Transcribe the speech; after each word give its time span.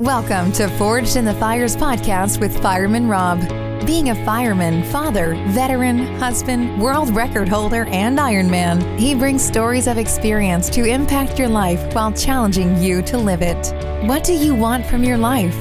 Welcome 0.00 0.52
to 0.52 0.68
Forged 0.76 1.16
in 1.16 1.24
the 1.24 1.32
Fires 1.32 1.74
podcast 1.74 2.38
with 2.38 2.60
Fireman 2.60 3.08
Rob. 3.08 3.40
Being 3.86 4.10
a 4.10 4.24
fireman, 4.26 4.84
father, 4.92 5.36
veteran, 5.52 6.18
husband, 6.18 6.78
world 6.78 7.16
record 7.16 7.48
holder, 7.48 7.86
and 7.86 8.18
Ironman, 8.18 8.98
he 8.98 9.14
brings 9.14 9.42
stories 9.42 9.86
of 9.86 9.96
experience 9.96 10.68
to 10.68 10.84
impact 10.84 11.38
your 11.38 11.48
life 11.48 11.94
while 11.94 12.12
challenging 12.12 12.76
you 12.76 13.00
to 13.04 13.16
live 13.16 13.40
it. 13.40 13.72
What 14.06 14.22
do 14.22 14.34
you 14.34 14.54
want 14.54 14.84
from 14.84 15.02
your 15.02 15.16
life? 15.16 15.56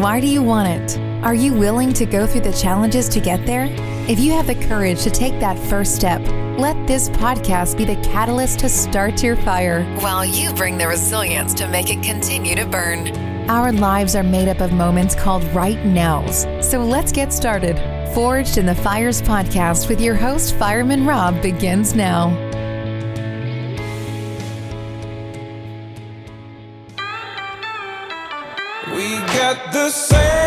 Why 0.00 0.18
do 0.18 0.28
you 0.28 0.42
want 0.42 0.68
it? 0.68 0.98
Are 1.22 1.34
you 1.34 1.52
willing 1.52 1.92
to 1.92 2.06
go 2.06 2.26
through 2.26 2.40
the 2.40 2.52
challenges 2.54 3.06
to 3.10 3.20
get 3.20 3.44
there? 3.44 3.66
If 4.08 4.18
you 4.18 4.32
have 4.32 4.46
the 4.46 4.66
courage 4.66 5.02
to 5.02 5.10
take 5.10 5.38
that 5.40 5.58
first 5.68 5.94
step, 5.94 6.22
let 6.58 6.86
this 6.86 7.10
podcast 7.10 7.76
be 7.76 7.84
the 7.84 7.96
catalyst 7.96 8.60
to 8.60 8.70
start 8.70 9.22
your 9.22 9.36
fire 9.36 9.84
while 10.00 10.24
you 10.24 10.54
bring 10.54 10.78
the 10.78 10.88
resilience 10.88 11.52
to 11.52 11.68
make 11.68 11.90
it 11.90 12.02
continue 12.02 12.56
to 12.56 12.64
burn. 12.64 13.27
Our 13.48 13.72
lives 13.72 14.14
are 14.14 14.22
made 14.22 14.46
up 14.48 14.60
of 14.60 14.74
moments 14.74 15.14
called 15.14 15.42
right 15.54 15.82
nows. 15.82 16.46
So 16.60 16.84
let's 16.84 17.12
get 17.12 17.32
started. 17.32 17.76
Forged 18.14 18.58
in 18.58 18.66
the 18.66 18.74
Fires 18.74 19.22
podcast 19.22 19.88
with 19.88 20.02
your 20.02 20.14
host, 20.14 20.54
Fireman 20.56 21.06
Rob, 21.06 21.40
begins 21.40 21.94
now. 21.94 22.28
We 28.94 29.16
got 29.38 29.72
the 29.72 29.88
same 29.88 30.37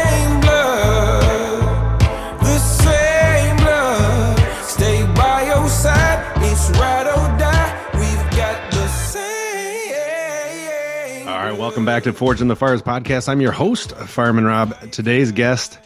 welcome 11.82 11.96
back 11.96 12.04
to 12.04 12.14
Forge 12.14 12.42
in 12.42 12.48
the 12.48 12.56
Fires 12.56 12.84
podcast. 12.84 13.28
I'm 13.28 13.42
your 13.42 13.52
host, 13.52 13.94
Fireman 13.94 14.46
Rob. 14.46 14.92
Today's 14.92 15.32
guest 15.32 15.80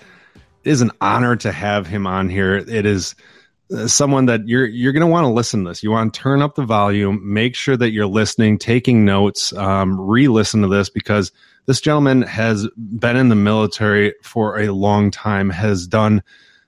is 0.66 0.82
an 0.82 0.92
honor 1.00 1.38
to 1.38 1.54
have 1.54 1.88
him 1.88 2.06
on 2.06 2.28
here. 2.28 2.58
It 2.58 2.86
is 2.86 3.16
uh, 3.74 3.88
someone 3.88 4.26
that 4.26 4.46
you're 4.46 4.66
you're 4.66 4.92
going 4.92 5.00
to 5.00 5.08
want 5.08 5.24
to 5.24 5.30
listen 5.30 5.64
to 5.64 5.70
this. 5.70 5.84
You 5.84 5.92
want 5.92 6.14
to 6.14 6.20
turn 6.20 6.42
up 6.42 6.56
the 6.56 6.66
volume, 6.66 7.22
make 7.24 7.56
sure 7.56 7.78
that 7.78 7.92
you're 7.92 8.08
listening, 8.08 8.58
taking 8.58 9.06
notes, 9.06 9.54
um, 9.54 9.98
re-listen 9.98 10.64
to 10.64 10.68
this 10.68 10.90
because 10.90 11.32
this 11.66 11.80
gentleman 11.80 12.24
has 12.24 12.68
been 12.76 13.16
in 13.16 13.30
the 13.30 13.36
military 13.36 14.14
for 14.22 14.60
a 14.60 14.74
long 14.74 15.12
time, 15.12 15.50
has 15.50 15.88
done 15.88 16.22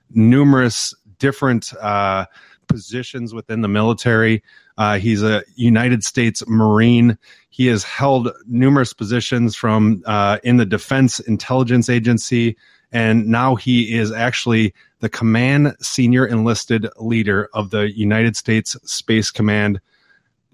numerous 0.08 0.94
different 1.18 1.74
uh, 1.82 2.24
positions 2.68 3.34
within 3.34 3.62
the 3.62 3.68
military. 3.68 4.42
Uh, 4.76 4.98
he's 4.98 5.22
a 5.22 5.42
United 5.56 6.04
States 6.04 6.42
Marine. 6.46 7.18
He 7.50 7.66
has 7.66 7.82
held 7.82 8.30
numerous 8.46 8.92
positions 8.92 9.56
from 9.56 10.02
uh, 10.06 10.38
in 10.44 10.56
the 10.56 10.66
Defense 10.66 11.18
Intelligence 11.20 11.88
Agency, 11.88 12.56
and 12.92 13.26
now 13.26 13.54
he 13.54 13.94
is 13.96 14.12
actually 14.12 14.74
the 15.00 15.08
command 15.08 15.76
senior 15.80 16.26
enlisted 16.26 16.88
leader 16.98 17.48
of 17.54 17.70
the 17.70 17.96
United 17.96 18.36
States 18.36 18.76
Space 18.84 19.30
Command. 19.30 19.80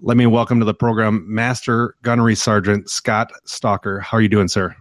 Let 0.01 0.17
me 0.17 0.25
welcome 0.25 0.59
to 0.59 0.65
the 0.65 0.73
program 0.73 1.25
Master 1.27 1.95
Gunnery 2.01 2.35
Sergeant 2.35 2.89
Scott 2.89 3.31
Stalker. 3.45 3.99
How 3.99 4.17
are 4.17 4.21
you 4.21 4.29
doing, 4.29 4.47
sir? 4.47 4.75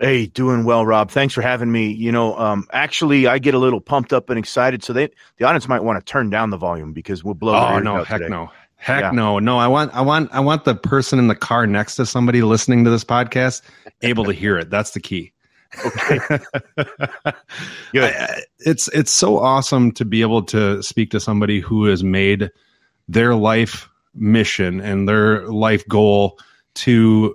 Hey, 0.00 0.26
doing 0.26 0.64
well, 0.64 0.86
Rob. 0.86 1.10
Thanks 1.10 1.34
for 1.34 1.42
having 1.42 1.70
me. 1.70 1.92
You 1.92 2.10
know, 2.10 2.36
um, 2.38 2.66
actually, 2.72 3.26
I 3.26 3.38
get 3.38 3.52
a 3.54 3.58
little 3.58 3.80
pumped 3.82 4.12
up 4.14 4.30
and 4.30 4.38
excited, 4.38 4.82
so 4.82 4.92
they 4.94 5.10
the 5.36 5.44
audience 5.44 5.68
might 5.68 5.84
want 5.84 5.98
to 6.04 6.10
turn 6.10 6.30
down 6.30 6.48
the 6.50 6.56
volume 6.56 6.92
because 6.94 7.22
we'll 7.22 7.34
blow. 7.34 7.54
Oh 7.54 7.78
no, 7.80 8.02
heck 8.02 8.18
today. 8.18 8.30
no. 8.30 8.50
Heck 8.76 9.02
Yeah. 9.02 9.10
no. 9.10 9.38
No, 9.38 9.58
I 9.58 9.68
want 9.68 9.94
I 9.94 10.00
want 10.00 10.30
I 10.32 10.40
want 10.40 10.64
the 10.64 10.74
person 10.74 11.18
in 11.18 11.28
the 11.28 11.34
car 11.34 11.66
next 11.66 11.96
to 11.96 12.06
somebody 12.06 12.40
listening 12.40 12.84
to 12.84 12.90
this 12.90 13.04
podcast 13.04 13.60
able 14.00 14.24
to 14.24 14.32
hear 14.32 14.56
it. 14.58 14.70
That's 14.70 14.92
the 14.92 15.00
key. 15.00 15.32
Okay. 15.84 16.18
Good. 17.92 18.14
I- 18.14 18.42
it's 18.60 18.88
it's 18.88 19.10
so 19.10 19.38
awesome 19.38 19.92
to 19.92 20.04
be 20.06 20.22
able 20.22 20.42
to 20.44 20.82
speak 20.82 21.10
to 21.10 21.20
somebody 21.20 21.60
who 21.60 21.84
has 21.86 22.02
made 22.02 22.50
their 23.08 23.34
life 23.34 23.88
mission 24.14 24.80
and 24.80 25.06
their 25.08 25.46
life 25.48 25.86
goal 25.86 26.38
to 26.74 27.34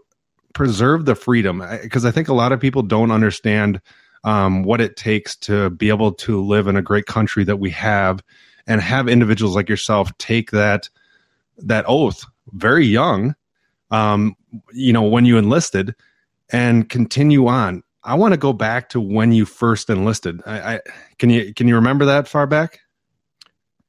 preserve 0.56 1.06
the 1.06 1.14
freedom 1.14 1.62
because 1.84 2.04
I 2.06 2.10
think 2.12 2.28
a 2.30 2.34
lot 2.34 2.52
of 2.52 2.60
people 2.60 2.82
don't 2.82 3.12
understand 3.12 3.80
um, 4.24 4.64
what 4.64 4.82
it 4.82 4.96
takes 4.98 5.36
to 5.36 5.70
be 5.70 5.90
able 5.90 6.12
to 6.14 6.42
live 6.44 6.68
in 6.68 6.76
a 6.76 6.82
great 6.82 7.06
country 7.06 7.44
that 7.44 7.58
we 7.58 7.70
have 7.70 8.24
and 8.66 8.82
have 8.82 9.08
individuals 9.08 9.54
like 9.56 9.70
yourself 9.70 10.12
take 10.18 10.50
that 10.52 10.90
that 11.60 11.86
oath 11.88 12.26
very 12.54 12.86
young 12.86 13.36
um, 13.92 14.36
you 14.74 14.92
know 14.92 15.04
when 15.04 15.26
you 15.26 15.38
enlisted 15.38 15.94
and 16.52 16.90
continue 16.90 17.46
on. 17.48 17.84
I 18.04 18.14
want 18.16 18.34
to 18.34 18.38
go 18.38 18.54
back 18.54 18.90
to 18.90 19.02
when 19.02 19.32
you 19.32 19.46
first 19.46 19.90
enlisted. 19.90 20.40
I, 20.46 20.76
I 20.76 20.80
can 21.18 21.30
you 21.32 21.54
can 21.54 21.68
you 21.68 21.76
remember 21.76 22.06
that 22.06 22.28
far 22.28 22.46
back? 22.48 22.80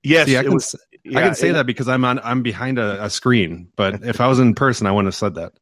Yes, 0.03 0.27
See, 0.27 0.37
I 0.39 0.43
can, 0.43 0.55
was- 0.55 0.75
s- 0.75 0.81
I 0.93 0.99
yeah, 1.05 1.21
can 1.21 1.35
say 1.35 1.51
it- 1.51 1.53
that 1.53 1.67
because 1.67 1.87
i'm 1.89 2.05
on 2.05 2.19
i'm 2.25 2.43
behind 2.43 2.79
a, 2.79 3.05
a 3.05 3.11
screen 3.11 3.69
but 3.77 4.03
if 4.05 4.21
i 4.21 4.27
was 4.27 4.39
in 4.41 4.55
person 4.55 4.87
i 4.87 4.91
wouldn't 4.91 5.07
have 5.07 5.15
said 5.15 5.35
that 5.37 5.53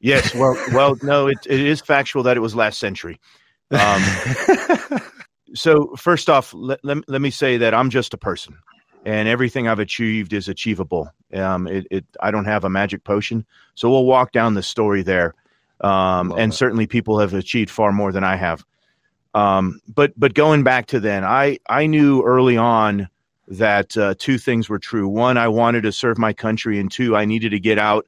Yes. 0.00 0.34
Well, 0.34 0.56
well, 0.72 0.96
no, 1.02 1.28
it, 1.28 1.38
it 1.46 1.60
is 1.60 1.80
factual 1.80 2.24
that 2.24 2.36
it 2.36 2.40
was 2.40 2.54
last 2.54 2.78
century. 2.78 3.18
Um, 3.70 4.02
so 5.54 5.94
first 5.96 6.28
off, 6.28 6.52
let, 6.54 6.84
let, 6.84 7.08
let 7.08 7.20
me 7.20 7.30
say 7.30 7.56
that 7.58 7.74
I'm 7.74 7.90
just 7.90 8.14
a 8.14 8.18
person, 8.18 8.58
and 9.04 9.28
everything 9.28 9.68
I've 9.68 9.78
achieved 9.78 10.32
is 10.32 10.48
achievable. 10.48 11.10
Um, 11.32 11.66
it, 11.66 11.86
it 11.90 12.04
I 12.20 12.30
don't 12.30 12.44
have 12.44 12.64
a 12.64 12.70
magic 12.70 13.04
potion, 13.04 13.46
so 13.74 13.90
we'll 13.90 14.04
walk 14.04 14.32
down 14.32 14.54
the 14.54 14.62
story 14.62 15.02
there. 15.02 15.34
Um, 15.80 16.32
and 16.32 16.52
that. 16.52 16.56
certainly 16.56 16.86
people 16.86 17.18
have 17.18 17.34
achieved 17.34 17.70
far 17.70 17.92
more 17.92 18.12
than 18.12 18.24
I 18.24 18.36
have. 18.36 18.64
Um, 19.34 19.80
but 19.92 20.12
but 20.16 20.34
going 20.34 20.62
back 20.62 20.86
to 20.88 21.00
then, 21.00 21.24
I 21.24 21.58
I 21.68 21.86
knew 21.86 22.22
early 22.22 22.56
on 22.56 23.08
that 23.48 23.96
uh, 23.96 24.14
two 24.18 24.38
things 24.38 24.68
were 24.68 24.78
true. 24.78 25.08
One, 25.08 25.36
I 25.36 25.48
wanted 25.48 25.82
to 25.82 25.92
serve 25.92 26.18
my 26.18 26.32
country, 26.32 26.78
and 26.78 26.90
two, 26.90 27.16
I 27.16 27.24
needed 27.24 27.50
to 27.50 27.60
get 27.60 27.78
out 27.78 28.06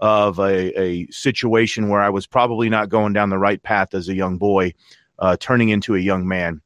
of 0.00 0.38
a, 0.38 0.80
a 0.80 1.06
situation 1.10 1.88
where 1.88 2.00
I 2.00 2.10
was 2.10 2.26
probably 2.26 2.68
not 2.68 2.88
going 2.88 3.12
down 3.12 3.30
the 3.30 3.38
right 3.38 3.62
path 3.62 3.94
as 3.94 4.08
a 4.08 4.14
young 4.14 4.38
boy, 4.38 4.74
uh, 5.18 5.36
turning 5.38 5.70
into 5.70 5.94
a 5.94 5.98
young 5.98 6.28
man. 6.28 6.60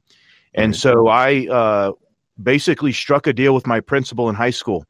And 0.54 0.76
so 0.76 1.08
I 1.08 1.46
uh, 1.48 1.92
basically 2.40 2.92
struck 2.92 3.26
a 3.26 3.32
deal 3.32 3.54
with 3.54 3.66
my 3.66 3.80
principal 3.80 4.28
in 4.28 4.34
high 4.34 4.50
school 4.50 4.84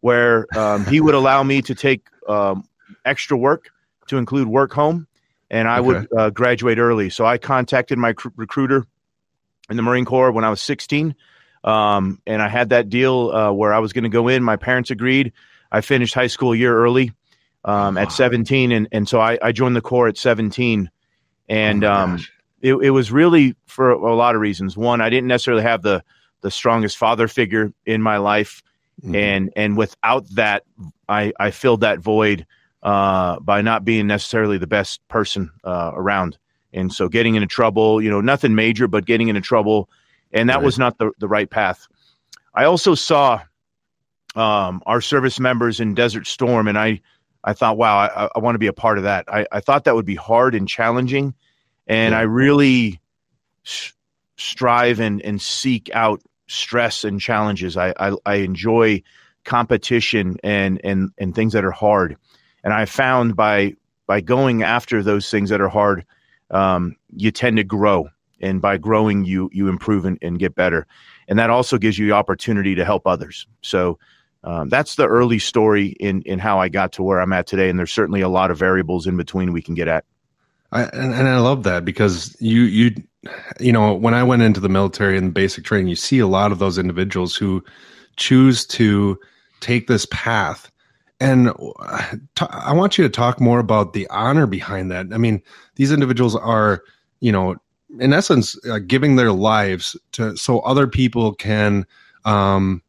where 0.00 0.46
um, 0.56 0.84
he 0.86 1.00
would 1.00 1.14
allow 1.14 1.42
me 1.42 1.62
to 1.62 1.74
take 1.74 2.06
um, 2.28 2.64
extra 3.04 3.36
work 3.36 3.70
to 4.08 4.18
include 4.18 4.48
work 4.48 4.72
home, 4.72 5.06
and 5.50 5.66
I 5.66 5.80
would 5.80 6.08
uh, 6.16 6.30
graduate 6.30 6.78
early. 6.78 7.10
So 7.10 7.24
I 7.24 7.38
contacted 7.38 7.96
my 7.96 8.12
cr- 8.12 8.28
recruiter 8.36 8.86
in 9.70 9.76
the 9.76 9.82
Marine 9.82 10.04
Corps 10.04 10.32
when 10.32 10.44
I 10.44 10.50
was 10.50 10.60
16. 10.60 11.14
Um, 11.62 12.20
and 12.26 12.42
I 12.42 12.48
had 12.48 12.70
that 12.70 12.90
deal 12.90 13.30
uh, 13.30 13.52
where 13.52 13.72
I 13.72 13.78
was 13.78 13.94
going 13.94 14.04
to 14.04 14.10
go 14.10 14.28
in. 14.28 14.42
My 14.42 14.56
parents 14.56 14.90
agreed. 14.90 15.32
I 15.72 15.80
finished 15.80 16.12
high 16.12 16.26
school 16.26 16.52
a 16.52 16.56
year 16.56 16.76
early 16.76 17.12
um, 17.64 17.96
Wow. 17.96 18.02
at 18.02 18.12
17, 18.12 18.72
and 18.72 18.88
and 18.92 19.08
so 19.08 19.20
I, 19.20 19.38
I 19.42 19.52
joined 19.52 19.76
the 19.76 19.80
Corps 19.80 20.08
at 20.08 20.16
17, 20.18 20.90
and 21.48 21.84
Oh 21.84 21.92
um, 21.92 22.18
it, 22.62 22.74
it 22.76 22.90
was 22.90 23.10
really 23.12 23.54
for 23.66 23.90
a 23.90 24.14
lot 24.14 24.34
of 24.34 24.40
reasons. 24.40 24.76
One, 24.76 25.00
I 25.00 25.10
didn't 25.10 25.28
necessarily 25.28 25.62
have 25.62 25.82
the 25.82 26.02
the 26.42 26.50
strongest 26.50 26.96
father 26.98 27.28
figure 27.28 27.72
in 27.86 28.02
my 28.02 28.18
life, 28.18 28.62
Mhm. 29.04 29.14
and 29.16 29.52
and 29.56 29.76
without 29.76 30.26
that, 30.34 30.64
I 31.08 31.32
I 31.40 31.50
filled 31.50 31.80
that 31.80 31.98
void 32.00 32.46
uh, 32.82 33.40
by 33.40 33.62
not 33.62 33.84
being 33.84 34.06
necessarily 34.06 34.58
the 34.58 34.66
best 34.66 35.06
person 35.08 35.50
uh, 35.64 35.90
around, 35.94 36.36
and 36.72 36.92
so 36.92 37.08
getting 37.08 37.34
into 37.34 37.46
trouble, 37.48 38.00
you 38.02 38.10
know, 38.10 38.20
nothing 38.20 38.54
major, 38.54 38.86
but 38.86 39.06
getting 39.06 39.28
into 39.28 39.40
trouble, 39.40 39.88
and 40.32 40.48
that 40.50 40.56
Right. 40.58 40.64
was 40.64 40.78
not 40.78 40.98
the 40.98 41.10
the 41.18 41.28
right 41.28 41.48
path. 41.50 41.86
I 42.54 42.64
also 42.64 42.94
saw 42.94 43.40
um, 44.36 44.82
our 44.86 45.00
service 45.00 45.38
members 45.40 45.80
in 45.80 45.94
Desert 45.94 46.26
Storm, 46.26 46.68
and 46.68 46.78
I 46.78 47.00
I 47.44 47.52
thought, 47.52 47.76
wow, 47.76 47.98
I, 47.98 48.28
I 48.34 48.38
want 48.38 48.54
to 48.54 48.58
be 48.58 48.68
a 48.68 48.72
part 48.72 48.98
of 48.98 49.04
that. 49.04 49.26
I, 49.28 49.46
I 49.52 49.60
thought 49.60 49.84
that 49.84 49.94
would 49.94 50.06
be 50.06 50.14
hard 50.16 50.54
and 50.54 50.66
challenging, 50.66 51.34
and 51.86 52.12
Yeah. 52.12 52.20
I 52.20 52.22
really 52.22 53.00
s- 53.66 53.92
strive 54.36 54.98
and 55.00 55.20
and 55.22 55.40
seek 55.40 55.90
out 55.94 56.22
stress 56.48 57.04
and 57.04 57.20
challenges. 57.20 57.76
I, 57.76 57.92
I 58.00 58.16
I 58.26 58.34
enjoy 58.36 59.02
competition 59.44 60.38
and 60.42 60.80
and 60.84 61.10
and 61.18 61.34
things 61.34 61.52
that 61.52 61.64
are 61.64 61.70
hard, 61.70 62.16
and 62.64 62.72
I 62.72 62.86
found 62.86 63.36
by 63.36 63.74
by 64.06 64.20
going 64.22 64.62
after 64.62 65.02
those 65.02 65.30
things 65.30 65.50
that 65.50 65.60
are 65.60 65.68
hard, 65.68 66.04
um, 66.50 66.96
you 67.14 67.30
tend 67.30 67.58
to 67.58 67.64
grow, 67.64 68.08
and 68.40 68.62
by 68.62 68.78
growing, 68.78 69.24
you 69.26 69.50
you 69.52 69.68
improve 69.68 70.06
and, 70.06 70.18
and 70.22 70.38
get 70.38 70.54
better, 70.54 70.86
and 71.28 71.38
that 71.38 71.50
also 71.50 71.78
gives 71.78 71.98
you 71.98 72.06
the 72.08 72.14
opportunity 72.14 72.74
to 72.74 72.84
help 72.86 73.06
others. 73.06 73.46
So. 73.60 73.98
Um, 74.44 74.68
that's 74.68 74.96
the 74.96 75.06
early 75.06 75.38
story 75.38 75.88
in 76.00 76.22
in 76.22 76.38
how 76.38 76.60
I 76.60 76.68
got 76.68 76.92
to 76.92 77.02
where 77.02 77.20
I'm 77.20 77.32
at 77.32 77.46
today, 77.46 77.68
and 77.68 77.78
there's 77.78 77.92
certainly 77.92 78.20
a 78.20 78.28
lot 78.28 78.50
of 78.50 78.58
variables 78.58 79.06
in 79.06 79.16
between 79.16 79.52
we 79.52 79.62
can 79.62 79.74
get 79.74 79.88
at. 79.88 80.04
I, 80.72 80.82
and, 80.84 81.14
and 81.14 81.28
I 81.28 81.38
love 81.38 81.62
that 81.64 81.84
because 81.84 82.36
you 82.40 82.62
you 82.62 82.94
you 83.58 83.72
know 83.72 83.94
when 83.94 84.14
I 84.14 84.22
went 84.22 84.42
into 84.42 84.60
the 84.60 84.68
military 84.68 85.16
and 85.16 85.32
basic 85.32 85.64
training, 85.64 85.88
you 85.88 85.96
see 85.96 86.18
a 86.18 86.26
lot 86.26 86.52
of 86.52 86.58
those 86.58 86.78
individuals 86.78 87.34
who 87.34 87.64
choose 88.16 88.66
to 88.66 89.18
take 89.60 89.86
this 89.86 90.06
path 90.10 90.70
and 91.20 91.50
uh, 91.78 92.16
t- 92.34 92.46
I 92.50 92.72
want 92.72 92.98
you 92.98 93.04
to 93.04 93.10
talk 93.10 93.40
more 93.40 93.58
about 93.58 93.92
the 93.92 94.06
honor 94.08 94.46
behind 94.46 94.90
that. 94.90 95.06
I 95.12 95.18
mean, 95.18 95.42
these 95.76 95.92
individuals 95.92 96.34
are, 96.36 96.82
you 97.20 97.32
know, 97.32 97.56
in 97.98 98.12
essence, 98.12 98.58
uh, 98.66 98.80
giving 98.80 99.16
their 99.16 99.32
lives 99.32 99.96
to 100.12 100.36
so 100.36 100.60
other 100.60 100.86
people 100.86 101.34
can, 101.34 101.86
um, 102.24 102.82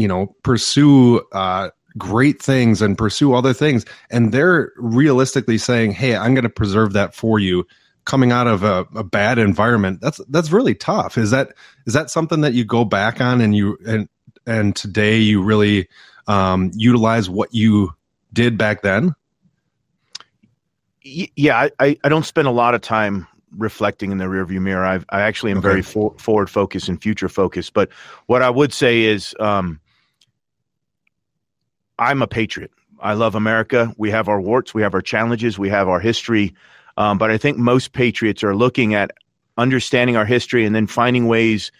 you 0.00 0.08
know, 0.08 0.34
pursue 0.42 1.20
uh, 1.32 1.70
great 1.98 2.40
things 2.40 2.80
and 2.80 2.96
pursue 2.96 3.34
other 3.34 3.52
things, 3.52 3.84
and 4.10 4.32
they're 4.32 4.72
realistically 4.76 5.58
saying, 5.58 5.92
"Hey, 5.92 6.16
I'm 6.16 6.34
going 6.34 6.44
to 6.44 6.50
preserve 6.50 6.92
that 6.94 7.14
for 7.14 7.38
you." 7.38 7.66
Coming 8.06 8.32
out 8.32 8.46
of 8.46 8.64
a, 8.64 8.86
a 8.96 9.04
bad 9.04 9.38
environment, 9.38 10.00
that's 10.00 10.20
that's 10.30 10.50
really 10.50 10.74
tough. 10.74 11.18
Is 11.18 11.30
that 11.30 11.52
is 11.86 11.92
that 11.92 12.10
something 12.10 12.40
that 12.40 12.54
you 12.54 12.64
go 12.64 12.84
back 12.84 13.20
on 13.20 13.40
and 13.40 13.54
you 13.54 13.78
and 13.86 14.08
and 14.46 14.74
today 14.74 15.18
you 15.18 15.42
really 15.42 15.86
um, 16.26 16.70
utilize 16.74 17.28
what 17.28 17.52
you 17.52 17.94
did 18.32 18.56
back 18.56 18.82
then? 18.82 19.14
Yeah, 21.02 21.68
I, 21.78 21.98
I 22.04 22.08
don't 22.08 22.24
spend 22.24 22.46
a 22.46 22.52
lot 22.52 22.74
of 22.74 22.80
time 22.80 23.26
reflecting 23.56 24.12
in 24.12 24.18
the 24.18 24.26
rearview 24.26 24.60
mirror. 24.60 24.84
I've, 24.84 25.04
I 25.10 25.22
actually 25.22 25.52
am 25.52 25.58
okay. 25.58 25.68
very 25.68 25.82
for, 25.82 26.14
forward 26.18 26.48
focused 26.50 26.88
and 26.88 27.00
future 27.00 27.28
focused. 27.28 27.72
But 27.72 27.90
what 28.26 28.42
I 28.42 28.50
would 28.50 28.72
say 28.72 29.02
is, 29.02 29.34
um, 29.40 29.80
I'm 32.00 32.22
a 32.22 32.26
patriot. 32.26 32.72
I 32.98 33.12
love 33.12 33.34
America. 33.34 33.94
We 33.98 34.10
have 34.10 34.28
our 34.28 34.40
warts, 34.40 34.74
we 34.74 34.82
have 34.82 34.94
our 34.94 35.02
challenges, 35.02 35.58
we 35.58 35.68
have 35.68 35.88
our 35.88 36.00
history. 36.00 36.54
Um, 36.96 37.18
but 37.18 37.30
I 37.30 37.38
think 37.38 37.58
most 37.58 37.92
patriots 37.92 38.42
are 38.42 38.56
looking 38.56 38.94
at 38.94 39.12
understanding 39.56 40.16
our 40.16 40.24
history 40.24 40.64
and 40.64 40.74
then 40.74 40.86
finding 40.86 41.28
ways 41.28 41.70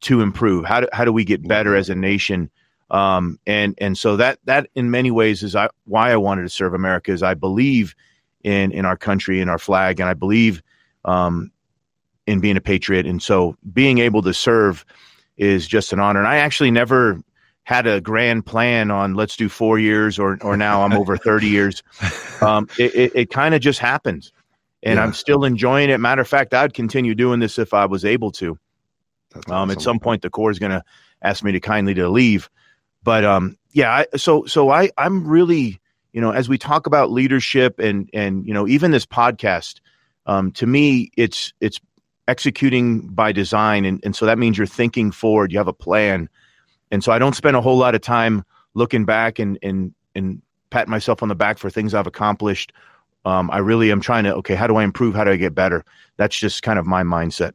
to 0.00 0.20
improve. 0.20 0.64
How 0.64 0.80
do, 0.80 0.88
how 0.92 1.04
do 1.04 1.12
we 1.12 1.24
get 1.24 1.46
better 1.46 1.74
as 1.76 1.88
a 1.88 1.94
nation? 1.94 2.50
Um, 2.90 3.38
and 3.46 3.74
and 3.78 3.96
so 3.96 4.16
that 4.16 4.38
that 4.44 4.68
in 4.74 4.90
many 4.90 5.10
ways 5.10 5.42
is 5.42 5.54
I, 5.54 5.68
why 5.84 6.10
I 6.10 6.16
wanted 6.16 6.42
to 6.42 6.48
serve 6.48 6.74
America 6.74 7.12
is 7.12 7.22
I 7.22 7.34
believe 7.34 7.94
in 8.42 8.72
in 8.72 8.84
our 8.84 8.96
country 8.96 9.40
and 9.40 9.50
our 9.50 9.58
flag, 9.58 10.00
and 10.00 10.08
I 10.08 10.14
believe 10.14 10.62
um, 11.04 11.50
in 12.26 12.40
being 12.40 12.56
a 12.56 12.60
patriot. 12.60 13.06
And 13.06 13.22
so 13.22 13.56
being 13.72 13.98
able 13.98 14.22
to 14.22 14.34
serve 14.34 14.84
is 15.36 15.68
just 15.68 15.92
an 15.92 16.00
honor. 16.00 16.20
And 16.20 16.28
I 16.28 16.36
actually 16.36 16.70
never 16.70 17.20
had 17.68 17.86
a 17.86 18.00
grand 18.00 18.46
plan 18.46 18.90
on 18.90 19.14
let's 19.14 19.36
do 19.36 19.48
four 19.48 19.78
years 19.78 20.18
or 20.18 20.38
or 20.42 20.56
now 20.56 20.82
I'm 20.82 20.92
over 20.92 21.16
thirty 21.16 21.48
years. 21.58 21.82
Um, 22.40 22.68
it 22.78 22.94
it, 22.94 23.12
it 23.14 23.30
kind 23.30 23.54
of 23.54 23.60
just 23.60 23.78
happened, 23.78 24.30
and 24.82 24.96
yeah. 24.96 25.02
I'm 25.02 25.12
still 25.12 25.44
enjoying 25.44 25.90
it. 25.90 25.98
Matter 25.98 26.22
of 26.22 26.28
fact, 26.28 26.54
I'd 26.54 26.74
continue 26.74 27.14
doing 27.14 27.40
this 27.40 27.58
if 27.58 27.74
I 27.74 27.86
was 27.86 28.04
able 28.04 28.32
to. 28.32 28.58
Awesome. 29.36 29.52
Um, 29.52 29.70
at 29.70 29.80
some 29.80 29.98
point, 29.98 30.22
the 30.22 30.30
Corps 30.30 30.50
is 30.50 30.58
going 30.58 30.72
to 30.72 30.82
ask 31.20 31.44
me 31.44 31.52
to 31.52 31.60
kindly 31.60 31.94
to 31.94 32.08
leave 32.08 32.48
but 33.02 33.24
um, 33.24 33.56
yeah, 33.72 34.04
I, 34.12 34.16
so 34.16 34.44
so 34.44 34.70
I 34.70 34.90
I'm 34.98 35.26
really 35.26 35.80
you 36.12 36.20
know 36.20 36.30
as 36.30 36.48
we 36.48 36.58
talk 36.58 36.86
about 36.86 37.10
leadership 37.10 37.78
and 37.78 38.10
and 38.12 38.46
you 38.46 38.52
know 38.52 38.66
even 38.66 38.90
this 38.90 39.06
podcast, 39.06 39.80
um, 40.26 40.52
to 40.52 40.66
me 40.66 41.10
it's 41.16 41.52
it's 41.60 41.80
executing 42.26 43.08
by 43.08 43.32
design, 43.32 43.84
and 43.84 44.00
and 44.04 44.14
so 44.14 44.26
that 44.26 44.38
means 44.38 44.58
you're 44.58 44.66
thinking 44.66 45.10
forward, 45.10 45.52
you 45.52 45.58
have 45.58 45.68
a 45.68 45.72
plan, 45.72 46.28
and 46.90 47.02
so 47.02 47.12
I 47.12 47.18
don't 47.18 47.34
spend 47.34 47.56
a 47.56 47.60
whole 47.60 47.76
lot 47.76 47.94
of 47.94 48.00
time 48.00 48.44
looking 48.74 49.04
back 49.04 49.38
and 49.38 49.58
and 49.62 49.94
and 50.14 50.42
pat 50.70 50.88
myself 50.88 51.22
on 51.22 51.28
the 51.28 51.34
back 51.34 51.58
for 51.58 51.70
things 51.70 51.94
I've 51.94 52.06
accomplished. 52.06 52.72
Um, 53.24 53.50
I 53.50 53.58
really 53.58 53.90
am 53.90 54.00
trying 54.00 54.24
to 54.24 54.34
okay, 54.36 54.54
how 54.54 54.66
do 54.66 54.76
I 54.76 54.84
improve? 54.84 55.14
How 55.14 55.24
do 55.24 55.30
I 55.30 55.36
get 55.36 55.54
better? 55.54 55.84
That's 56.16 56.38
just 56.38 56.62
kind 56.62 56.78
of 56.78 56.86
my 56.86 57.02
mindset. 57.02 57.52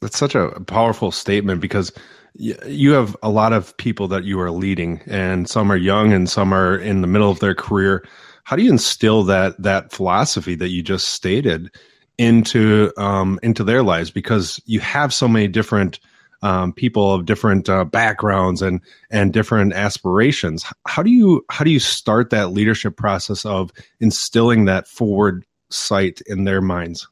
That's 0.00 0.18
such 0.18 0.34
a 0.34 0.48
powerful 0.66 1.12
statement 1.12 1.60
because 1.60 1.92
you 2.34 2.92
have 2.92 3.16
a 3.22 3.28
lot 3.28 3.52
of 3.52 3.76
people 3.76 4.08
that 4.08 4.24
you 4.24 4.40
are 4.40 4.50
leading 4.50 5.02
and 5.06 5.48
some 5.48 5.70
are 5.70 5.76
young 5.76 6.12
and 6.12 6.28
some 6.30 6.52
are 6.52 6.76
in 6.76 7.02
the 7.02 7.06
middle 7.06 7.30
of 7.30 7.40
their 7.40 7.54
career 7.54 8.02
how 8.44 8.56
do 8.56 8.62
you 8.62 8.70
instill 8.70 9.22
that 9.24 9.60
that 9.60 9.92
philosophy 9.92 10.54
that 10.54 10.68
you 10.68 10.82
just 10.82 11.10
stated 11.10 11.70
into 12.18 12.92
um, 12.96 13.38
into 13.42 13.64
their 13.64 13.82
lives 13.82 14.10
because 14.10 14.60
you 14.66 14.80
have 14.80 15.14
so 15.14 15.26
many 15.26 15.48
different 15.48 15.98
um, 16.42 16.72
people 16.72 17.14
of 17.14 17.24
different 17.24 17.68
uh, 17.68 17.84
backgrounds 17.84 18.62
and 18.62 18.80
and 19.10 19.32
different 19.32 19.72
aspirations 19.72 20.64
how 20.86 21.02
do 21.02 21.10
you 21.10 21.44
how 21.50 21.64
do 21.64 21.70
you 21.70 21.80
start 21.80 22.30
that 22.30 22.50
leadership 22.50 22.96
process 22.96 23.44
of 23.44 23.70
instilling 24.00 24.64
that 24.64 24.86
forward 24.86 25.44
sight 25.70 26.20
in 26.26 26.44
their 26.44 26.60
minds 26.60 27.08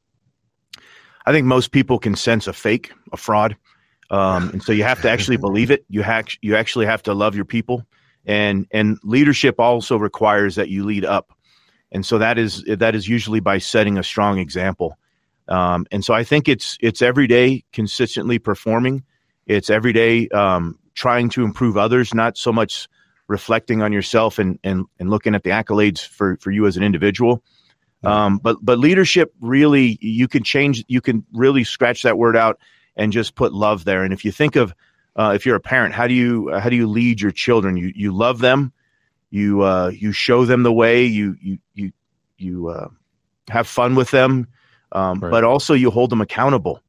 i 1.26 1.32
think 1.32 1.46
most 1.46 1.72
people 1.72 1.98
can 1.98 2.14
sense 2.14 2.46
a 2.46 2.52
fake 2.52 2.92
a 3.12 3.16
fraud 3.16 3.56
um, 4.10 4.50
and 4.50 4.62
so 4.62 4.72
you 4.72 4.82
have 4.82 5.00
to 5.02 5.10
actually 5.10 5.36
believe 5.38 5.70
it. 5.70 5.84
You 5.88 6.02
hack, 6.02 6.36
you 6.42 6.56
actually 6.56 6.86
have 6.86 7.02
to 7.04 7.14
love 7.14 7.34
your 7.34 7.44
people, 7.44 7.86
and 8.26 8.66
and 8.70 8.98
leadership 9.02 9.58
also 9.58 9.96
requires 9.96 10.56
that 10.56 10.68
you 10.68 10.84
lead 10.84 11.04
up, 11.04 11.32
and 11.92 12.04
so 12.04 12.18
that 12.18 12.38
is 12.38 12.64
that 12.66 12.94
is 12.94 13.08
usually 13.08 13.40
by 13.40 13.58
setting 13.58 13.98
a 13.98 14.02
strong 14.02 14.38
example. 14.38 14.98
Um, 15.48 15.86
and 15.90 16.04
so 16.04 16.12
I 16.12 16.24
think 16.24 16.48
it's 16.48 16.76
it's 16.80 17.02
every 17.02 17.26
day 17.26 17.64
consistently 17.72 18.38
performing. 18.38 19.04
It's 19.50 19.68
every 19.68 19.92
day 19.92 20.28
um, 20.28 20.78
trying 20.94 21.28
to 21.30 21.42
improve 21.42 21.76
others, 21.76 22.14
not 22.14 22.38
so 22.38 22.52
much 22.52 22.88
reflecting 23.26 23.82
on 23.82 23.92
yourself 23.92 24.38
and 24.38 24.58
and 24.62 24.86
and 25.00 25.10
looking 25.10 25.34
at 25.34 25.42
the 25.42 25.50
accolades 25.50 26.06
for 26.06 26.36
for 26.36 26.52
you 26.52 26.66
as 26.66 26.76
an 26.76 26.84
individual. 26.84 27.42
Um, 28.02 28.38
but 28.38 28.56
but 28.62 28.78
leadership 28.78 29.34
really 29.40 29.98
you 30.00 30.28
can 30.28 30.44
change 30.44 30.84
you 30.88 31.00
can 31.00 31.26
really 31.32 31.64
scratch 31.64 32.02
that 32.04 32.16
word 32.16 32.36
out 32.36 32.58
and 32.96 33.12
just 33.12 33.34
put 33.34 33.52
love 33.52 33.84
there. 33.84 34.04
And 34.04 34.12
if 34.12 34.24
you 34.24 34.30
think 34.30 34.54
of 34.54 34.72
uh, 35.16 35.32
if 35.34 35.44
you're 35.44 35.56
a 35.56 35.60
parent, 35.60 35.94
how 35.94 36.06
do 36.06 36.14
you 36.14 36.50
how 36.56 36.68
do 36.68 36.76
you 36.76 36.86
lead 36.86 37.20
your 37.20 37.32
children? 37.32 37.76
You 37.76 37.92
you 37.94 38.12
love 38.16 38.38
them, 38.38 38.72
you 39.30 39.62
uh, 39.62 39.88
you 39.88 40.12
show 40.12 40.44
them 40.44 40.62
the 40.62 40.72
way, 40.72 41.04
you 41.04 41.36
you 41.40 41.58
you 41.74 41.92
you 42.38 42.68
uh, 42.68 42.88
have 43.48 43.66
fun 43.66 43.96
with 43.96 44.12
them, 44.12 44.46
um, 44.92 45.18
right. 45.18 45.30
but 45.30 45.42
also 45.42 45.74
you 45.74 45.90
hold 45.90 46.10
them 46.10 46.20
accountable. 46.20 46.80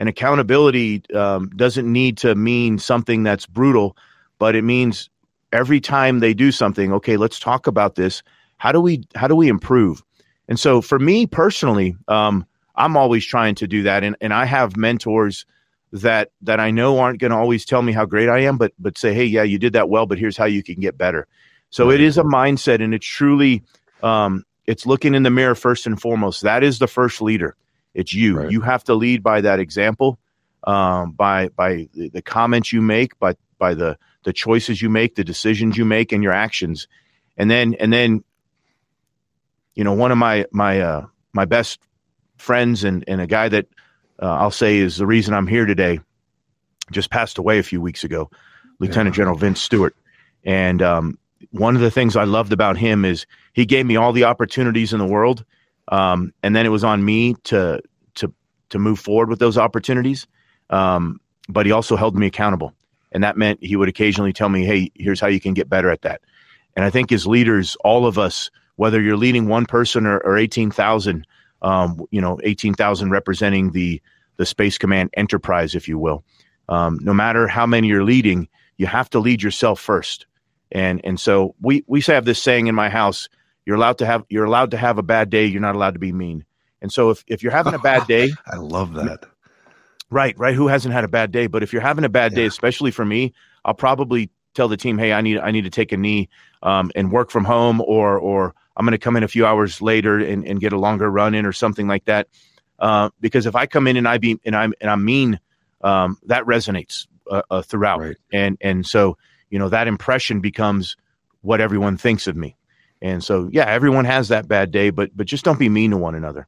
And 0.00 0.08
accountability 0.08 1.02
um, 1.14 1.50
doesn't 1.50 1.90
need 1.90 2.18
to 2.18 2.34
mean 2.34 2.78
something 2.78 3.22
that's 3.22 3.46
brutal, 3.46 3.96
but 4.38 4.56
it 4.56 4.62
means 4.64 5.10
every 5.52 5.80
time 5.80 6.20
they 6.20 6.34
do 6.34 6.50
something, 6.50 6.94
okay, 6.94 7.16
let's 7.16 7.38
talk 7.38 7.66
about 7.66 7.94
this. 7.94 8.22
How 8.56 8.72
do 8.72 8.80
we 8.80 9.04
how 9.14 9.28
do 9.28 9.36
we 9.36 9.48
improve? 9.48 10.02
And 10.48 10.58
so 10.58 10.80
for 10.80 10.98
me 10.98 11.26
personally, 11.26 11.96
um, 12.08 12.46
I'm 12.74 12.96
always 12.96 13.24
trying 13.24 13.54
to 13.56 13.68
do 13.68 13.82
that, 13.84 14.02
and 14.02 14.16
and 14.20 14.32
I 14.32 14.46
have 14.46 14.76
mentors 14.76 15.46
that 15.92 16.30
that 16.42 16.60
I 16.60 16.70
know 16.70 16.98
aren't 16.98 17.20
going 17.20 17.32
to 17.32 17.36
always 17.36 17.64
tell 17.64 17.82
me 17.82 17.92
how 17.92 18.06
great 18.06 18.28
I 18.28 18.40
am, 18.40 18.56
but 18.58 18.72
but 18.78 18.98
say, 18.98 19.12
hey, 19.12 19.24
yeah, 19.24 19.42
you 19.42 19.58
did 19.58 19.74
that 19.74 19.88
well, 19.88 20.06
but 20.06 20.18
here's 20.18 20.36
how 20.36 20.46
you 20.46 20.62
can 20.62 20.80
get 20.80 20.96
better. 20.96 21.26
So 21.70 21.90
it 21.90 22.00
is 22.00 22.18
a 22.18 22.22
mindset, 22.24 22.82
and 22.82 22.94
it's 22.94 23.06
truly 23.06 23.62
um, 24.02 24.44
it's 24.66 24.86
looking 24.86 25.14
in 25.14 25.24
the 25.24 25.30
mirror 25.30 25.54
first 25.54 25.86
and 25.86 26.00
foremost. 26.00 26.42
That 26.42 26.64
is 26.64 26.78
the 26.78 26.86
first 26.88 27.20
leader. 27.20 27.54
It's 27.94 28.14
you. 28.14 28.38
Right. 28.38 28.50
You 28.50 28.60
have 28.60 28.84
to 28.84 28.94
lead 28.94 29.22
by 29.22 29.40
that 29.40 29.58
example, 29.58 30.18
um, 30.64 31.12
by 31.12 31.48
by 31.48 31.88
the, 31.94 32.08
the 32.08 32.22
comments 32.22 32.72
you 32.72 32.80
make, 32.80 33.18
by 33.18 33.34
by 33.58 33.74
the 33.74 33.98
the 34.24 34.32
choices 34.32 34.80
you 34.80 34.90
make, 34.90 35.14
the 35.14 35.24
decisions 35.24 35.76
you 35.76 35.84
make, 35.84 36.12
and 36.12 36.22
your 36.22 36.32
actions, 36.32 36.86
and 37.36 37.50
then 37.50 37.74
and 37.74 37.92
then, 37.92 38.22
you 39.74 39.84
know, 39.84 39.92
one 39.92 40.12
of 40.12 40.18
my 40.18 40.46
my 40.52 40.80
uh, 40.80 41.06
my 41.32 41.44
best 41.44 41.80
friends 42.36 42.84
and, 42.84 43.04
and 43.06 43.20
a 43.20 43.26
guy 43.26 43.48
that 43.48 43.66
uh, 44.22 44.26
I'll 44.26 44.50
say 44.50 44.78
is 44.78 44.96
the 44.96 45.06
reason 45.06 45.34
I'm 45.34 45.46
here 45.46 45.66
today 45.66 46.00
just 46.90 47.10
passed 47.10 47.38
away 47.38 47.58
a 47.58 47.62
few 47.62 47.80
weeks 47.80 48.04
ago, 48.04 48.30
Lieutenant 48.78 49.14
yeah. 49.14 49.20
General 49.20 49.36
Vince 49.36 49.60
Stewart. 49.60 49.94
And 50.44 50.82
um, 50.82 51.18
one 51.50 51.76
of 51.76 51.82
the 51.82 51.90
things 51.90 52.16
I 52.16 52.24
loved 52.24 52.52
about 52.52 52.76
him 52.76 53.04
is 53.04 53.26
he 53.52 53.66
gave 53.66 53.86
me 53.86 53.96
all 53.96 54.12
the 54.12 54.24
opportunities 54.24 54.92
in 54.92 54.98
the 54.98 55.06
world. 55.06 55.44
Um, 55.90 56.32
and 56.42 56.56
then 56.56 56.64
it 56.64 56.70
was 56.70 56.84
on 56.84 57.04
me 57.04 57.34
to, 57.44 57.82
to, 58.14 58.32
to 58.70 58.78
move 58.78 58.98
forward 58.98 59.28
with 59.28 59.38
those 59.38 59.58
opportunities. 59.58 60.26
Um, 60.70 61.20
but 61.48 61.66
he 61.66 61.72
also 61.72 61.96
held 61.96 62.16
me 62.16 62.26
accountable. 62.26 62.72
And 63.12 63.24
that 63.24 63.36
meant 63.36 63.62
he 63.62 63.76
would 63.76 63.88
occasionally 63.88 64.32
tell 64.32 64.48
me, 64.48 64.64
hey, 64.64 64.90
here's 64.94 65.20
how 65.20 65.26
you 65.26 65.40
can 65.40 65.52
get 65.52 65.68
better 65.68 65.90
at 65.90 66.02
that. 66.02 66.22
And 66.76 66.84
I 66.84 66.90
think 66.90 67.10
as 67.10 67.26
leaders, 67.26 67.76
all 67.84 68.06
of 68.06 68.18
us, 68.18 68.50
whether 68.76 69.00
you're 69.00 69.16
leading 69.16 69.48
one 69.48 69.66
person 69.66 70.06
or, 70.06 70.18
or 70.18 70.38
18,000, 70.38 71.26
um, 71.62 72.00
you 72.10 72.20
know, 72.20 72.38
18,000 72.42 73.10
representing 73.10 73.72
the, 73.72 74.00
the 74.36 74.46
Space 74.46 74.78
Command 74.78 75.10
enterprise, 75.14 75.74
if 75.74 75.88
you 75.88 75.98
will. 75.98 76.24
Um, 76.68 76.98
no 77.02 77.12
matter 77.12 77.48
how 77.48 77.66
many 77.66 77.88
you're 77.88 78.04
leading, 78.04 78.48
you 78.76 78.86
have 78.86 79.10
to 79.10 79.18
lead 79.18 79.42
yourself 79.42 79.80
first. 79.80 80.26
And, 80.72 81.00
and 81.02 81.18
so 81.18 81.56
we, 81.60 81.84
we 81.88 82.00
have 82.02 82.24
this 82.24 82.40
saying 82.40 82.68
in 82.68 82.76
my 82.76 82.88
house, 82.88 83.28
you're 83.64 83.76
allowed 83.76 83.98
to 83.98 84.06
have, 84.06 84.24
you're 84.28 84.44
allowed 84.44 84.72
to 84.72 84.76
have 84.76 84.98
a 84.98 85.02
bad 85.02 85.30
day. 85.30 85.46
You're 85.46 85.60
not 85.60 85.74
allowed 85.74 85.94
to 85.94 86.00
be 86.00 86.12
mean. 86.12 86.44
And 86.82 86.92
so 86.92 87.10
if, 87.10 87.24
if 87.26 87.42
you're 87.42 87.52
having 87.52 87.74
a 87.74 87.78
bad 87.78 88.06
day, 88.06 88.30
I 88.46 88.56
love 88.56 88.94
that. 88.94 89.26
Right, 90.10 90.36
right. 90.38 90.54
Who 90.54 90.68
hasn't 90.68 90.92
had 90.92 91.04
a 91.04 91.08
bad 91.08 91.30
day? 91.30 91.46
But 91.46 91.62
if 91.62 91.72
you're 91.72 91.82
having 91.82 92.04
a 92.04 92.08
bad 92.08 92.32
yeah. 92.32 92.36
day, 92.36 92.46
especially 92.46 92.90
for 92.90 93.04
me, 93.04 93.32
I'll 93.64 93.74
probably 93.74 94.30
tell 94.54 94.66
the 94.66 94.76
team, 94.76 94.98
"Hey, 94.98 95.12
I 95.12 95.20
need 95.20 95.38
I 95.38 95.52
need 95.52 95.64
to 95.64 95.70
take 95.70 95.92
a 95.92 95.96
knee 95.96 96.28
um, 96.62 96.90
and 96.96 97.12
work 97.12 97.30
from 97.30 97.44
home, 97.44 97.80
or 97.80 98.18
or 98.18 98.54
I'm 98.76 98.84
going 98.84 98.92
to 98.92 98.98
come 98.98 99.16
in 99.16 99.22
a 99.22 99.28
few 99.28 99.46
hours 99.46 99.80
later 99.80 100.18
and, 100.18 100.44
and 100.46 100.60
get 100.60 100.72
a 100.72 100.78
longer 100.78 101.08
run 101.08 101.34
in 101.34 101.46
or 101.46 101.52
something 101.52 101.86
like 101.86 102.06
that. 102.06 102.28
Uh, 102.78 103.10
because 103.20 103.46
if 103.46 103.54
I 103.54 103.66
come 103.66 103.86
in 103.86 103.96
and 103.96 104.08
I 104.08 104.18
be 104.18 104.40
and 104.44 104.56
I'm 104.56 104.72
and 104.80 104.90
I'm 104.90 105.04
mean, 105.04 105.38
um, 105.82 106.18
that 106.24 106.44
resonates 106.44 107.06
uh, 107.30 107.42
uh, 107.50 107.62
throughout, 107.62 108.00
right. 108.00 108.16
and 108.32 108.56
and 108.60 108.86
so 108.86 109.18
you 109.50 109.58
know 109.58 109.68
that 109.68 109.86
impression 109.86 110.40
becomes 110.40 110.96
what 111.42 111.60
everyone 111.60 111.96
thinks 111.98 112.26
of 112.26 112.36
me. 112.36 112.56
And 113.02 113.24
so, 113.24 113.48
yeah, 113.52 113.64
everyone 113.64 114.04
has 114.04 114.28
that 114.28 114.48
bad 114.48 114.70
day, 114.70 114.90
but 114.90 115.16
but 115.16 115.26
just 115.26 115.44
don't 115.44 115.58
be 115.58 115.68
mean 115.68 115.92
to 115.92 115.96
one 115.96 116.14
another. 116.14 116.46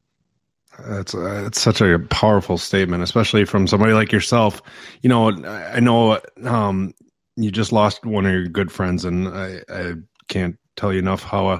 That's 0.87 1.15
uh, 1.15 1.45
it's 1.47 1.61
such 1.61 1.81
a 1.81 1.99
powerful 1.99 2.59
statement, 2.59 3.03
especially 3.03 3.45
from 3.45 3.67
somebody 3.67 3.93
like 3.93 4.13
yourself. 4.13 4.63
You 5.03 5.09
know, 5.09 5.31
I 5.47 5.81
know 5.81 6.21
um, 6.45 6.95
you 7.37 7.51
just 7.51 7.73
lost 7.73 8.05
one 8.05 8.27
of 8.27 8.33
your 8.33 8.47
good 8.47 8.73
friends, 8.73 9.05
and 9.05 9.29
I, 9.29 9.63
I 9.69 9.95
can't 10.29 10.59
tell 10.77 10.93
you 10.93 10.99
enough 10.99 11.23
how 11.23 11.47
uh, 11.49 11.59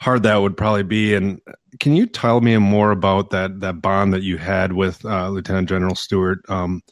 hard 0.00 0.22
that 0.22 0.36
would 0.36 0.56
probably 0.56 0.84
be. 0.84 1.14
And 1.14 1.40
can 1.80 1.96
you 1.96 2.06
tell 2.06 2.40
me 2.40 2.56
more 2.58 2.90
about 2.90 3.30
that 3.30 3.60
that 3.60 3.82
bond 3.82 4.12
that 4.12 4.22
you 4.22 4.36
had 4.36 4.72
with 4.72 5.04
uh, 5.04 5.28
Lieutenant 5.30 5.68
General 5.68 5.94
Stewart? 5.94 6.40
Um, 6.48 6.82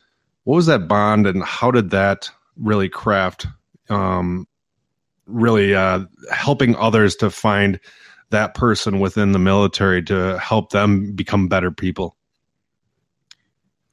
what 0.45 0.56
was 0.56 0.66
that 0.66 0.88
bond, 0.88 1.26
and 1.26 1.42
how 1.45 1.71
did 1.71 1.90
that 1.90 2.30
really 2.56 2.88
craft 2.88 3.47
um, 3.88 4.47
really 5.26 5.75
uh, 5.75 6.00
helping 6.33 6.76
others 6.76 7.16
to 7.16 7.30
find 7.30 7.80
that 8.30 8.54
person 8.54 8.99
within 8.99 9.33
the 9.33 9.38
military 9.38 10.02
to 10.02 10.38
help 10.38 10.71
them 10.71 11.12
become 11.12 11.49
better 11.49 11.71
people. 11.71 12.16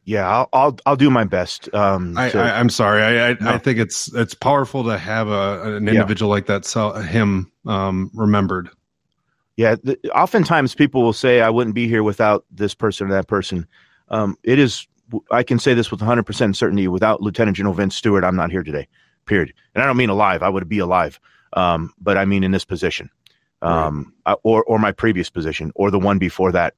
Yeah, 0.05 0.27
I'll 0.27 0.49
I'll, 0.51 0.77
I'll 0.85 0.95
do 0.95 1.09
my 1.09 1.23
best. 1.23 1.73
Um, 1.73 2.17
I, 2.17 2.29
I, 2.31 2.59
am 2.59 2.69
sorry. 2.69 3.01
I 3.01 3.29
I, 3.29 3.37
no. 3.39 3.51
I, 3.51 3.57
think 3.57 3.79
it's 3.79 4.13
it's 4.13 4.33
powerful 4.33 4.83
to 4.83 4.97
have 4.97 5.29
a 5.29 5.75
an 5.77 5.87
individual 5.87 6.29
yeah. 6.29 6.35
like 6.35 6.45
that. 6.47 6.65
So 6.65 6.91
him 6.93 7.51
um, 7.65 8.11
remembered. 8.13 8.69
Yeah, 9.55 9.75
the, 9.81 9.97
oftentimes 10.13 10.75
people 10.75 11.03
will 11.03 11.13
say, 11.13 11.39
"I 11.39 11.49
wouldn't 11.49 11.73
be 11.73 11.87
here 11.87 12.03
without 12.03 12.43
this 12.51 12.73
person 12.75 13.07
or 13.07 13.11
that 13.11 13.27
person." 13.27 13.65
Um, 14.09 14.37
it 14.43 14.59
is. 14.59 14.87
I 15.31 15.43
can 15.43 15.59
say 15.59 15.73
this 15.73 15.89
with 15.89 16.01
100 16.01 16.23
percent 16.23 16.57
certainty. 16.57 16.89
Without 16.89 17.21
Lieutenant 17.21 17.55
General 17.55 17.73
Vince 17.73 17.95
Stewart, 17.95 18.25
I'm 18.25 18.35
not 18.35 18.51
here 18.51 18.63
today 18.63 18.89
period. 19.25 19.53
And 19.73 19.83
I 19.83 19.87
don't 19.87 19.97
mean 19.97 20.09
alive. 20.09 20.43
I 20.43 20.49
would 20.49 20.67
be 20.69 20.79
alive. 20.79 21.19
Um, 21.53 21.93
but 21.99 22.17
I 22.17 22.25
mean 22.25 22.43
in 22.43 22.51
this 22.51 22.65
position, 22.65 23.09
um, 23.61 24.13
right. 24.25 24.37
Or 24.43 24.63
or 24.63 24.79
my 24.79 24.91
previous 24.91 25.29
position, 25.29 25.71
or 25.75 25.91
the 25.91 25.99
one 25.99 26.19
before 26.19 26.51
that. 26.51 26.73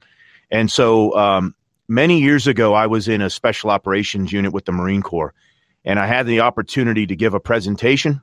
And 0.52 0.70
so 0.70 1.16
um, 1.18 1.56
many 1.88 2.20
years 2.20 2.46
ago, 2.46 2.74
I 2.74 2.88
was 2.88 3.08
in 3.08 3.22
a 3.22 3.30
special 3.30 3.72
operations 3.72 4.32
unit 4.32 4.54
with 4.54 4.66
the 4.66 4.72
Marine 4.72 5.02
Corps, 5.02 5.34
and 5.84 6.00
I 6.00 6.06
had 6.06 6.28
the 6.28 6.42
opportunity 6.42 7.08
to 7.08 7.16
give 7.16 7.34
a 7.34 7.40
presentation. 7.40 8.22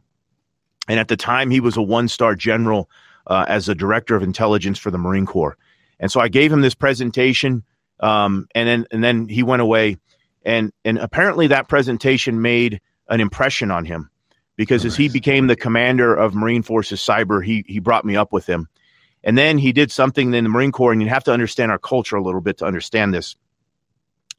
And 0.88 1.00
at 1.00 1.08
the 1.08 1.16
time, 1.16 1.50
he 1.50 1.60
was 1.60 1.76
a 1.76 1.82
one-star 1.82 2.34
general 2.34 2.90
uh, 3.26 3.44
as 3.48 3.66
the 3.66 3.74
director 3.74 4.16
of 4.16 4.22
intelligence 4.22 4.78
for 4.78 4.90
the 4.90 4.98
Marine 4.98 5.26
Corps. 5.26 5.56
And 6.00 6.10
so 6.10 6.20
I 6.20 6.28
gave 6.28 6.52
him 6.52 6.60
this 6.60 6.74
presentation, 6.74 7.64
um, 8.00 8.46
and 8.54 8.68
then 8.68 8.86
and 8.90 9.02
then 9.02 9.28
he 9.28 9.42
went 9.42 9.62
away, 9.62 9.96
and 10.44 10.72
and 10.84 10.98
apparently 10.98 11.48
that 11.48 11.68
presentation 11.68 12.42
made 12.42 12.80
an 13.08 13.20
impression 13.20 13.70
on 13.70 13.84
him 13.84 14.10
because 14.56 14.84
nice. 14.84 14.92
as 14.92 14.96
he 14.96 15.08
became 15.08 15.46
the 15.46 15.56
commander 15.56 16.14
of 16.14 16.34
Marine 16.34 16.62
Forces 16.62 17.00
Cyber, 17.00 17.44
he 17.44 17.64
he 17.66 17.78
brought 17.78 18.04
me 18.04 18.16
up 18.16 18.32
with 18.32 18.46
him. 18.46 18.68
And 19.24 19.38
then 19.38 19.58
he 19.58 19.72
did 19.72 19.92
something 19.92 20.34
in 20.34 20.44
the 20.44 20.50
Marine 20.50 20.72
Corps, 20.72 20.92
and 20.92 21.00
you 21.00 21.08
have 21.08 21.24
to 21.24 21.32
understand 21.32 21.70
our 21.70 21.78
culture 21.78 22.16
a 22.16 22.22
little 22.22 22.40
bit 22.40 22.58
to 22.58 22.64
understand 22.64 23.14
this. 23.14 23.36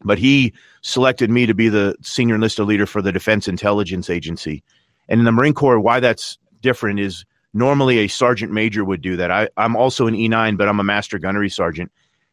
But 0.04 0.20
he 0.20 0.54
selected 0.82 1.30
me 1.30 1.46
to 1.46 1.54
be 1.54 1.70
the 1.70 1.96
senior 2.02 2.36
enlisted 2.36 2.66
leader 2.66 2.86
for 2.86 3.02
the 3.02 3.12
Defense 3.12 3.48
Intelligence 3.48 4.10
Agency. 4.10 4.64
And 5.08 5.20
in 5.20 5.26
the 5.26 5.32
Marine 5.32 5.54
Corps, 5.54 5.80
why 5.80 6.02
that's 6.02 6.38
different 6.62 7.00
is 7.00 7.26
normally 7.54 8.00
a 8.00 8.08
sergeant 8.08 8.52
major 8.52 8.84
would 8.84 9.02
do 9.02 9.16
that. 9.18 9.32
I, 9.32 9.50
I'm 9.56 9.76
also 9.76 10.08
an 10.08 10.16
E9, 10.16 10.58
but 10.58 10.68
I'm 10.68 10.80
a 10.80 10.84
master 10.84 11.20
gunnery 11.20 11.50
sergeant. 11.50 11.92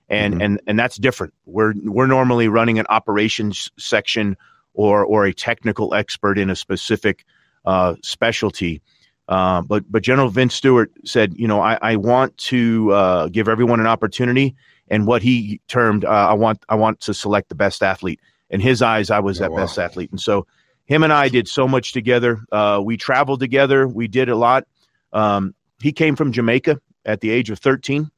And, 0.09 0.35
mm-hmm. 0.35 0.43
and, 0.43 0.61
and 0.67 0.79
that's 0.79 0.97
different. 0.97 1.35
We're, 1.47 1.75
we're 1.85 2.07
normally 2.07 2.49
running 2.49 2.81
an 2.81 2.87
operations 2.89 3.71
section 3.79 4.37
or, 4.75 5.05
or 5.05 5.27
a 5.27 5.33
technical 5.33 5.95
expert 5.95 6.39
in 6.39 6.51
a 6.51 6.57
specific 6.57 7.25
uh, 7.65 7.95
specialty. 8.03 8.83
Uh, 9.29 9.63
but 9.63 9.85
but 9.91 10.03
General 10.03 10.29
Vince 10.29 10.55
Stewart 10.55 10.91
said, 11.05 11.35
you 11.37 11.47
know, 11.47 11.61
I, 11.61 11.79
I 11.81 11.97
want 11.97 12.37
to 12.39 12.93
uh, 12.93 13.29
give 13.29 13.49
everyone 13.49 13.79
an 13.79 13.87
opportunity, 13.87 14.57
and 14.89 15.07
what 15.07 15.23
he 15.23 15.61
termed, 15.69 16.05
uh, 16.05 16.09
I 16.09 16.35
want 16.35 16.65
I 16.69 16.75
want 16.75 17.01
to 17.03 17.15
select 17.15 17.49
the 17.49 17.55
best 17.55 17.83
athlete. 17.83 18.21
In 18.51 18.61
his 18.61 18.83
eyes, 18.83 19.11
I 19.11 19.21
was 19.21 19.41
oh, 19.41 19.45
that 19.45 19.53
wow. 19.53 19.59
best 19.59 19.79
athlete, 19.79 20.11
and 20.11 20.21
so 20.21 20.47
him 20.87 21.05
and 21.05 21.13
I 21.13 21.29
did 21.29 21.47
so 21.47 21.69
much 21.69 21.93
together. 21.93 22.41
Uh, 22.51 22.81
we 22.85 22.97
traveled 22.97 23.39
together. 23.39 23.87
We 23.87 24.09
did 24.09 24.29
a 24.29 24.35
lot. 24.35 24.67
Um, 25.13 25.55
he 25.81 25.93
came 25.93 26.17
from 26.17 26.33
Jamaica 26.33 26.81
at 27.05 27.21
the 27.21 27.31
age 27.31 27.51
of 27.51 27.61
thirteen. 27.61 28.11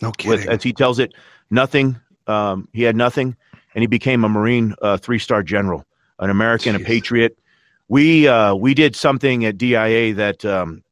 No 0.00 0.12
kidding. 0.12 0.30
With, 0.30 0.48
as 0.48 0.62
he 0.62 0.72
tells 0.72 0.98
it, 0.98 1.12
nothing. 1.50 2.00
Um, 2.26 2.68
he 2.72 2.84
had 2.84 2.96
nothing, 2.96 3.36
and 3.74 3.82
he 3.82 3.86
became 3.86 4.24
a 4.24 4.30
Marine 4.30 4.74
uh, 4.80 4.96
three 4.96 5.18
star 5.18 5.42
general, 5.42 5.84
an 6.18 6.30
American, 6.30 6.74
Jeez. 6.74 6.80
a 6.80 6.84
patriot 6.84 7.38
we 7.88 8.28
uh, 8.28 8.54
we 8.54 8.74
did 8.74 8.96
something 8.96 9.44
at 9.44 9.58
DIA 9.58 10.14
that 10.14 10.44
um, 10.44 10.82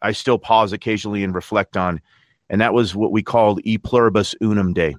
I 0.00 0.12
still 0.12 0.38
pause 0.38 0.72
occasionally 0.72 1.24
and 1.24 1.34
reflect 1.34 1.76
on, 1.76 2.00
and 2.50 2.60
that 2.60 2.74
was 2.74 2.94
what 2.94 3.12
we 3.12 3.22
called 3.22 3.60
E 3.64 3.78
pluribus 3.78 4.34
unum 4.40 4.72
day. 4.72 4.96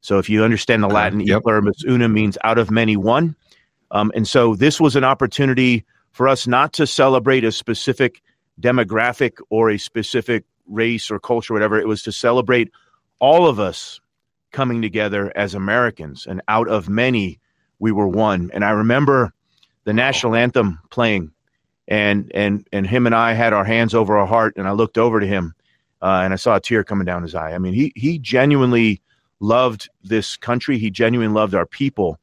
So 0.00 0.18
if 0.18 0.28
you 0.28 0.44
understand 0.44 0.82
the 0.82 0.88
Latin, 0.88 1.20
yep. 1.20 1.38
E 1.38 1.42
pluribus 1.42 1.84
unum 1.86 2.12
means 2.12 2.38
out 2.44 2.58
of 2.58 2.70
many 2.70 2.96
one, 2.96 3.36
um, 3.90 4.10
and 4.14 4.26
so 4.26 4.54
this 4.54 4.80
was 4.80 4.96
an 4.96 5.04
opportunity 5.04 5.84
for 6.12 6.28
us 6.28 6.46
not 6.46 6.72
to 6.74 6.86
celebrate 6.86 7.44
a 7.44 7.52
specific 7.52 8.22
demographic 8.60 9.38
or 9.50 9.70
a 9.70 9.78
specific 9.78 10.44
race 10.66 11.10
or 11.10 11.20
culture, 11.20 11.52
or 11.52 11.56
whatever. 11.56 11.78
It 11.78 11.86
was 11.86 12.02
to 12.04 12.12
celebrate 12.12 12.70
all 13.18 13.46
of 13.46 13.60
us 13.60 14.00
coming 14.50 14.82
together 14.82 15.32
as 15.36 15.54
Americans, 15.54 16.26
and 16.26 16.42
out 16.48 16.68
of 16.68 16.88
many 16.88 17.38
we 17.78 17.92
were 17.92 18.08
one. 18.08 18.50
And 18.52 18.64
I 18.64 18.70
remember 18.70 19.34
the 19.86 19.94
national 19.94 20.34
anthem 20.34 20.80
playing, 20.90 21.30
and 21.88 22.30
and 22.34 22.66
and 22.72 22.86
him 22.86 23.06
and 23.06 23.14
I 23.14 23.32
had 23.32 23.54
our 23.54 23.64
hands 23.64 23.94
over 23.94 24.18
our 24.18 24.26
heart, 24.26 24.54
and 24.56 24.68
I 24.68 24.72
looked 24.72 24.98
over 24.98 25.20
to 25.20 25.26
him, 25.26 25.54
uh, 26.02 26.20
and 26.24 26.32
I 26.32 26.36
saw 26.36 26.56
a 26.56 26.60
tear 26.60 26.84
coming 26.84 27.06
down 27.06 27.22
his 27.22 27.34
eye. 27.34 27.52
I 27.52 27.58
mean, 27.58 27.72
he 27.72 27.92
he 27.96 28.18
genuinely 28.18 29.00
loved 29.38 29.88
this 30.02 30.36
country. 30.36 30.76
He 30.78 30.90
genuinely 30.90 31.32
loved 31.32 31.54
our 31.54 31.66
people, 31.66 32.18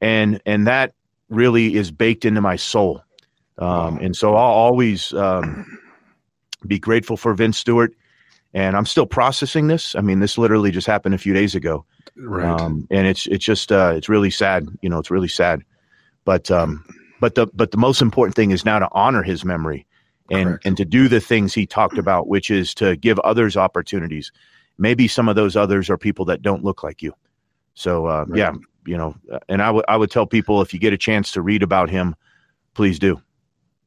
and 0.00 0.40
and 0.46 0.66
that 0.66 0.92
really 1.30 1.74
is 1.74 1.90
baked 1.90 2.26
into 2.26 2.42
my 2.42 2.56
soul. 2.56 3.02
Um, 3.56 3.98
and 3.98 4.14
so 4.14 4.34
I'll 4.34 4.52
always 4.52 5.12
um, 5.14 5.78
be 6.66 6.78
grateful 6.78 7.16
for 7.16 7.34
Vince 7.34 7.58
Stewart. 7.58 7.94
And 8.54 8.76
I'm 8.76 8.86
still 8.86 9.06
processing 9.06 9.66
this. 9.66 9.94
I 9.94 10.00
mean, 10.00 10.20
this 10.20 10.38
literally 10.38 10.70
just 10.70 10.86
happened 10.86 11.14
a 11.14 11.18
few 11.18 11.34
days 11.34 11.54
ago, 11.54 11.84
right? 12.16 12.48
Um, 12.60 12.86
and 12.90 13.06
it's 13.06 13.26
it's 13.26 13.44
just 13.44 13.70
uh, 13.70 13.92
it's 13.94 14.08
really 14.08 14.30
sad. 14.30 14.66
You 14.80 14.88
know, 14.88 14.98
it's 14.98 15.10
really 15.10 15.28
sad. 15.28 15.64
But 16.24 16.50
um, 16.50 16.84
but 17.20 17.34
the 17.34 17.46
but 17.54 17.70
the 17.70 17.76
most 17.76 18.02
important 18.02 18.34
thing 18.34 18.50
is 18.50 18.64
now 18.64 18.78
to 18.78 18.88
honor 18.92 19.22
his 19.22 19.44
memory 19.44 19.86
and 20.30 20.48
Correct. 20.48 20.66
and 20.66 20.76
to 20.76 20.84
do 20.84 21.08
the 21.08 21.20
things 21.20 21.54
he 21.54 21.66
talked 21.66 21.98
about, 21.98 22.28
which 22.28 22.50
is 22.50 22.74
to 22.74 22.96
give 22.96 23.18
others 23.20 23.56
opportunities. 23.56 24.32
Maybe 24.78 25.08
some 25.08 25.28
of 25.28 25.36
those 25.36 25.56
others 25.56 25.90
are 25.90 25.98
people 25.98 26.26
that 26.26 26.42
don't 26.42 26.64
look 26.64 26.82
like 26.82 27.02
you. 27.02 27.14
So 27.74 28.06
uh, 28.06 28.24
right. 28.28 28.38
yeah, 28.38 28.52
you 28.86 28.96
know, 28.96 29.16
and 29.48 29.62
I 29.62 29.70
would 29.70 29.84
I 29.88 29.96
would 29.96 30.10
tell 30.10 30.26
people 30.26 30.62
if 30.62 30.72
you 30.72 30.80
get 30.80 30.92
a 30.92 30.98
chance 30.98 31.32
to 31.32 31.42
read 31.42 31.62
about 31.62 31.90
him, 31.90 32.14
please 32.74 32.98
do. 32.98 33.20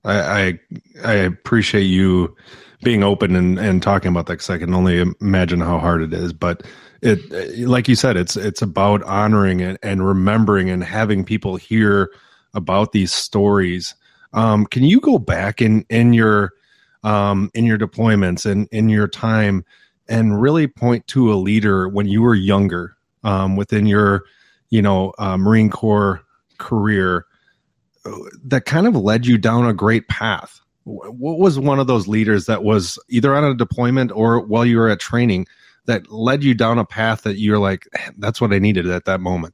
I 0.04 0.20
I, 0.20 0.60
I 1.06 1.14
appreciate 1.14 1.84
you 1.84 2.36
being 2.84 3.04
open 3.04 3.36
and, 3.36 3.60
and 3.60 3.82
talking 3.82 4.10
about 4.10 4.26
that 4.26 4.34
because 4.34 4.50
I 4.50 4.58
can 4.58 4.74
only 4.74 5.00
imagine 5.20 5.60
how 5.60 5.78
hard 5.78 6.02
it 6.02 6.14
is. 6.14 6.34
But 6.34 6.64
it, 7.02 7.68
like 7.68 7.88
you 7.88 7.96
said, 7.96 8.18
it's 8.18 8.36
it's 8.36 8.62
about 8.62 9.04
honoring 9.04 9.60
it 9.60 9.80
and 9.84 10.06
remembering 10.06 10.70
and 10.70 10.84
having 10.84 11.24
people 11.24 11.56
hear 11.56 12.12
about 12.54 12.92
these 12.92 13.12
stories. 13.12 13.96
Um, 14.34 14.66
can 14.66 14.84
you 14.84 15.00
go 15.00 15.20
back 15.20 15.62
in 15.62 15.86
in 15.90 16.14
your 16.14 16.54
um, 17.04 17.50
in 17.54 17.66
your 17.66 17.78
deployments 17.78 18.46
and 18.46 18.68
in 18.72 18.90
your 18.90 19.08
time 19.08 19.66
and 20.08 20.42
really 20.42 20.68
point 20.68 21.08
to 21.08 21.34
a 21.34 21.36
leader 21.36 21.90
when 21.90 22.08
you 22.08 22.22
were 22.22 22.36
younger 22.36 22.96
um, 23.24 23.56
within 23.56 23.86
your 23.86 24.24
you 24.70 24.82
know 24.82 25.14
uh, 25.18 25.38
Marine 25.38 25.70
Corps 25.70 26.22
career 26.58 27.26
that 28.44 28.66
kind 28.66 28.88
of 28.88 28.96
led 28.96 29.26
you 29.26 29.38
down 29.38 29.68
a 29.68 29.74
great 29.74 30.08
path? 30.08 30.60
What 30.84 31.38
was 31.38 31.60
one 31.60 31.80
of 31.80 31.88
those 31.88 32.08
leaders 32.08 32.46
that 32.48 32.64
was 32.64 32.98
either 33.10 33.36
on 33.36 33.44
a 33.44 33.54
deployment 33.54 34.12
or 34.12 34.40
while 34.40 34.66
you 34.66 34.78
were 34.78 34.90
at 34.90 35.00
training 35.00 35.46
that 35.86 36.12
led 36.12 36.44
you 36.44 36.54
down 36.54 36.80
a 36.80 36.86
path 36.86 37.22
that 37.24 37.38
you're 37.38 37.60
like, 37.60 37.88
that's 38.18 38.42
what 38.42 38.54
I 38.54 38.60
needed 38.60 38.88
at 38.88 39.06
that 39.06 39.22
moment? 39.22 39.54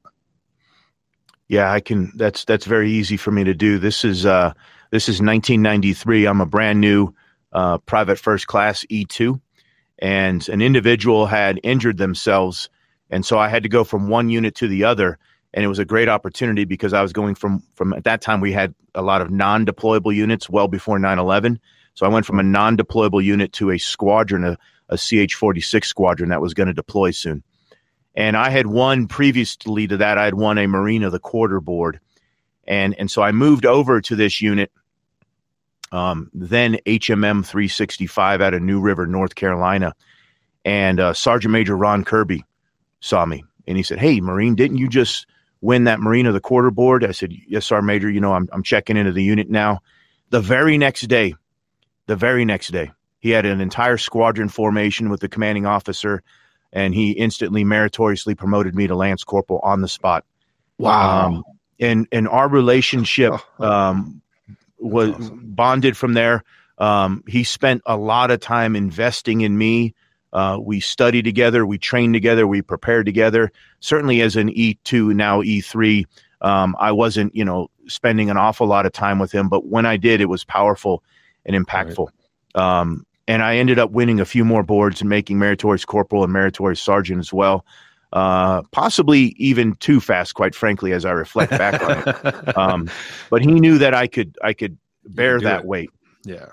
Yeah, 1.49 1.71
I 1.71 1.79
can. 1.79 2.11
That's 2.15 2.43
that's 2.45 2.65
very 2.65 2.91
easy 2.91 3.15
for 3.15 3.31
me 3.31 3.43
to 3.45 3.53
do. 3.53 3.77
This 3.79 4.03
is 4.03 4.25
uh, 4.25 4.53
this 4.91 5.03
is 5.07 5.21
1993. 5.21 6.25
I'm 6.25 6.41
a 6.41 6.45
brand 6.45 6.81
new 6.81 7.13
uh, 7.53 7.77
private 7.79 8.19
first 8.19 8.47
class 8.47 8.85
E2, 8.91 9.39
and 9.99 10.47
an 10.49 10.61
individual 10.61 11.25
had 11.25 11.59
injured 11.63 11.97
themselves, 11.97 12.69
and 13.09 13.25
so 13.25 13.39
I 13.39 13.47
had 13.47 13.63
to 13.63 13.69
go 13.69 13.85
from 13.85 14.09
one 14.09 14.29
unit 14.29 14.55
to 14.55 14.67
the 14.67 14.83
other. 14.83 15.17
And 15.53 15.63
it 15.63 15.69
was 15.69 15.79
a 15.79 15.85
great 15.85 16.09
opportunity 16.09 16.65
because 16.65 16.91
I 16.91 17.01
was 17.01 17.13
going 17.13 17.33
from 17.33 17.63
from 17.75 17.93
at 17.93 18.03
that 18.03 18.21
time 18.21 18.41
we 18.41 18.51
had 18.51 18.75
a 18.93 19.01
lot 19.01 19.21
of 19.21 19.31
non-deployable 19.31 20.13
units 20.13 20.49
well 20.49 20.67
before 20.67 20.99
9/11. 20.99 21.59
So 21.93 22.05
I 22.05 22.09
went 22.09 22.25
from 22.25 22.39
a 22.39 22.43
non-deployable 22.43 23.23
unit 23.23 23.53
to 23.53 23.71
a 23.71 23.77
squadron, 23.77 24.43
a, 24.43 24.57
a 24.89 24.97
CH-46 24.97 25.85
squadron 25.85 26.29
that 26.29 26.41
was 26.41 26.53
going 26.53 26.67
to 26.67 26.73
deploy 26.73 27.09
soon. 27.11 27.41
And 28.17 28.35
I 28.37 28.49
had 28.49 28.67
won 28.67 29.07
previously 29.07 29.87
to 29.87 29.97
that, 29.99 30.17
I 30.17 30.25
had 30.25 30.35
won 30.35 30.57
a 30.57 30.67
Marine 30.67 31.03
of 31.03 31.13
the 31.13 31.19
Quarter 31.19 31.61
board. 31.61 32.01
And, 32.67 32.95
and 32.99 33.11
so 33.11 33.21
I 33.21 33.31
moved 33.31 33.65
over 33.65 34.01
to 34.01 34.17
this 34.17 34.41
unit. 34.41 34.71
um, 35.91 36.31
then 36.33 36.79
HMM 36.87 37.45
365 37.45 38.41
out 38.41 38.55
of 38.55 38.63
New 38.63 38.81
River, 38.81 39.07
North 39.07 39.35
Carolina. 39.35 39.93
And 40.65 40.99
uh, 40.99 41.13
Sergeant 41.13 41.53
Major 41.53 41.77
Ron 41.77 42.05
Kirby 42.05 42.45
saw 43.01 43.25
me 43.25 43.45
and 43.67 43.77
he 43.77 43.83
said, 43.83 43.99
Hey, 43.99 44.21
Marine, 44.21 44.55
didn't 44.55 44.77
you 44.77 44.89
just 44.89 45.27
win 45.61 45.85
that 45.85 46.01
Marine 46.01 46.27
of 46.27 46.35
the 46.35 46.41
Quarter 46.41 46.71
board? 46.71 47.05
I 47.05 47.11
said, 47.11 47.33
Yes, 47.47 47.67
Sergeant 47.67 47.87
Major. 47.87 48.09
You 48.09 48.21
know, 48.21 48.33
I'm, 48.33 48.49
I'm 48.53 48.63
checking 48.63 48.97
into 48.97 49.13
the 49.13 49.23
unit 49.23 49.49
now. 49.49 49.81
The 50.31 50.41
very 50.41 50.77
next 50.77 51.03
day, 51.03 51.35
the 52.07 52.17
very 52.17 52.45
next 52.45 52.69
day, 52.69 52.91
he 53.19 53.31
had 53.31 53.45
an 53.45 53.61
entire 53.61 53.97
squadron 53.97 54.49
formation 54.49 55.09
with 55.09 55.21
the 55.21 55.29
commanding 55.29 55.65
officer, 55.65 56.23
and 56.73 56.93
he 56.93 57.11
instantly 57.11 57.63
meritoriously 57.63 58.35
promoted 58.35 58.75
me 58.75 58.87
to 58.87 58.95
Lance 58.95 59.23
Corporal 59.23 59.59
on 59.59 59.81
the 59.81 59.87
spot. 59.87 60.25
Wow. 60.77 61.27
Um, 61.27 61.43
and 61.79 62.07
and 62.11 62.27
our 62.27 62.47
relationship 62.47 63.33
um, 63.59 64.21
was 64.79 65.11
awesome. 65.11 65.41
bonded 65.43 65.97
from 65.97 66.13
there. 66.13 66.43
Um, 66.77 67.23
he 67.27 67.43
spent 67.43 67.81
a 67.85 67.97
lot 67.97 68.31
of 68.31 68.39
time 68.39 68.75
investing 68.75 69.41
in 69.41 69.57
me. 69.57 69.95
Uh, 70.33 70.59
we 70.61 70.79
studied 70.79 71.23
together, 71.23 71.65
we 71.65 71.77
trained 71.77 72.13
together, 72.13 72.45
we 72.45 72.61
prepared 72.61 73.05
together. 73.05 73.51
Certainly, 73.79 74.21
as 74.21 74.35
an 74.35 74.49
E 74.49 74.77
two 74.83 75.13
now 75.13 75.41
E 75.41 75.61
three, 75.61 76.05
um, 76.41 76.75
I 76.79 76.91
wasn't 76.91 77.35
you 77.35 77.45
know 77.45 77.69
spending 77.87 78.29
an 78.29 78.37
awful 78.37 78.67
lot 78.67 78.85
of 78.85 78.91
time 78.91 79.19
with 79.19 79.31
him, 79.31 79.49
but 79.49 79.65
when 79.65 79.85
I 79.85 79.97
did, 79.97 80.21
it 80.21 80.29
was 80.29 80.43
powerful 80.43 81.03
and 81.45 81.55
impactful. 81.55 82.09
Um, 82.53 83.05
and 83.27 83.43
I 83.43 83.57
ended 83.57 83.77
up 83.77 83.91
winning 83.91 84.19
a 84.19 84.25
few 84.25 84.45
more 84.45 84.63
boards 84.63 85.01
and 85.01 85.09
making 85.09 85.37
meritorious 85.37 85.85
corporal 85.85 86.23
and 86.23 86.31
meritorious 86.31 86.81
sergeant 86.81 87.19
as 87.19 87.33
well. 87.33 87.65
Uh, 88.13 88.61
possibly 88.71 89.35
even 89.37 89.75
too 89.75 89.99
fast, 89.99 90.33
quite 90.33 90.55
frankly, 90.55 90.93
as 90.93 91.03
I 91.03 91.11
reflect 91.11 91.51
back 91.51 91.81
on 91.83 92.03
it. 92.07 92.57
Um, 92.57 92.89
but 93.29 93.41
he 93.41 93.51
knew 93.51 93.77
that 93.77 93.93
I 93.93 94.07
could 94.07 94.37
I 94.41 94.53
could 94.53 94.77
bear 95.05 95.39
that 95.41 95.61
it. 95.61 95.65
weight. 95.65 95.89
yeah. 96.23 96.47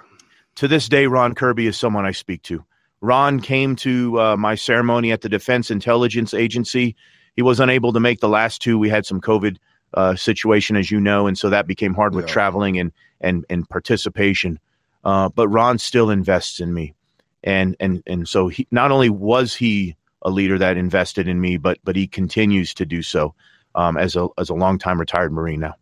To 0.57 0.69
this 0.69 0.89
day, 0.89 1.07
Ron 1.07 1.35
Kirby 1.35 1.67
is 1.67 1.77
someone 1.77 2.05
I 2.05 2.13
speak 2.13 2.43
to. 2.43 2.65
Ron 3.01 3.41
came 3.41 3.77
to 3.77 4.21
uh, 4.21 4.37
my 4.37 4.55
ceremony 4.55 5.13
at 5.13 5.21
the 5.21 5.29
Defense 5.29 5.71
Intelligence 5.71 6.33
Agency. 6.35 6.97
He 7.37 7.43
was 7.43 7.61
unable 7.61 7.93
to 7.93 8.01
make 8.01 8.21
the 8.21 8.29
last 8.29 8.63
two. 8.63 8.79
We 8.79 8.89
had 8.89 9.05
some 9.05 9.21
COVID 9.21 9.57
uh, 9.95 10.15
situation, 10.17 10.77
as 10.77 10.91
you 10.91 11.01
know, 11.01 11.27
and 11.27 11.39
so 11.39 11.51
that 11.51 11.67
became 11.67 11.95
hard 11.95 12.15
with 12.15 12.27
traveling 12.27 12.79
and 12.79 12.93
and 13.21 13.45
and 13.49 13.69
participation. 13.69 14.59
Uh, 15.05 15.29
but 15.29 15.49
Ron 15.49 15.79
still 15.79 16.11
invests 16.11 16.61
in 16.61 16.73
me, 16.73 16.95
and 17.43 17.77
and 17.79 18.03
and 18.07 18.29
so 18.29 18.49
he 18.49 18.67
not 18.71 18.91
only 18.91 19.11
was 19.11 19.55
he 19.55 19.97
a 20.23 20.31
leader 20.31 20.59
that 20.59 20.77
invested 20.77 21.29
in 21.29 21.41
me, 21.41 21.57
but 21.57 21.79
but 21.85 21.97
he 21.97 22.07
continues 22.07 22.75
to 22.75 22.87
do 22.87 23.03
so 23.03 23.35
um, 23.75 23.97
as 23.97 24.17
a 24.17 24.29
as 24.39 24.49
a 24.49 24.55
longtime 24.55 24.99
retired 24.99 25.33
Marine 25.33 25.61
now. 25.61 25.75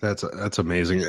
That's 0.00 0.24
that's 0.34 0.58
amazing, 0.58 1.04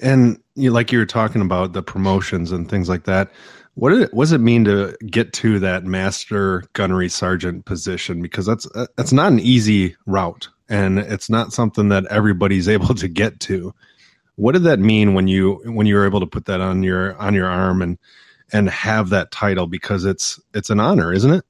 and 0.00 0.40
you 0.54 0.70
like 0.72 0.92
you 0.92 0.98
were 0.98 1.06
talking 1.06 1.40
about 1.40 1.72
the 1.72 1.82
promotions 1.82 2.52
and 2.52 2.68
things 2.68 2.88
like 2.88 3.04
that. 3.04 3.30
What 3.74 3.90
did 3.90 4.02
it, 4.02 4.14
what 4.14 4.24
does 4.24 4.32
it 4.32 4.40
mean 4.40 4.64
to 4.64 4.96
get 5.06 5.32
to 5.34 5.58
that 5.60 5.84
master 5.84 6.62
gunnery 6.74 7.08
sergeant 7.08 7.64
position? 7.64 8.22
Because 8.22 8.46
that's 8.46 8.68
that's 8.96 9.12
not 9.12 9.32
an 9.32 9.40
easy 9.40 9.96
route, 10.06 10.48
and 10.68 10.98
it's 10.98 11.30
not 11.30 11.52
something 11.52 11.88
that 11.90 12.06
everybody's 12.06 12.68
able 12.76 12.94
to 12.94 13.08
get 13.08 13.40
to. 13.40 13.74
What 14.36 14.52
did 14.52 14.64
that 14.64 14.78
mean 14.80 15.14
when 15.14 15.28
you 15.28 15.60
when 15.64 15.86
you 15.86 15.94
were 15.94 16.06
able 16.06 16.20
to 16.20 16.26
put 16.26 16.46
that 16.46 16.60
on 16.60 16.82
your 16.82 17.16
on 17.16 17.34
your 17.34 17.46
arm 17.46 17.82
and 17.82 17.98
and 18.52 18.68
have 18.68 19.10
that 19.10 19.30
title? 19.30 19.66
Because 19.66 20.04
it's 20.04 20.40
it's 20.52 20.70
an 20.70 20.80
honor, 20.80 21.12
isn't 21.12 21.30
it? 21.32 21.44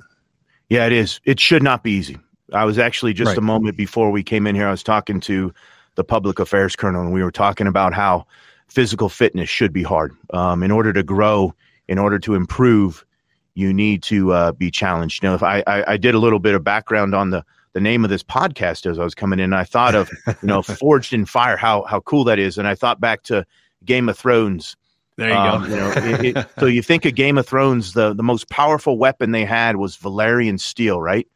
Yeah, 0.69 0.87
it 0.87 0.93
is. 0.93 1.21
It 1.25 1.41
should 1.41 1.62
not 1.62 1.83
be 1.83 1.93
easy. 1.93 2.19
I 2.53 2.64
was 2.64 2.79
actually 2.79 3.14
just 3.14 3.31
Right. 3.31 3.38
a 3.38 3.43
moment 3.43 3.76
before 3.76 4.11
we 4.11 4.23
came 4.23 4.47
in 4.47 4.55
here. 4.55 4.69
I 4.69 4.71
was 4.71 4.83
talking 4.83 5.21
to 5.21 5.53
the 5.95 6.05
public 6.05 6.38
affairs 6.38 6.76
colonel, 6.76 7.03
and 7.03 7.12
we 7.12 7.23
were 7.23 7.31
talking 7.31 7.67
about 7.67 7.95
how 7.95 8.26
physical 8.69 9.09
fitness 9.09 9.49
should 9.49 9.73
be 9.73 9.83
hard. 9.83 10.12
Um, 10.33 10.62
in 10.62 10.71
order 10.71 10.93
to 10.93 11.03
grow, 11.03 11.55
in 11.88 11.99
order 11.99 12.19
to 12.21 12.35
improve, 12.35 13.05
you 13.55 13.73
need 13.73 14.03
to 14.05 14.33
uh, 14.33 14.53
be 14.53 14.71
challenged. 14.71 15.23
You 15.23 15.31
know, 15.31 15.35
if 15.35 15.43
I, 15.43 15.62
I 15.67 15.93
I 15.93 15.97
did 15.97 16.14
a 16.14 16.19
little 16.19 16.38
bit 16.38 16.55
of 16.55 16.64
background 16.64 17.14
on 17.14 17.31
the 17.31 17.45
the 17.75 17.81
name 17.81 18.04
of 18.04 18.11
this 18.11 18.23
podcast 18.23 18.90
as 18.90 18.99
I 18.99 19.04
was 19.04 19.14
coming 19.14 19.38
in, 19.38 19.52
I 19.52 19.64
thought 19.64 19.95
of 19.95 20.11
you 20.26 20.49
know 20.49 20.62
Forged 20.62 21.12
in 21.12 21.26
Fire, 21.26 21.57
how 21.57 21.83
how 21.83 22.00
cool 22.00 22.25
that 22.25 22.38
is, 22.38 22.57
and 22.57 22.66
I 22.66 22.75
thought 22.75 23.00
back 23.00 23.25
to 23.25 23.45
Game 23.84 24.08
of 24.08 24.17
Thrones 24.17 24.76
There 25.17 25.28
you 25.28 25.34
um, 25.34 25.63
go. 25.63 25.69
you 25.69 25.76
know, 25.76 25.93
it, 25.97 26.37
it, 26.37 26.47
so 26.58 26.67
you 26.67 26.82
think 26.82 27.04
of 27.04 27.15
Game 27.15 27.37
of 27.37 27.47
Thrones, 27.47 27.93
the, 27.93 28.15
the 28.15 28.23
most 28.23 28.49
powerful 28.49 28.97
weapon 28.99 29.32
they 29.32 29.45
had 29.45 29.76
was 29.76 29.97
Valyrian 29.97 30.58
steel, 30.58 31.00
right? 31.00 31.28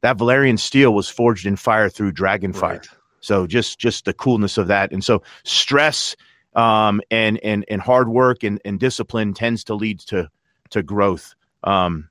That 0.00 0.16
Valyrian 0.16 0.58
steel 0.58 0.92
was 0.92 1.08
forged 1.08 1.46
in 1.46 1.56
fire 1.56 1.88
through 1.88 2.12
dragon 2.12 2.52
fire. 2.52 2.78
Right. 2.78 2.86
So 3.20 3.46
just 3.46 3.78
just 3.78 4.04
the 4.04 4.12
coolness 4.12 4.58
of 4.58 4.68
that, 4.68 4.92
and 4.92 5.04
so 5.04 5.22
stress 5.44 6.16
um, 6.54 7.00
and 7.10 7.38
and 7.44 7.64
and 7.68 7.80
hard 7.80 8.08
work 8.08 8.42
and, 8.42 8.60
and 8.64 8.80
discipline 8.80 9.34
tends 9.34 9.64
to 9.64 9.74
lead 9.74 10.00
to 10.00 10.28
to 10.70 10.82
growth. 10.82 11.34
Um, 11.62 12.08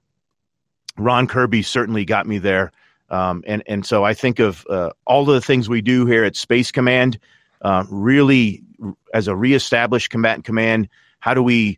Ron 0.98 1.28
Kirby 1.28 1.64
certainly 1.64 2.06
got 2.06 2.26
me 2.28 2.38
there, 2.38 2.72
um, 3.12 3.44
and 3.46 3.62
and 3.68 3.86
so 3.86 4.04
I 4.04 4.14
think 4.14 4.40
of 4.40 4.66
uh, 4.70 4.92
all 5.06 5.22
of 5.30 5.36
the 5.36 5.42
things 5.42 5.70
we 5.70 5.82
do 5.82 6.06
here 6.06 6.24
at 6.24 6.36
Space 6.36 6.72
Command. 6.72 7.20
Uh, 7.62 7.84
really, 7.92 8.64
as 9.14 9.28
a 9.28 9.36
reestablished 9.36 10.10
combatant 10.10 10.46
command, 10.46 10.90
how 11.20 11.36
do 11.36 11.44
we 11.44 11.78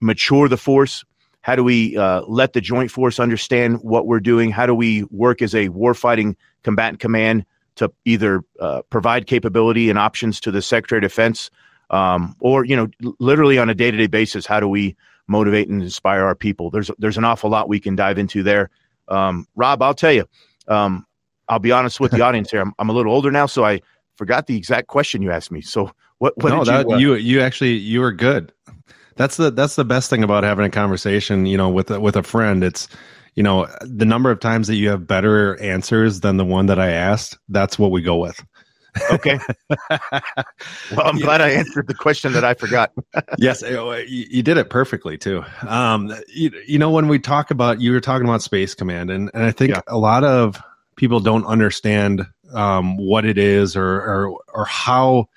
mature 0.00 0.48
the 0.48 0.58
force? 0.58 1.04
How 1.40 1.56
do 1.56 1.64
we 1.64 1.96
uh, 1.96 2.22
let 2.22 2.52
the 2.52 2.60
joint 2.60 2.90
force 2.90 3.18
understand 3.18 3.78
what 3.82 4.06
we're 4.06 4.20
doing? 4.20 4.50
How 4.50 4.66
do 4.66 4.74
we 4.74 5.04
work 5.04 5.40
as 5.40 5.54
a 5.54 5.68
warfighting 5.70 6.36
combatant 6.62 7.00
command 7.00 7.46
to 7.76 7.90
either 8.04 8.42
uh, 8.60 8.82
provide 8.90 9.26
capability 9.26 9.88
and 9.88 9.98
options 9.98 10.40
to 10.40 10.50
the 10.50 10.60
Secretary 10.60 10.98
of 10.98 11.02
Defense, 11.04 11.50
um, 11.90 12.34
or 12.40 12.64
you 12.64 12.76
know, 12.76 12.88
literally 13.18 13.58
on 13.58 13.70
a 13.70 13.74
day-to-day 13.74 14.08
basis, 14.08 14.44
how 14.44 14.60
do 14.60 14.68
we 14.68 14.96
motivate 15.28 15.68
and 15.68 15.82
inspire 15.82 16.24
our 16.24 16.34
people? 16.34 16.70
There's 16.70 16.90
there's 16.98 17.16
an 17.16 17.24
awful 17.24 17.48
lot 17.48 17.68
we 17.68 17.80
can 17.80 17.94
dive 17.94 18.18
into 18.18 18.42
there. 18.42 18.68
Um, 19.08 19.46
Rob, 19.56 19.82
I'll 19.82 19.94
tell 19.94 20.12
you, 20.12 20.28
um, 20.68 21.06
I'll 21.48 21.58
be 21.58 21.72
honest 21.72 22.00
with 22.00 22.12
the 22.12 22.20
audience 22.24 22.50
here. 22.50 22.60
I'm, 22.60 22.74
I'm 22.78 22.88
a 22.88 22.92
little 22.92 23.12
older 23.12 23.30
now, 23.30 23.46
so 23.46 23.64
I 23.64 23.80
forgot 24.16 24.46
the 24.46 24.56
exact 24.56 24.88
question 24.88 25.22
you 25.22 25.30
asked 25.30 25.50
me. 25.50 25.60
So 25.60 25.90
what? 26.18 26.36
what 26.42 26.50
no, 26.50 26.64
did 26.64 26.74
that 26.74 26.88
you, 26.88 26.94
uh, 26.94 26.98
you 26.98 27.14
you 27.14 27.40
actually 27.40 27.72
you 27.72 28.00
were 28.00 28.12
good. 28.12 28.52
That's 29.16 29.36
the 29.36 29.50
that's 29.50 29.76
the 29.76 29.84
best 29.84 30.10
thing 30.10 30.22
about 30.22 30.44
having 30.44 30.64
a 30.64 30.70
conversation, 30.70 31.46
you 31.46 31.56
know, 31.56 31.68
with 31.68 31.90
a, 31.90 32.00
with 32.00 32.16
a 32.16 32.22
friend. 32.22 32.62
It's 32.62 32.88
you 33.34 33.42
know 33.42 33.66
the 33.82 34.04
number 34.04 34.30
of 34.30 34.40
times 34.40 34.66
that 34.68 34.76
you 34.76 34.90
have 34.90 35.06
better 35.06 35.60
answers 35.60 36.20
than 36.20 36.36
the 36.36 36.44
one 36.44 36.66
that 36.66 36.78
I 36.78 36.90
asked. 36.90 37.38
That's 37.48 37.78
what 37.78 37.90
we 37.90 38.02
go 38.02 38.16
with. 38.16 38.44
Okay. 39.10 39.38
well, 39.90 41.02
I'm 41.04 41.18
glad 41.18 41.40
I 41.40 41.50
answered 41.50 41.86
the 41.86 41.94
question 41.94 42.32
that 42.32 42.44
I 42.44 42.54
forgot. 42.54 42.92
yes, 43.38 43.62
you, 43.62 44.04
you 44.06 44.42
did 44.42 44.56
it 44.56 44.70
perfectly 44.70 45.18
too. 45.18 45.44
Um, 45.66 46.14
you, 46.28 46.50
you 46.66 46.78
know, 46.78 46.90
when 46.90 47.08
we 47.08 47.18
talk 47.18 47.50
about 47.50 47.80
you 47.80 47.92
were 47.92 48.00
talking 48.00 48.26
about 48.26 48.42
Space 48.42 48.74
Command, 48.74 49.10
and 49.10 49.30
and 49.34 49.42
I 49.44 49.50
think 49.50 49.70
Yeah. 49.70 49.80
a 49.86 49.98
lot 49.98 50.24
of 50.24 50.60
people 50.96 51.20
don't 51.20 51.44
understand 51.46 52.26
um, 52.52 52.96
what 52.96 53.24
it 53.24 53.38
is 53.38 53.76
or 53.76 53.86
or 53.86 54.40
or 54.54 54.64
how 54.64 55.28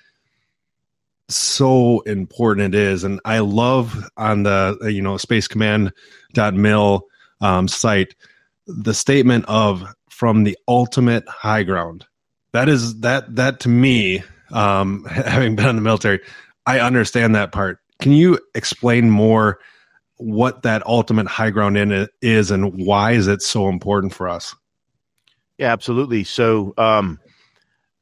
so 1.28 2.00
important 2.00 2.74
it 2.74 2.78
is. 2.78 3.04
And 3.04 3.20
I 3.24 3.38
love 3.40 4.08
on 4.16 4.42
the 4.42 4.78
you 4.90 5.02
know 5.02 5.16
Space 5.16 5.48
Command 5.48 5.92
dot 6.32 6.54
mil 6.54 7.06
um, 7.40 7.68
site 7.68 8.14
the 8.66 8.94
statement 8.94 9.44
of 9.48 9.84
from 10.08 10.44
the 10.44 10.56
ultimate 10.68 11.28
high 11.28 11.62
ground. 11.62 12.06
That 12.52 12.68
is 12.68 13.00
that 13.00 13.34
that 13.36 13.60
to 13.60 13.68
me, 13.68 14.22
um, 14.50 15.04
having 15.10 15.56
been 15.56 15.68
in 15.68 15.76
the 15.76 15.82
military, 15.82 16.20
I 16.66 16.80
understand 16.80 17.34
that 17.34 17.52
part. 17.52 17.78
Can 18.00 18.12
you 18.12 18.38
explain 18.54 19.10
more 19.10 19.58
what 20.16 20.62
that 20.62 20.86
ultimate 20.86 21.26
high 21.26 21.50
ground 21.50 21.76
in 21.76 21.92
it 21.92 22.10
is 22.20 22.50
and 22.50 22.74
why 22.74 23.12
is 23.12 23.26
it 23.26 23.42
so 23.42 23.68
important 23.68 24.14
for 24.14 24.28
us? 24.28 24.54
Yeah, 25.58 25.72
absolutely. 25.72 26.24
So, 26.24 26.74
um, 26.78 27.20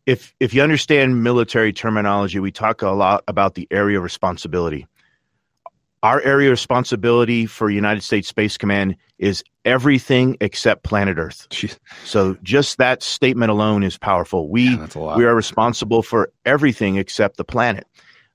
if 0.07 0.35
if 0.41 0.55
you 0.55 0.63
understand 0.63 1.23
military 1.23 1.73
terminology, 1.73 2.41
we 2.41 2.51
talk 2.51 2.83
a 2.83 2.89
lot 2.91 3.23
about 3.29 3.55
the 3.55 3.69
area 3.71 3.99
of 3.99 4.03
responsibility. 4.03 4.87
Our 6.03 6.21
area 6.23 6.49
of 6.49 6.53
responsibility 6.53 7.45
for 7.47 7.69
United 7.69 8.03
States 8.03 8.27
Space 8.29 8.57
Command 8.57 8.97
is 9.19 9.45
everything 9.67 10.37
except 10.41 10.83
planet 10.83 11.19
Earth. 11.19 11.47
Jeez, 11.51 11.79
So, 12.07 12.37
just 12.43 12.79
that 12.79 13.03
statement 13.03 13.51
alone 13.51 13.83
is 13.83 13.99
powerful. 13.99 14.49
We 14.49 14.71
yeah, 14.71 14.77
that's 14.77 14.95
a 14.95 14.99
lot. 15.01 15.19
we 15.19 15.27
are 15.27 15.35
responsible 15.35 16.03
for 16.03 16.33
everything 16.47 16.97
except 16.97 17.37
the 17.37 17.45
planet. 17.45 17.87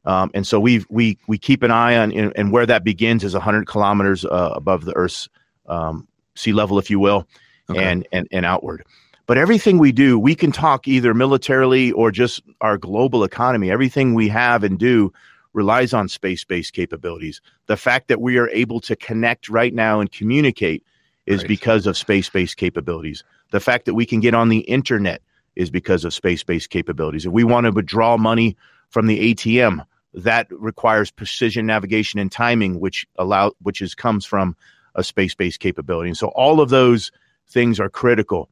Um, 0.06 0.30
and 0.36 0.46
so 0.46 0.60
we 0.60 0.86
we 0.90 1.18
we 1.28 1.40
keep 1.40 1.64
an 1.64 1.72
eye 1.72 1.98
on 1.98 2.12
and, 2.12 2.32
and 2.36 2.52
where 2.52 2.68
that 2.68 2.84
begins 2.84 3.24
is 3.24 3.34
100 3.34 3.66
kilometers 3.66 4.24
uh, 4.26 4.52
above 4.56 4.86
the 4.86 4.96
Earth's 4.96 5.28
um, 5.66 6.08
sea 6.36 6.54
level, 6.54 6.78
if 6.78 6.92
you 6.92 7.00
will, 7.00 7.28
Okay. 7.72 7.84
and 7.84 8.08
and 8.12 8.28
and 8.32 8.46
outward. 8.46 8.86
But 9.26 9.40
everything 9.40 9.80
we 9.80 9.92
do, 9.92 10.20
we 10.20 10.36
can 10.36 10.52
talk 10.52 10.88
either 10.88 11.16
militarily 11.16 11.92
or 11.94 12.12
just 12.12 12.44
our 12.62 12.78
global 12.78 13.24
economy. 13.24 13.72
Everything 13.72 14.14
we 14.14 14.28
have 14.28 14.64
and 14.64 14.78
do 14.78 15.12
relies 15.56 15.94
on 15.94 16.08
space-based 16.10 16.74
capabilities. 16.74 17.42
The 17.68 17.78
fact 17.78 18.10
that 18.10 18.22
we 18.22 18.38
are 18.38 18.50
able 18.50 18.82
to 18.82 18.96
connect 18.96 19.50
right 19.50 19.74
now 19.74 20.02
and 20.02 20.12
communicate 20.12 20.84
is 21.26 21.40
Right. 21.40 21.48
because 21.48 21.88
of 21.88 21.98
space-based 21.98 22.58
capabilities. 22.58 23.24
The 23.52 23.62
fact 23.62 23.86
that 23.86 23.94
we 23.96 24.06
can 24.06 24.20
get 24.20 24.34
on 24.36 24.50
the 24.50 24.60
internet 24.60 25.22
is 25.56 25.72
because 25.72 26.04
of 26.04 26.14
space-based 26.14 26.70
capabilities. 26.70 27.26
If 27.26 27.32
we 27.32 27.46
want 27.46 27.66
to 27.66 27.72
withdraw 27.72 28.18
money 28.18 28.58
from 28.90 29.08
the 29.08 29.34
ATM, 29.34 29.86
that 30.14 30.48
requires 30.52 31.10
precision 31.10 31.66
navigation 31.66 32.20
and 32.20 32.32
timing, 32.32 32.80
which 32.80 33.06
allow 33.18 33.54
which 33.62 33.82
is 33.82 33.96
comes 33.96 34.26
from 34.26 34.56
a 34.94 35.04
space 35.04 35.36
based 35.36 35.60
capability. 35.60 36.10
And 36.10 36.18
so 36.18 36.28
all 36.36 36.62
of 36.62 36.70
those 36.70 37.12
things 37.48 37.80
are 37.80 37.90
critical. 37.90 38.50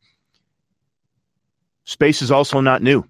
Space 1.85 2.21
is 2.21 2.31
also 2.31 2.61
not 2.61 2.81
new. 2.81 3.03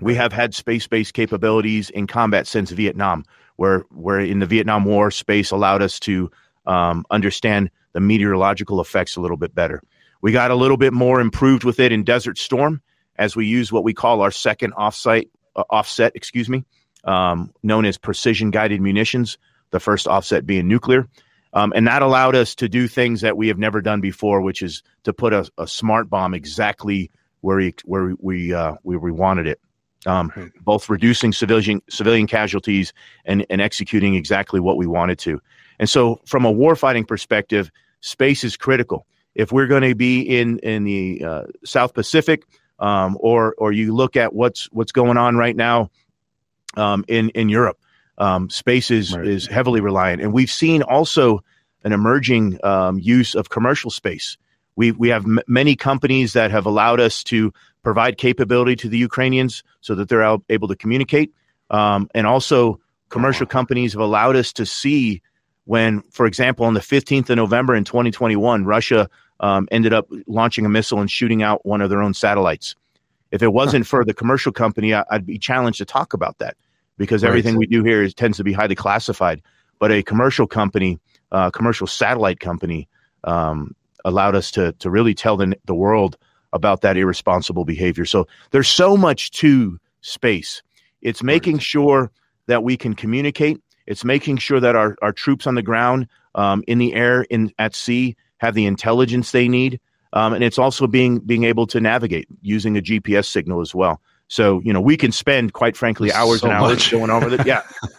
We 0.00 0.14
have 0.14 0.32
had 0.32 0.54
space 0.54 0.86
based 0.86 1.14
capabilities 1.14 1.90
in 1.90 2.06
combat 2.06 2.46
since 2.46 2.70
Vietnam, 2.70 3.24
where 3.56 3.80
where 3.90 4.20
in 4.20 4.38
the 4.38 4.46
Vietnam 4.46 4.84
War, 4.84 5.10
space 5.10 5.50
allowed 5.50 5.82
us 5.82 6.00
to 6.00 6.30
um, 6.66 7.04
understand 7.10 7.70
the 7.92 8.00
meteorological 8.00 8.80
effects 8.80 9.16
a 9.16 9.20
little 9.20 9.36
bit 9.36 9.54
better. 9.54 9.82
We 10.22 10.32
got 10.32 10.50
a 10.50 10.54
little 10.54 10.76
bit 10.76 10.92
more 10.92 11.20
improved 11.20 11.64
with 11.64 11.80
it 11.80 11.92
in 11.92 12.04
Desert 12.04 12.38
Storm 12.38 12.80
as 13.16 13.36
we 13.36 13.46
use 13.46 13.70
what 13.70 13.84
we 13.84 13.92
call 13.92 14.22
our 14.22 14.30
second 14.30 14.72
offsite 14.74 15.28
uh, 15.56 15.64
offset, 15.68 16.12
excuse 16.14 16.48
me, 16.48 16.64
um, 17.04 17.52
known 17.62 17.84
as 17.84 17.98
precision 17.98 18.50
guided 18.50 18.80
munitions. 18.80 19.38
The 19.70 19.80
first 19.80 20.06
offset 20.06 20.44
being 20.44 20.68
nuclear. 20.68 21.08
Um, 21.54 21.72
and 21.74 21.86
that 21.86 22.02
allowed 22.02 22.34
us 22.34 22.54
to 22.56 22.68
do 22.68 22.88
things 22.88 23.20
that 23.22 23.36
we 23.36 23.48
have 23.48 23.58
never 23.58 23.82
done 23.82 24.00
before, 24.00 24.40
which 24.40 24.62
is 24.62 24.82
to 25.04 25.12
put 25.12 25.32
a, 25.32 25.50
a 25.58 25.66
smart 25.66 26.08
bomb 26.08 26.34
exactly 26.34 27.10
where 27.40 27.72
where 27.84 28.14
we 28.18 28.54
uh, 28.54 28.76
where 28.82 28.98
we 28.98 29.12
wanted 29.12 29.46
it, 29.46 29.60
um, 30.06 30.32
right. 30.36 30.50
both 30.60 30.88
reducing 30.88 31.32
civilian 31.32 31.82
civilian 31.88 32.26
casualties 32.26 32.92
and, 33.24 33.46
and 33.50 33.60
executing 33.60 34.14
exactly 34.14 34.60
what 34.60 34.76
we 34.76 34.86
wanted 34.86 35.18
to. 35.20 35.40
And 35.78 35.88
so, 35.88 36.20
from 36.26 36.44
a 36.44 36.52
warfighting 36.52 37.06
perspective, 37.06 37.70
space 38.00 38.44
is 38.44 38.56
critical. 38.56 39.06
If 39.34 39.52
we're 39.52 39.66
going 39.66 39.82
to 39.82 39.94
be 39.94 40.20
in 40.22 40.58
in 40.58 40.84
the 40.84 41.24
uh, 41.24 41.42
South 41.64 41.94
Pacific, 41.94 42.44
um, 42.78 43.16
or 43.20 43.54
or 43.58 43.72
you 43.72 43.94
look 43.94 44.16
at 44.16 44.34
what's 44.34 44.66
what's 44.72 44.92
going 44.92 45.16
on 45.16 45.36
right 45.36 45.56
now 45.56 45.90
um, 46.76 47.04
in 47.08 47.30
in 47.30 47.48
Europe, 47.48 47.78
um, 48.18 48.50
space 48.50 48.90
is 48.90 49.16
right. 49.16 49.26
is 49.26 49.46
heavily 49.46 49.80
reliant, 49.80 50.20
and 50.20 50.32
we've 50.32 50.50
seen 50.50 50.82
also 50.82 51.42
an 51.84 51.92
emerging 51.92 52.58
um, 52.64 52.98
use 52.98 53.34
of 53.34 53.48
commercial 53.48 53.90
space. 53.90 54.36
We 54.76 54.92
we 54.92 55.08
have 55.08 55.24
m- 55.24 55.40
many 55.46 55.76
companies 55.76 56.34
that 56.34 56.50
have 56.50 56.66
allowed 56.66 57.00
us 57.00 57.24
to 57.24 57.52
provide 57.82 58.18
capability 58.18 58.76
to 58.76 58.88
the 58.88 58.98
Ukrainians 58.98 59.62
so 59.80 59.94
that 59.94 60.08
they're 60.08 60.38
able 60.48 60.68
to 60.68 60.76
communicate, 60.76 61.32
um, 61.70 62.08
and 62.14 62.26
also 62.26 62.80
commercial 63.08 63.46
companies 63.46 63.92
have 63.92 64.00
allowed 64.00 64.36
us 64.36 64.52
to 64.54 64.64
see 64.64 65.20
when, 65.64 66.02
for 66.10 66.26
example, 66.26 66.66
on 66.66 66.74
the 66.74 66.80
15th 66.80 67.30
of 67.30 67.36
November 67.36 67.74
in 67.74 67.84
2021, 67.84 68.64
Russia 68.64 69.08
um, 69.40 69.68
ended 69.70 69.92
up 69.92 70.08
launching 70.26 70.66
a 70.66 70.68
missile 70.68 71.00
and 71.00 71.10
shooting 71.10 71.42
out 71.42 71.64
one 71.64 71.80
of 71.80 71.90
their 71.90 72.02
own 72.02 72.14
satellites. 72.14 72.74
If 73.30 73.42
it 73.42 73.52
wasn't 73.52 73.86
for 73.86 74.04
the 74.04 74.14
commercial 74.14 74.52
company, 74.52 74.92
I, 74.92 75.04
would 75.10 75.26
be 75.26 75.38
challenged 75.38 75.78
to 75.78 75.84
talk 75.84 76.12
about 76.12 76.38
that 76.38 76.56
because 76.98 77.24
everything 77.24 77.54
right. 77.54 77.60
we 77.60 77.66
do 77.66 77.82
here 77.82 78.02
is, 78.02 78.14
tends 78.14 78.36
to 78.36 78.44
be 78.44 78.52
highly 78.52 78.74
classified. 78.74 79.42
But 79.78 79.90
a 79.90 80.02
commercial 80.02 80.46
company, 80.46 81.00
uh, 81.32 81.50
commercial 81.50 81.86
satellite 81.86 82.40
company, 82.40 82.88
um, 83.24 83.74
allowed 84.04 84.34
us 84.34 84.50
to 84.52 84.72
to 84.72 84.90
really 84.90 85.14
tell 85.14 85.36
the 85.36 85.56
the 85.64 85.74
world 85.74 86.18
about 86.52 86.80
that 86.82 86.96
irresponsible 86.96 87.64
behavior. 87.64 88.04
So 88.04 88.26
there's 88.50 88.68
so 88.68 88.96
much 88.96 89.30
to 89.32 89.78
space. 90.00 90.62
It's 91.00 91.22
making 91.22 91.58
sure 91.58 92.10
that 92.46 92.62
we 92.62 92.76
can 92.76 92.94
communicate. 92.94 93.60
It's 93.86 94.04
making 94.04 94.38
sure 94.38 94.60
that 94.60 94.76
our, 94.76 94.96
our 95.02 95.12
troops 95.12 95.46
on 95.46 95.54
the 95.54 95.62
ground, 95.62 96.06
um, 96.34 96.62
in 96.66 96.78
the 96.78 96.94
air, 96.94 97.22
in 97.22 97.52
at 97.58 97.74
sea, 97.74 98.16
have 98.38 98.54
the 98.54 98.66
intelligence 98.66 99.32
they 99.32 99.48
need. 99.48 99.80
Um, 100.12 100.34
and 100.34 100.44
it's 100.44 100.58
also 100.58 100.86
being 100.86 101.20
being 101.20 101.44
able 101.44 101.66
to 101.68 101.80
navigate 101.80 102.28
using 102.42 102.76
a 102.76 102.82
GPS 102.82 103.26
signal 103.26 103.60
as 103.60 103.74
well. 103.74 104.00
So 104.28 104.60
you 104.64 104.72
know 104.72 104.80
we 104.80 104.96
can 104.96 105.12
spend, 105.12 105.52
quite 105.52 105.76
frankly, 105.76 106.12
hours 106.12 106.40
so 106.40 106.48
and 106.48 106.56
hours 106.56 106.70
much. 106.70 106.90
going 106.90 107.10
over 107.10 107.34
that. 107.36 107.46
Yeah, 107.46 107.62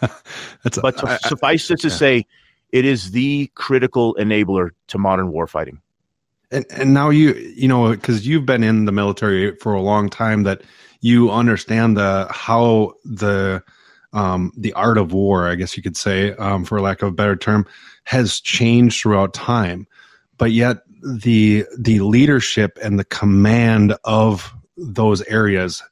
but 0.62 0.96
to, 0.98 1.08
I, 1.08 1.16
suffice 1.28 1.70
it 1.70 1.80
to 1.80 1.88
yeah. 1.88 1.94
say, 1.94 2.26
it 2.70 2.84
is 2.84 3.10
the 3.10 3.50
critical 3.54 4.14
enabler 4.14 4.70
to 4.88 4.98
modern 4.98 5.32
warfighting. 5.32 5.78
And 6.54 6.66
and 6.70 6.94
now 6.94 7.10
you 7.10 7.34
you 7.34 7.68
know 7.68 7.90
because 7.90 8.26
you've 8.26 8.46
been 8.46 8.62
in 8.62 8.84
the 8.84 8.92
military 8.92 9.56
for 9.56 9.74
a 9.74 9.82
long 9.82 10.08
time 10.08 10.44
that 10.44 10.62
you 11.00 11.30
understand 11.30 11.96
the 11.96 12.26
how 12.30 12.94
the 13.04 13.62
um, 14.14 14.52
the 14.56 14.72
art 14.74 14.96
of 14.96 15.12
war, 15.12 15.48
I 15.48 15.56
guess 15.56 15.76
you 15.76 15.82
could 15.82 15.96
say, 15.96 16.32
um, 16.34 16.64
for 16.64 16.80
lack 16.80 17.02
of 17.02 17.08
a 17.08 17.12
better 17.12 17.36
term, 17.36 17.66
has 18.04 18.40
changed 18.40 19.02
throughout 19.02 19.34
time. 19.34 19.86
But 20.38 20.52
yet 20.52 20.78
the 21.04 21.66
the 21.78 22.00
leadership 22.00 22.78
and 22.82 22.98
the 22.98 23.04
command 23.04 23.96
of 24.04 24.54
those 24.76 25.22
areas 25.22 25.82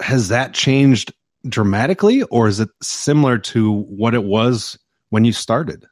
has 0.00 0.28
that 0.28 0.54
changed 0.54 1.12
dramatically 1.48 2.22
or 2.24 2.48
is 2.48 2.60
it 2.60 2.70
similar 2.82 3.38
to 3.38 3.72
what 3.72 4.14
it 4.14 4.24
was 4.24 4.78
when 5.10 5.24
you 5.24 5.32
started 5.32 5.86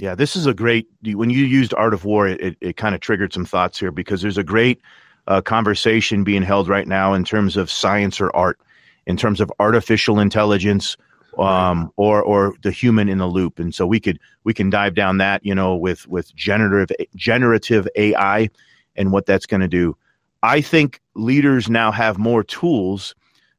yeah 0.00 0.14
this 0.14 0.34
is 0.34 0.46
a 0.46 0.54
great 0.54 0.88
when 1.02 1.30
you 1.30 1.44
used 1.44 1.74
art 1.74 1.94
of 1.94 2.04
war 2.04 2.26
it, 2.26 2.40
it, 2.40 2.56
it 2.60 2.76
kind 2.76 2.94
of 2.94 3.00
triggered 3.00 3.32
some 3.32 3.44
thoughts 3.44 3.78
here 3.78 3.90
because 3.90 4.22
there's 4.22 4.38
a 4.38 4.44
great 4.44 4.80
uh, 5.26 5.40
conversation 5.40 6.24
being 6.24 6.42
held 6.42 6.68
right 6.68 6.88
now 6.88 7.14
in 7.14 7.24
terms 7.24 7.56
of 7.56 7.70
science 7.70 8.20
or 8.20 8.34
art 8.34 8.58
in 9.06 9.16
terms 9.16 9.40
of 9.40 9.52
artificial 9.60 10.18
intelligence 10.18 10.96
um, 11.38 11.92
or 11.96 12.22
or 12.22 12.54
the 12.62 12.70
human 12.70 13.08
in 13.08 13.18
the 13.18 13.26
loop. 13.26 13.58
And 13.58 13.74
so 13.74 13.86
we 13.86 14.00
could 14.00 14.18
we 14.44 14.54
can 14.54 14.70
dive 14.70 14.94
down 14.94 15.18
that 15.18 15.44
you 15.44 15.54
know 15.54 15.76
with 15.76 16.06
with 16.08 16.34
generative 16.34 16.96
generative 17.14 17.88
AI 17.96 18.50
and 18.96 19.12
what 19.12 19.26
that's 19.26 19.46
going 19.46 19.60
to 19.60 19.68
do. 19.68 19.96
I 20.42 20.60
think 20.60 21.00
leaders 21.14 21.68
now 21.68 21.92
have 21.92 22.18
more 22.18 22.42
tools, 22.42 23.14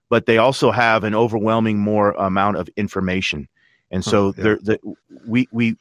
but 0.10 0.26
they 0.26 0.38
also 0.38 0.72
have 0.72 1.04
an 1.04 1.16
overwhelming 1.16 1.80
more 1.80 2.12
amount 2.12 2.58
of 2.58 2.68
information. 2.76 3.48
And 3.92 4.04
so 4.04 4.28
oh, 4.28 4.34
yeah. 4.38 4.56
the, 4.62 4.80
we 5.26 5.48
we 5.52 5.78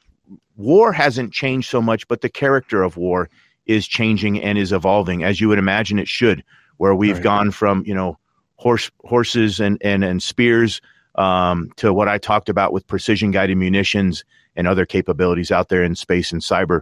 war 0.55 0.93
hasn't 0.93 1.33
changed 1.33 1.69
so 1.69 1.81
much, 1.81 2.07
but 2.07 2.21
the 2.21 2.29
character 2.29 2.83
of 2.83 2.97
war 2.97 3.29
is 3.65 3.87
changing 3.87 4.41
and 4.41 4.57
is 4.57 4.71
evolving 4.71 5.23
as 5.23 5.39
you 5.39 5.47
would 5.47 5.59
imagine 5.59 5.99
it 5.99 6.07
should. 6.07 6.43
Where 6.77 6.95
we've 6.95 7.15
right. 7.15 7.23
gone 7.23 7.51
from 7.51 7.83
you 7.85 7.93
know 7.93 8.17
horse 8.55 8.89
horses 9.03 9.59
and 9.59 9.77
and 9.81 10.03
and 10.03 10.21
spears 10.21 10.81
um, 11.15 11.71
to 11.77 11.93
what 11.93 12.07
I 12.07 12.17
talked 12.17 12.49
about 12.49 12.73
with 12.73 12.87
precision 12.87 13.31
guided 13.31 13.57
munitions 13.57 14.23
and 14.55 14.67
other 14.67 14.85
capabilities 14.85 15.51
out 15.51 15.69
there 15.69 15.83
in 15.83 15.95
space 15.95 16.31
and 16.31 16.41
cyber. 16.41 16.81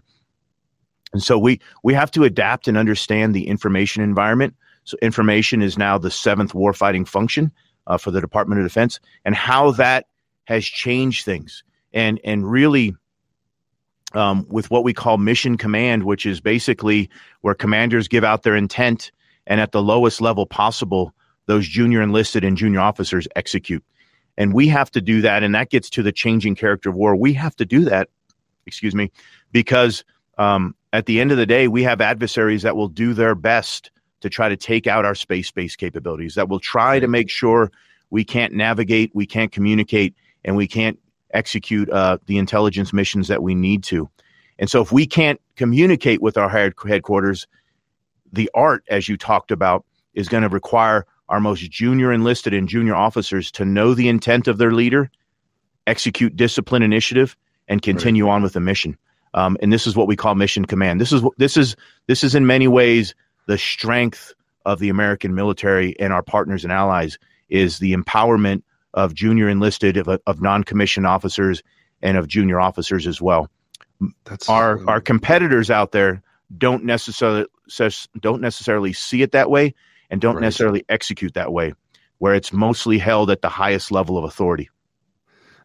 And 1.14 1.24
so 1.24 1.38
we 1.40 1.60
we 1.84 1.94
have 1.94 2.12
to 2.12 2.24
adapt 2.24 2.68
and 2.68 2.78
understand 2.78 3.34
the 3.34 3.48
information 3.48 4.04
environment. 4.04 4.56
So 4.84 4.98
information 5.02 5.62
is 5.62 5.78
now 5.78 5.98
the 5.98 6.12
seventh 6.12 6.54
warfighting 6.54 7.08
function 7.08 7.52
uh, 7.88 7.98
for 7.98 8.12
the 8.12 8.22
Department 8.22 8.62
of 8.62 8.68
Defense, 8.68 9.00
and 9.26 9.36
how 9.36 9.72
that 9.72 10.06
has 10.46 10.66
changed 10.66 11.26
things, 11.26 11.64
and 11.94 12.20
and 12.24 12.50
really. 12.50 12.96
Um, 14.14 14.48
with 14.50 14.72
what 14.72 14.84
we 14.84 14.92
call 14.92 15.20
mission 15.20 15.56
command, 15.56 16.04
which 16.04 16.26
is 16.26 16.42
basically 16.42 17.12
where 17.42 17.54
commanders 17.54 18.08
give 18.08 18.24
out 18.24 18.42
their 18.42 18.56
intent, 18.56 19.12
and 19.46 19.62
at 19.62 19.72
the 19.72 19.84
lowest 19.84 20.20
level 20.20 20.48
possible, 20.48 21.14
those 21.46 21.68
junior 21.68 22.02
enlisted 22.02 22.44
and 22.44 22.58
junior 22.58 22.80
officers 22.80 23.28
execute. 23.36 23.84
And 24.38 24.54
we 24.54 24.68
have 24.70 24.90
to 24.92 25.02
do 25.02 25.22
that. 25.22 25.44
And 25.44 25.54
that 25.54 25.70
gets 25.70 25.90
to 25.92 26.02
the 26.02 26.12
changing 26.12 26.56
character 26.56 26.90
of 26.90 26.96
war. 26.96 27.16
We 27.16 27.34
have 27.34 27.56
to 27.58 27.66
do 27.66 27.86
that, 27.86 28.10
excuse 28.66 28.96
me, 28.96 29.12
because 29.52 30.04
um, 30.38 30.76
at 30.94 31.06
the 31.06 31.20
end 31.20 31.32
of 31.32 31.38
the 31.38 31.46
day, 31.46 31.68
we 31.68 31.84
have 31.84 32.02
adversaries 32.02 32.62
that 32.64 32.76
will 32.76 32.88
do 32.88 33.14
their 33.14 33.36
best 33.36 33.92
to 34.22 34.30
try 34.30 34.50
to 34.50 34.58
take 34.58 34.88
out 34.88 35.06
our 35.06 35.16
space 35.16 35.52
based 35.52 35.78
capabilities, 35.78 36.36
that 36.36 36.50
will 36.50 36.60
try 36.60 37.00
to 37.00 37.08
make 37.08 37.30
sure 37.30 37.72
we 38.10 38.24
can't 38.24 38.54
navigate, 38.54 39.12
we 39.14 39.26
can't 39.26 39.52
communicate, 39.52 40.16
and 40.44 40.56
we 40.56 40.68
can't 40.68 41.00
execute 41.34 41.90
uh, 41.90 42.18
the 42.26 42.38
intelligence 42.38 42.94
missions 42.94 43.28
that 43.28 43.44
we 43.44 43.56
need 43.56 43.84
to. 43.86 44.10
And 44.58 44.70
so, 44.70 44.82
if 44.82 44.92
we 44.92 45.06
can't 45.06 45.40
communicate 45.56 46.22
with 46.22 46.38
our 46.38 46.50
headquarters, 46.50 47.48
the 48.32 48.50
art, 48.54 48.84
as 48.90 49.08
you 49.08 49.18
talked 49.18 49.52
about, 49.52 49.86
is 50.14 50.28
going 50.28 50.44
to 50.44 50.50
require 50.50 51.06
our 51.30 51.40
most 51.40 51.70
junior 51.70 52.12
enlisted 52.12 52.54
and 52.54 52.68
junior 52.68 52.96
officers 52.96 53.52
to 53.52 53.66
know 53.66 53.94
the 53.94 54.10
intent 54.10 54.48
of 54.48 54.58
their 54.58 54.72
leader, 54.72 55.10
execute 55.88 56.36
discipline 56.36 56.82
initiative, 56.82 57.38
and 57.68 57.82
continue 57.82 58.26
right. 58.26 58.34
on 58.34 58.44
with 58.44 58.54
the 58.54 58.60
mission. 58.60 58.98
Um, 59.34 59.58
and 59.62 59.72
this 59.72 59.86
is 59.86 59.96
what 59.96 60.08
we 60.08 60.16
call 60.16 60.36
mission 60.36 60.66
command. 60.66 61.00
This 61.00 61.14
is 61.14 61.24
this 61.38 61.56
is 61.56 61.76
this 62.08 62.24
is 62.24 62.36
in 62.36 62.48
many 62.48 62.68
ways 62.68 63.14
the 63.46 63.58
strength 63.58 64.34
of 64.66 64.80
the 64.80 64.90
American 64.90 65.36
military 65.36 65.98
and 66.00 66.12
our 66.12 66.24
partners 66.24 66.64
and 66.64 66.74
allies 66.74 67.18
is 67.48 67.80
the 67.80 67.94
empowerment 67.94 68.64
of 68.94 69.14
junior 69.14 69.50
enlisted 69.50 69.98
of, 69.98 70.08
of 70.26 70.42
non-commissioned 70.42 71.06
officers 71.06 71.64
and 72.02 72.18
of 72.18 72.28
junior 72.28 72.60
officers 72.60 73.08
as 73.08 73.22
well. 73.22 73.50
That's 74.24 74.48
our 74.48 74.80
our 74.88 75.02
competitors 75.02 75.70
out 75.70 75.92
there 75.92 76.24
don't 76.58 76.84
necessarily 76.84 77.46
don't 78.20 78.42
necessarily 78.42 78.94
see 78.94 79.22
it 79.22 79.32
that 79.34 79.50
way 79.50 79.76
and 80.10 80.20
don't 80.20 80.36
right. 80.36 80.42
necessarily 80.42 80.84
execute 80.90 81.34
that 81.36 81.52
way, 81.52 81.74
where 82.18 82.34
it's 82.34 82.52
mostly 82.52 82.98
held 82.98 83.30
at 83.30 83.42
the 83.42 83.50
highest 83.50 83.92
level 83.92 84.18
of 84.18 84.24
authority. 84.24 84.70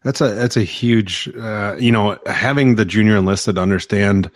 That's 0.03 0.21
a 0.21 0.29
that's 0.35 0.57
a 0.57 0.63
huge, 0.63 1.29
uh, 1.35 1.75
you 1.79 1.91
know, 1.91 2.19
having 2.27 2.75
the 2.75 2.85
junior 2.85 3.17
enlisted 3.17 3.57
understand 3.57 4.29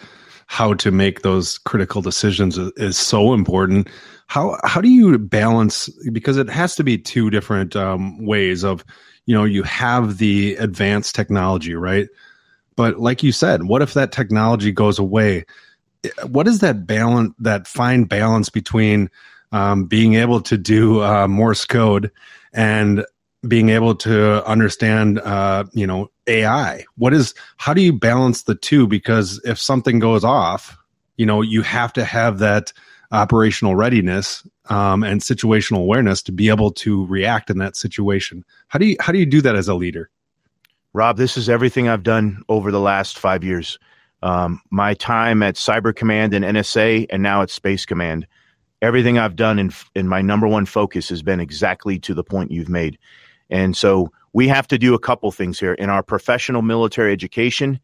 how 0.50 0.74
to 0.74 0.90
make 0.90 1.22
those 1.22 1.60
critical 1.60 2.02
decisions 2.02 2.58
is, 2.58 2.98
so 2.98 3.34
important. 3.34 3.88
How 4.26 4.58
how 4.64 4.82
do 4.82 4.90
you 4.90 5.16
balance 5.20 5.90
because 6.12 6.38
it 6.38 6.50
has 6.50 6.76
to 6.76 6.84
be 6.84 6.98
two 6.98 7.30
different 7.30 7.76
um, 7.76 8.26
ways 8.26 8.64
of 8.64 8.84
you 9.28 9.36
know 9.36 9.44
you 9.44 9.62
have 9.62 10.18
the 10.18 10.56
advanced 10.56 11.14
technology 11.14 11.76
right, 11.76 12.08
but 12.76 13.00
like 13.00 13.22
you 13.22 13.32
said, 13.32 13.66
what 13.66 13.84
if 13.84 13.94
that 13.94 14.12
technology 14.12 14.72
goes 14.72 14.98
away? 14.98 15.46
What 16.26 16.48
is 16.48 16.62
that 16.62 16.88
balance 16.88 17.32
that 17.38 17.68
fine 17.68 18.06
balance 18.06 18.50
between 18.50 19.12
um, 19.52 19.86
being 19.86 20.16
able 20.16 20.42
to 20.42 20.58
do 20.58 21.04
uh, 21.04 21.28
Morse 21.28 21.66
code 21.66 22.10
and 22.54 23.06
being 23.48 23.70
able 23.70 23.94
to 23.96 24.44
understand 24.48 25.20
uh, 25.20 25.66
you 25.74 25.86
know 25.86 26.10
ai 26.30 26.86
what 26.98 27.14
is 27.14 27.34
how 27.58 27.74
do 27.74 27.82
you 27.82 27.92
balance 27.92 28.44
the 28.44 28.56
two? 28.56 28.88
Because 28.88 29.42
if 29.44 29.60
something 29.60 30.00
goes 30.00 30.24
off 30.24 30.78
you 31.18 31.26
know 31.26 31.42
you 31.42 31.62
have 31.62 31.92
to 31.94 32.06
have 32.06 32.40
that 32.40 32.72
operational 33.12 33.76
readiness 33.76 34.48
um, 34.70 35.04
and 35.04 35.22
situational 35.22 35.80
awareness 35.80 36.22
to 36.24 36.32
be 36.32 36.50
able 36.50 36.72
to 36.72 37.06
react 37.08 37.50
in 37.50 37.58
that 37.58 37.76
situation. 37.76 38.46
How 38.68 38.80
do 38.80 38.86
you 38.86 38.96
how 39.00 39.12
do 39.12 39.20
you 39.20 39.26
do 39.26 39.42
that 39.42 39.56
as 39.56 39.68
a 39.68 39.74
leader? 39.74 40.10
Rob 40.94 41.18
this 41.18 41.38
is 41.38 41.50
everything 41.50 41.88
i've 41.88 42.04
done 42.04 42.42
over 42.50 42.72
the 42.72 42.80
last 42.80 43.20
five 43.20 43.44
years. 43.44 43.78
Um, 44.22 44.62
my 44.70 44.94
time 44.96 45.44
at 45.44 45.56
cyber 45.56 45.96
command 45.96 46.34
and 46.34 46.46
nsa 46.46 47.06
and 47.10 47.22
now 47.22 47.42
at 47.42 47.50
space 47.50 47.86
command. 47.86 48.26
Everything 48.82 49.18
i've 49.18 49.36
done 49.36 49.60
in, 49.60 49.72
in 49.96 50.08
my 50.08 50.22
number 50.22 50.48
one 50.48 50.66
focus 50.66 51.10
has 51.10 51.22
been 51.22 51.40
exactly 51.40 52.00
to 52.00 52.14
the 52.14 52.24
point 52.24 52.52
you've 52.52 52.70
made. 52.70 52.98
And 53.50 53.76
so 53.76 54.12
we 54.34 54.48
have 54.48 54.68
to 54.68 54.78
do 54.78 54.94
a 54.94 55.00
couple 55.00 55.32
things 55.32 55.60
here 55.60 55.74
in 55.74 55.90
our 55.90 56.04
professional 56.04 56.62
military 56.62 57.12
education, 57.12 57.80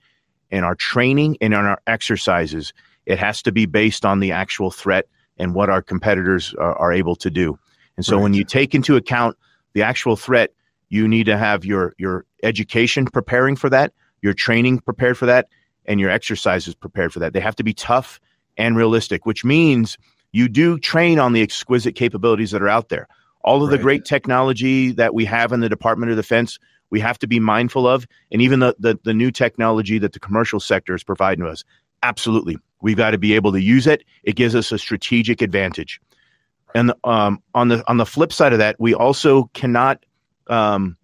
in 0.51 0.63
our 0.63 0.75
training, 0.75 1.37
and 1.41 1.53
in 1.53 1.59
our 1.59 1.81
exercises. 1.87 2.73
It 3.05 3.19
has 3.19 3.41
to 3.43 3.51
be 3.51 3.65
based 3.65 4.05
on 4.05 4.19
the 4.19 4.31
actual 4.31 4.71
threat 4.71 5.07
and 5.37 5.53
what 5.53 5.69
our 5.69 5.81
competitors 5.81 6.53
are, 6.57 6.75
are 6.75 6.93
able 6.93 7.15
to 7.17 7.29
do. 7.29 7.57
And 7.97 8.05
so 8.05 8.15
right. 8.15 8.23
when 8.23 8.33
you 8.33 8.43
take 8.43 8.75
into 8.75 8.95
account 8.95 9.37
the 9.73 9.83
actual 9.83 10.15
threat, 10.15 10.51
you 10.89 11.07
need 11.07 11.25
to 11.25 11.37
have 11.37 11.65
your 11.65 11.93
your 11.97 12.25
education 12.43 13.05
preparing 13.05 13.55
for 13.55 13.69
that, 13.69 13.93
your 14.21 14.33
training 14.33 14.79
prepared 14.79 15.17
for 15.17 15.25
that, 15.25 15.47
and 15.85 15.99
your 15.99 16.09
exercises 16.09 16.75
prepared 16.75 17.11
for 17.11 17.19
that. 17.19 17.33
They 17.33 17.39
have 17.39 17.55
to 17.55 17.63
be 17.63 17.73
tough 17.73 18.19
and 18.57 18.77
realistic, 18.77 19.25
which 19.25 19.43
means 19.43 19.97
you 20.31 20.47
do 20.47 20.77
train 20.77 21.19
on 21.19 21.33
the 21.33 21.41
exquisite 21.41 21.95
capabilities 21.95 22.51
that 22.51 22.61
are 22.61 22.69
out 22.69 22.89
there 22.89 23.07
all 23.45 23.63
of 23.63 23.69
right. 23.69 23.77
the 23.77 23.81
great 23.81 24.03
technology 24.03 24.91
that 24.91 25.13
we 25.13 25.23
have 25.23 25.53
in 25.53 25.61
the 25.61 25.69
Department 25.69 26.11
of 26.11 26.17
Defense, 26.17 26.59
we 26.89 26.99
have 26.99 27.17
to 27.19 27.27
be 27.27 27.39
mindful 27.39 27.87
of, 27.87 28.05
and 28.31 28.41
even 28.41 28.59
the, 28.59 28.75
the, 28.79 28.99
the 29.03 29.13
new 29.13 29.31
technology 29.31 29.99
that 29.99 30.13
the 30.13 30.19
commercial 30.19 30.59
sector 30.59 30.93
is 30.93 31.03
providing 31.03 31.45
to 31.45 31.51
us. 31.51 31.63
Absolutely, 32.03 32.57
we've 32.81 32.97
got 32.97 33.11
to 33.11 33.17
be 33.17 33.33
able 33.35 33.51
to 33.53 33.61
use 33.61 33.87
it. 33.87 34.03
It 34.23 34.35
gives 34.35 34.55
us 34.55 34.71
a 34.71 34.77
strategic 34.77 35.41
advantage. 35.41 36.01
And 36.73 36.91
um, 37.05 37.41
on 37.53 37.69
the 37.69 37.89
on 37.89 37.97
the 37.97 38.05
flip 38.05 38.33
side 38.33 38.51
of 38.51 38.59
that, 38.59 38.75
we 38.79 38.93
also 38.93 39.49
cannot 39.53 40.05
um, 40.47 40.97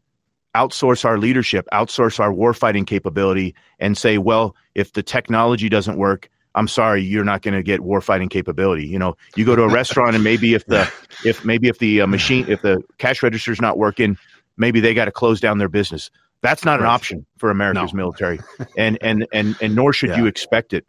outsource 0.54 1.06
our 1.06 1.18
leadership, 1.18 1.66
outsource 1.72 2.20
our 2.20 2.34
warfighting 2.34 2.86
capability, 2.86 3.56
and 3.80 3.98
say, 3.98 4.18
well, 4.18 4.56
if 4.76 4.94
the 4.94 5.04
technology 5.04 5.70
doesn't 5.70 5.98
work, 5.98 6.30
I'm 6.54 6.68
sorry, 6.68 7.02
you're 7.02 7.24
not 7.24 7.42
going 7.42 7.54
to 7.54 7.64
get 7.64 7.82
warfighting 7.82 8.30
capability. 8.30 8.86
You 8.86 9.00
know, 9.00 9.16
you 9.36 9.46
go 9.46 9.56
to 9.56 9.64
a 9.64 9.70
restaurant 9.70 10.16
and 10.16 10.24
maybe 10.24 10.54
if 10.54 10.66
the 10.66 10.92
if 11.26 11.46
maybe 11.46 11.68
if 11.68 11.80
the 11.80 12.02
uh, 12.02 12.08
machine 12.08 12.46
if 12.48 12.62
the 12.62 12.82
cash 12.98 13.24
register 13.24 13.52
is 13.52 13.62
not 13.62 13.78
working, 13.78 14.18
maybe 14.58 14.80
they 14.80 14.94
got 14.94 15.06
to 15.06 15.12
close 15.12 15.40
down 15.40 15.58
their 15.58 15.70
business. 15.70 16.10
That's 16.42 16.66
not 16.66 16.80
an 16.80 16.88
option 16.88 17.26
for 17.38 17.52
America's 17.52 17.94
no. 17.94 17.98
military, 17.98 18.40
and 18.78 18.98
and 19.02 19.28
and 19.32 19.56
and 19.62 19.76
nor 19.76 19.94
should 19.94 20.10
yeah. 20.10 20.18
you 20.18 20.26
expect 20.26 20.74
it. 20.74 20.86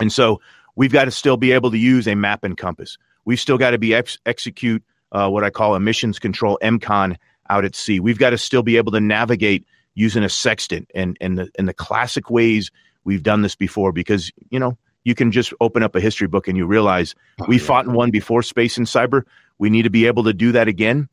And 0.00 0.12
so 0.12 0.40
we've 0.74 0.92
got 0.92 1.04
to 1.04 1.10
still 1.10 1.36
be 1.36 1.52
able 1.52 1.70
to 1.70 1.78
use 1.78 2.08
a 2.08 2.16
map 2.16 2.44
and 2.44 2.56
compass. 2.56 2.98
We've 3.24 3.40
still 3.40 3.56
got 3.56 3.70
to 3.70 3.78
be 3.78 3.94
ex- 3.94 4.18
execute 4.26 4.82
uh, 5.12 5.28
what 5.28 5.44
I 5.44 5.50
call 5.50 5.76
emissions 5.76 6.18
control 6.18 6.58
(EMCON) 6.62 7.16
out 7.48 7.64
at 7.64 7.76
sea. 7.76 8.00
We've 8.00 8.18
got 8.18 8.30
to 8.30 8.38
still 8.38 8.62
be 8.62 8.76
able 8.76 8.92
to 8.92 9.00
navigate 9.00 9.64
using 9.94 10.24
a 10.24 10.28
sextant 10.28 10.90
and 10.94 11.16
and 11.20 11.38
the 11.38 11.48
and 11.58 11.68
the 11.68 11.74
classic 11.74 12.30
ways 12.30 12.70
we've 13.04 13.22
done 13.22 13.42
this 13.42 13.54
before 13.54 13.92
because 13.92 14.32
you 14.50 14.58
know 14.58 14.76
you 15.04 15.14
can 15.14 15.30
just 15.30 15.52
open 15.60 15.82
up 15.82 15.94
a 15.94 16.00
history 16.00 16.26
book 16.26 16.48
and 16.48 16.56
you 16.56 16.66
realize 16.66 17.14
oh, 17.40 17.44
we 17.46 17.58
yeah. 17.58 17.64
fought 17.64 17.86
and 17.86 17.94
won 17.94 18.10
before 18.10 18.42
space 18.42 18.76
and 18.76 18.86
cyber. 18.86 19.22
We 19.58 19.70
need 19.70 19.82
to 19.82 19.90
be 19.90 20.06
able 20.06 20.24
to 20.24 20.32
do 20.32 20.52
that 20.52 20.66
again. 20.66 21.08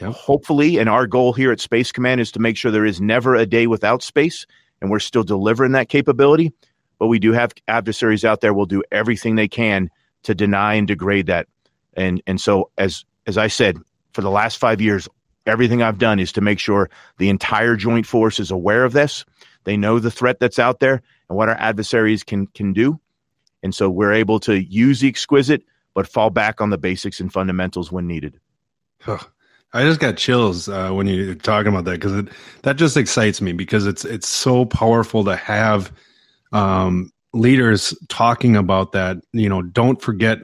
Yep. 0.00 0.12
Hopefully, 0.12 0.78
and 0.78 0.88
our 0.88 1.06
goal 1.06 1.32
here 1.32 1.52
at 1.52 1.60
Space 1.60 1.92
Command 1.92 2.20
is 2.20 2.32
to 2.32 2.40
make 2.40 2.56
sure 2.56 2.70
there 2.70 2.84
is 2.84 3.00
never 3.00 3.34
a 3.34 3.46
day 3.46 3.66
without 3.66 4.02
space, 4.02 4.46
and 4.80 4.90
we're 4.90 4.98
still 4.98 5.22
delivering 5.22 5.72
that 5.72 5.88
capability. 5.88 6.52
But 6.98 7.06
we 7.06 7.18
do 7.18 7.32
have 7.32 7.52
adversaries 7.68 8.24
out 8.24 8.40
there 8.40 8.54
will 8.54 8.66
do 8.66 8.82
everything 8.90 9.36
they 9.36 9.48
can 9.48 9.90
to 10.24 10.34
deny 10.34 10.74
and 10.74 10.86
degrade 10.86 11.26
that. 11.26 11.46
And 11.94 12.22
and 12.26 12.40
so 12.40 12.70
as 12.76 13.04
as 13.26 13.38
I 13.38 13.46
said, 13.46 13.78
for 14.12 14.20
the 14.20 14.30
last 14.30 14.58
five 14.58 14.80
years, 14.80 15.08
everything 15.46 15.82
I've 15.82 15.98
done 15.98 16.18
is 16.18 16.32
to 16.32 16.40
make 16.40 16.58
sure 16.58 16.90
the 17.18 17.28
entire 17.28 17.76
joint 17.76 18.06
force 18.06 18.40
is 18.40 18.50
aware 18.50 18.84
of 18.84 18.92
this. 18.92 19.24
They 19.64 19.76
know 19.76 19.98
the 19.98 20.10
threat 20.10 20.40
that's 20.40 20.58
out 20.58 20.80
there 20.80 21.02
and 21.28 21.36
what 21.36 21.48
our 21.48 21.56
adversaries 21.56 22.22
can 22.22 22.46
can 22.48 22.72
do. 22.72 23.00
And 23.62 23.74
so 23.74 23.88
we're 23.88 24.12
able 24.12 24.40
to 24.40 24.62
use 24.62 25.00
the 25.00 25.08
exquisite, 25.08 25.62
but 25.94 26.06
fall 26.06 26.30
back 26.30 26.60
on 26.60 26.70
the 26.70 26.78
basics 26.78 27.18
and 27.20 27.32
fundamentals 27.32 27.90
when 27.90 28.06
needed. 28.06 28.38
I 29.74 29.82
just 29.82 29.98
got 30.00 30.16
chills 30.16 30.68
uh, 30.68 30.90
when 30.90 31.06
you're 31.08 31.34
talking 31.34 31.68
about 31.68 31.84
that 31.86 32.00
because 32.00 32.30
that 32.62 32.76
just 32.76 32.96
excites 32.96 33.40
me 33.40 33.52
because 33.52 33.86
it's 33.86 34.04
it's 34.04 34.28
so 34.28 34.64
powerful 34.64 35.24
to 35.24 35.34
have 35.34 35.92
um, 36.52 37.10
leaders 37.32 37.96
talking 38.08 38.56
about 38.56 38.92
that. 38.92 39.16
You 39.32 39.48
know, 39.48 39.62
don't 39.62 40.00
forget 40.00 40.38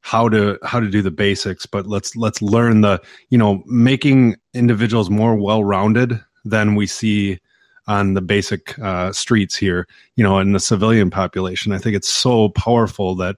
how 0.00 0.28
to 0.28 0.58
how 0.64 0.80
to 0.80 0.90
do 0.90 1.02
the 1.02 1.10
basics, 1.10 1.66
but 1.66 1.86
let's 1.86 2.16
let's 2.16 2.42
learn 2.42 2.80
the 2.80 3.00
you 3.30 3.38
know 3.38 3.62
making 3.66 4.36
individuals 4.52 5.08
more 5.08 5.36
well 5.36 5.62
rounded 5.62 6.20
than 6.44 6.74
we 6.74 6.86
see 6.86 7.38
on 7.86 8.14
the 8.14 8.22
basic 8.22 8.78
uh, 8.78 9.12
streets 9.12 9.56
here, 9.56 9.86
you 10.16 10.24
know, 10.24 10.38
in 10.38 10.52
the 10.52 10.60
civilian 10.60 11.10
population. 11.10 11.72
I 11.72 11.78
think 11.78 11.96
it's 11.96 12.08
so 12.08 12.48
powerful 12.50 13.14
that 13.16 13.36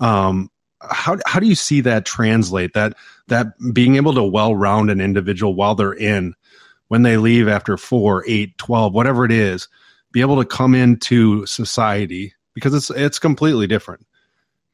um, 0.00 0.50
how 0.80 1.18
how 1.26 1.40
do 1.40 1.46
you 1.46 1.54
see 1.54 1.80
that 1.82 2.04
translate 2.04 2.74
that 2.74 2.94
that 3.28 3.48
being 3.72 3.96
able 3.96 4.14
to 4.14 4.22
well 4.22 4.54
round 4.54 4.90
an 4.90 5.00
individual 5.00 5.54
while 5.54 5.74
they're 5.74 5.92
in 5.92 6.34
when 6.88 7.02
they 7.02 7.16
leave 7.16 7.48
after 7.48 7.76
four, 7.76 8.24
eight, 8.28 8.56
12, 8.58 8.94
whatever 8.94 9.24
it 9.24 9.32
is, 9.32 9.68
be 10.12 10.20
able 10.20 10.40
to 10.40 10.46
come 10.46 10.74
into 10.74 11.44
society 11.46 12.32
because 12.54 12.74
it's 12.74 12.90
it's 12.90 13.18
completely 13.18 13.66
different 13.66 14.06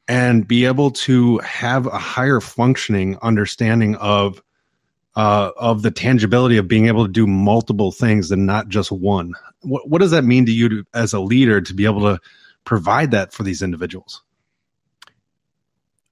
and 0.07 0.47
be 0.47 0.65
able 0.65 0.91
to 0.91 1.37
have 1.39 1.85
a 1.87 1.97
higher 1.97 2.39
functioning 2.39 3.17
understanding 3.21 3.95
of 3.95 4.41
uh, 5.15 5.51
of 5.57 5.81
the 5.81 5.91
tangibility 5.91 6.57
of 6.57 6.67
being 6.67 6.87
able 6.87 7.05
to 7.05 7.11
do 7.11 7.27
multiple 7.27 7.91
things 7.91 8.31
and 8.31 8.45
not 8.45 8.67
just 8.67 8.91
one. 8.91 9.33
What, 9.61 9.89
what 9.89 10.01
does 10.01 10.11
that 10.11 10.23
mean 10.23 10.45
to 10.45 10.51
you 10.51 10.69
to, 10.69 10.85
as 10.93 11.13
a 11.13 11.19
leader 11.19 11.61
to 11.61 11.73
be 11.73 11.85
able 11.85 12.01
to 12.01 12.19
provide 12.65 13.11
that 13.11 13.33
for 13.33 13.43
these 13.43 13.61
individuals? 13.61 14.23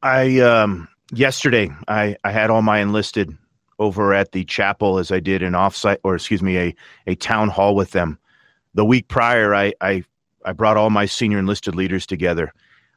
I 0.04 0.40
um, 0.40 0.88
yesterday 1.12 1.70
I, 1.88 2.16
I 2.24 2.32
had 2.32 2.50
all 2.50 2.62
my 2.62 2.80
enlisted 2.80 3.38
over 3.80 4.14
at 4.14 4.32
the 4.32 4.44
chapel 4.44 5.00
as 5.00 5.12
I 5.12 5.20
did 5.20 5.42
an 5.42 5.54
offsite 5.54 5.98
or 6.04 6.16
excuse 6.16 6.42
me 6.42 6.58
a 6.58 6.76
a 7.08 7.16
town 7.16 7.50
hall 7.50 7.76
with 7.76 7.92
them. 7.92 8.20
The 8.74 8.86
week 8.86 9.08
prior, 9.08 9.54
I 9.54 9.74
I, 9.82 10.04
I 10.46 10.54
brought 10.54 10.78
all 10.78 10.90
my 10.90 11.06
senior 11.06 11.40
enlisted 11.40 11.76
leaders 11.76 12.06
together, 12.06 12.54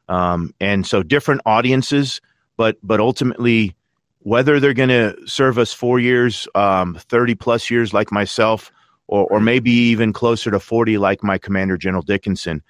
um, 0.08 0.54
and 0.60 0.86
so 0.86 1.02
different 1.02 1.42
audiences, 1.46 2.20
but 2.56 2.76
but 2.82 3.00
ultimately 3.00 3.74
whether 4.24 4.58
they're 4.58 4.72
going 4.72 4.88
to 4.88 5.14
serve 5.26 5.58
us 5.58 5.72
four 5.72 6.00
years, 6.00 6.48
um, 6.54 6.94
30 6.94 7.34
plus 7.34 7.70
years 7.70 7.92
like 7.92 8.10
myself, 8.10 8.72
or, 9.06 9.26
or 9.26 9.38
maybe 9.38 9.70
even 9.70 10.14
closer 10.14 10.50
to 10.50 10.58
40 10.58 10.96
like 10.96 11.22
my 11.22 11.36
Commander 11.36 11.76
General 11.76 12.02
Dickinson, 12.02 12.62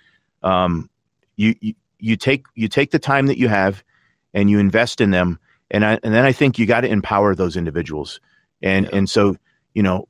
um, 0.42 0.90
you, 1.36 1.54
you, 1.60 1.74
you, 2.00 2.16
take, 2.16 2.46
you 2.56 2.66
take 2.66 2.90
the 2.90 2.98
time 2.98 3.28
that 3.28 3.38
you 3.38 3.46
have 3.46 3.84
and 4.34 4.50
you 4.50 4.58
invest 4.58 5.00
in 5.00 5.12
them. 5.12 5.38
And, 5.70 5.84
I, 5.84 6.00
and 6.02 6.12
then 6.12 6.24
I 6.24 6.32
think 6.32 6.58
you 6.58 6.66
got 6.66 6.80
to 6.80 6.88
empower 6.88 7.36
those 7.36 7.56
individuals. 7.56 8.20
And, 8.60 8.86
yeah. 8.86 8.96
and 8.96 9.08
so, 9.08 9.36
you 9.74 9.82
know, 9.84 10.08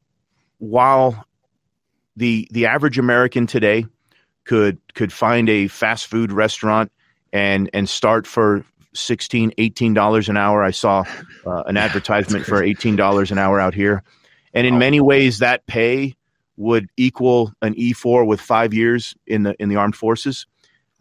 while 0.58 1.26
the, 2.16 2.48
the 2.52 2.64
average 2.64 2.98
American 2.98 3.46
today 3.46 3.84
could, 4.44 4.78
could 4.94 5.12
find 5.12 5.50
a 5.50 5.68
fast 5.68 6.06
food 6.06 6.32
restaurant 6.32 6.90
and, 7.34 7.68
and 7.74 7.86
start 7.86 8.26
for 8.26 8.64
16 8.94 9.52
$18 9.58 10.28
an 10.28 10.36
hour. 10.36 10.62
I 10.62 10.70
saw 10.70 11.04
uh, 11.46 11.62
an 11.64 11.76
advertisement 11.76 12.46
for 12.46 12.60
$18 12.62 13.30
an 13.30 13.38
hour 13.38 13.60
out 13.60 13.74
here. 13.74 14.02
And 14.52 14.66
in 14.66 14.78
many 14.78 15.00
ways, 15.00 15.40
that 15.40 15.66
pay 15.66 16.14
would 16.56 16.88
equal 16.96 17.52
an 17.62 17.74
E4 17.74 18.26
with 18.26 18.40
five 18.40 18.72
years 18.72 19.14
in 19.26 19.42
the 19.42 19.60
in 19.60 19.68
the 19.68 19.76
armed 19.76 19.96
forces. 19.96 20.46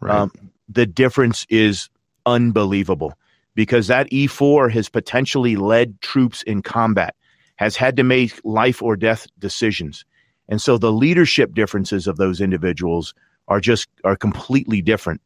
Right. 0.00 0.14
Um, 0.14 0.32
the 0.68 0.86
difference 0.86 1.46
is 1.48 1.88
unbelievable 2.26 3.14
because 3.54 3.86
that 3.86 4.10
E4 4.10 4.72
has 4.72 4.88
potentially 4.88 5.56
led 5.56 6.00
troops 6.00 6.42
in 6.42 6.62
combat, 6.62 7.14
has 7.56 7.76
had 7.76 7.96
to 7.96 8.02
make 8.02 8.40
life 8.44 8.82
or 8.82 8.96
death 8.96 9.26
decisions, 9.38 10.04
and 10.48 10.60
so 10.60 10.76
the 10.76 10.92
leadership 10.92 11.54
differences 11.54 12.06
of 12.06 12.16
those 12.16 12.40
individuals 12.40 13.14
are 13.48 13.60
just 13.60 13.88
are 14.04 14.16
completely 14.16 14.82
different. 14.82 15.20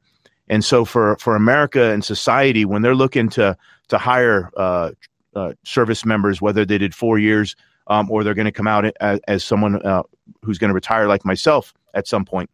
And 0.48 0.64
so 0.64 0.84
for 0.84 1.16
for 1.16 1.36
America 1.36 1.90
and 1.90 2.04
society, 2.04 2.64
when 2.64 2.82
they're 2.82 2.94
looking 2.94 3.28
to 3.30 3.56
to 3.88 3.98
hire 3.98 4.50
uh, 4.56 4.92
uh, 5.34 5.52
service 5.64 6.04
members, 6.04 6.40
whether 6.40 6.64
they 6.64 6.78
did 6.78 6.94
four 6.94 7.18
years 7.18 7.56
um, 7.86 8.10
or 8.10 8.24
they're 8.24 8.34
going 8.34 8.46
to 8.46 8.52
come 8.52 8.66
out 8.66 8.84
as, 9.00 9.20
as 9.28 9.44
someone 9.44 9.84
uh, 9.84 10.02
who's 10.42 10.58
going 10.58 10.68
to 10.68 10.74
retire 10.74 11.06
like 11.06 11.24
myself 11.24 11.74
at 11.94 12.06
some 12.06 12.24
point, 12.24 12.50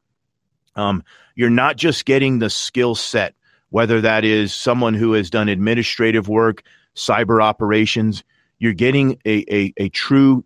um, 0.76 1.02
you're 1.34 1.50
not 1.50 1.76
just 1.76 2.04
getting 2.04 2.38
the 2.38 2.50
skill 2.50 2.94
set, 2.94 3.34
whether 3.70 4.00
that 4.00 4.24
is 4.24 4.54
someone 4.54 4.94
who 4.94 5.12
has 5.12 5.30
done 5.30 5.48
administrative 5.48 6.28
work, 6.28 6.62
cyber 6.94 7.42
operations. 7.42 8.24
You're 8.58 8.72
getting 8.72 9.18
a 9.24 9.44
a, 9.52 9.72
a 9.76 9.88
true 9.90 10.44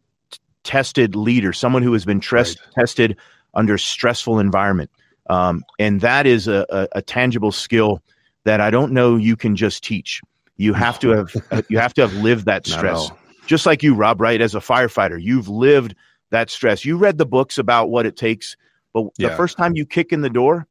tested 0.65 1.15
leader, 1.15 1.53
someone 1.53 1.83
who 1.83 1.93
has 1.95 2.05
been 2.05 2.21
right. 2.31 2.57
tested 2.75 3.17
under 3.55 3.79
stressful 3.79 4.39
environment. 4.39 4.91
Um, 5.29 5.65
and 5.79 6.01
that 6.01 6.27
is 6.27 6.49
a, 6.49 6.67
a, 6.71 6.89
a, 6.93 7.03
tangible 7.03 7.53
skill 7.53 8.03
that 8.45 8.61
I 8.61 8.71
don't 8.71 8.93
know 8.93 9.17
you 9.17 9.37
can 9.37 9.57
just 9.57 9.85
teach. 9.85 10.23
You 10.57 10.73
have 10.73 10.99
to 11.01 11.11
have 11.11 11.35
you 11.69 11.79
have 11.79 11.95
to 11.95 12.03
have 12.03 12.15
lived 12.15 12.47
that 12.47 12.67
stress. 12.67 13.11
Just 13.47 13.67
like 13.67 13.83
you, 13.83 13.95
Rob, 13.95 14.21
right? 14.21 14.41
As 14.41 14.55
a 14.55 14.61
firefighter, 14.61 15.21
you've 15.21 15.49
lived 15.49 15.95
that 16.31 16.51
stress. 16.51 16.85
You 16.85 16.97
read 16.97 17.19
the 17.19 17.27
books 17.27 17.59
about 17.59 17.91
what 17.91 18.07
it 18.07 18.17
takes, 18.17 18.57
but 18.93 19.07
yeah. 19.19 19.29
the 19.29 19.37
first 19.37 19.57
time 19.57 19.75
you 19.75 19.87
kick 19.87 20.13
in 20.13 20.21
the 20.21 20.31
door, 20.31 20.67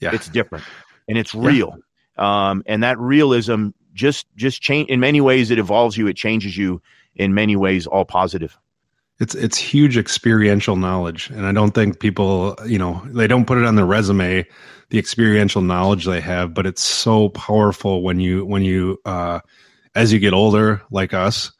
yeah. 0.00 0.10
it's 0.12 0.28
different 0.28 0.64
and 1.08 1.18
it's 1.18 1.34
real. 1.34 1.76
Yeah. 2.18 2.50
Um, 2.50 2.62
and 2.66 2.82
that 2.82 2.98
realism 2.98 3.68
just 3.94 4.26
just 4.36 4.62
change 4.62 4.88
in 4.88 5.00
many 5.00 5.20
ways. 5.20 5.50
It 5.50 5.58
evolves 5.58 5.96
you. 5.96 6.06
It 6.06 6.16
changes 6.16 6.56
you 6.56 6.80
in 7.16 7.34
many 7.34 7.56
ways, 7.56 7.86
all 7.86 8.04
positive 8.04 8.58
it's 9.20 9.34
it's 9.34 9.56
huge 9.56 9.96
experiential 9.98 10.76
knowledge. 10.76 11.30
And 11.30 11.46
i 11.46 11.52
don't 11.52 11.72
think 11.72 12.00
people 12.00 12.56
you 12.66 12.78
know 12.78 13.02
they 13.06 13.26
don't 13.26 13.46
put 13.46 13.58
it 13.58 13.64
on 13.64 13.76
their 13.76 13.86
resume 13.86 14.46
the 14.90 14.98
experiential 14.98 15.60
knowledge 15.60 16.06
they 16.06 16.20
have 16.20 16.54
but 16.54 16.66
it's 16.66 16.82
so 16.82 17.28
powerful 17.30 18.02
when 18.02 18.20
you 18.20 18.44
when 18.44 18.62
you 18.62 18.98
uh 19.04 19.40
as 19.94 20.12
you 20.12 20.18
get 20.18 20.32
older 20.32 20.80
like 20.90 21.12
us 21.12 21.52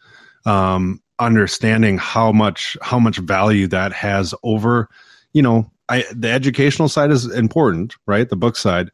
um 0.47 1.03
understanding 1.19 1.99
how 1.99 2.33
much 2.33 2.77
how 2.81 2.99
much 2.99 3.19
value 3.19 3.67
that 3.67 3.93
has 3.93 4.35
over 4.45 4.89
you 5.33 5.43
know 5.43 5.71
i 5.89 6.05
the 6.13 6.31
educational 6.31 6.89
side 6.89 7.11
is 7.11 7.27
important 7.27 7.97
right? 8.07 8.29
The 8.29 8.37
book 8.37 8.57
side 8.57 8.91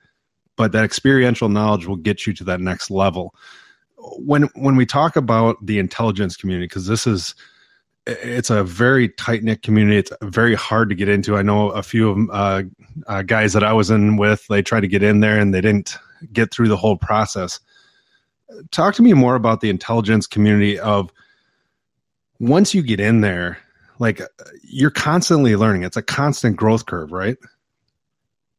but 0.56 0.72
that 0.72 0.84
experiential 0.84 1.48
knowledge 1.48 1.86
will 1.86 1.96
get 1.96 2.26
you 2.26 2.32
to 2.34 2.44
that 2.44 2.60
next 2.60 2.90
level. 2.90 3.34
When 3.96 4.44
when 4.54 4.76
we 4.76 4.86
talk 4.86 5.16
about 5.16 5.64
the 5.64 5.78
intelligence 5.78 6.36
community 6.36 6.66
because 6.66 6.86
this 6.86 7.06
is 7.06 7.34
it's 8.06 8.50
a 8.50 8.62
very 8.64 9.08
tight 9.08 9.42
knit 9.42 9.62
community. 9.62 9.96
It's 9.96 10.12
very 10.22 10.54
hard 10.54 10.88
to 10.90 10.94
get 10.94 11.08
into. 11.08 11.36
I 11.36 11.42
know 11.42 11.70
a 11.70 11.82
few 11.82 12.10
of 12.10 12.30
uh, 12.30 12.62
uh, 13.06 13.22
guys 13.22 13.52
that 13.54 13.64
I 13.64 13.72
was 13.72 13.90
in 13.90 14.16
with. 14.16 14.46
They 14.48 14.62
tried 14.62 14.80
to 14.80 14.88
get 14.88 15.02
in 15.02 15.20
there 15.20 15.38
and 15.38 15.54
they 15.54 15.60
didn't 15.60 15.96
get 16.32 16.52
through 16.52 16.68
the 16.68 16.76
whole 16.76 16.96
process. 16.96 17.60
Talk 18.70 18.94
to 18.96 19.02
me 19.02 19.14
more 19.14 19.34
about 19.34 19.60
the 19.60 19.70
intelligence 19.70 20.26
community. 20.26 20.78
Of 20.78 21.10
once 22.38 22.74
you 22.74 22.82
get 22.82 23.00
in 23.00 23.22
there, 23.22 23.58
like 23.98 24.20
you're 24.62 24.90
constantly 24.90 25.56
learning. 25.56 25.82
It's 25.82 25.96
a 25.96 26.02
constant 26.02 26.56
growth 26.56 26.86
curve, 26.86 27.10
right? 27.10 27.36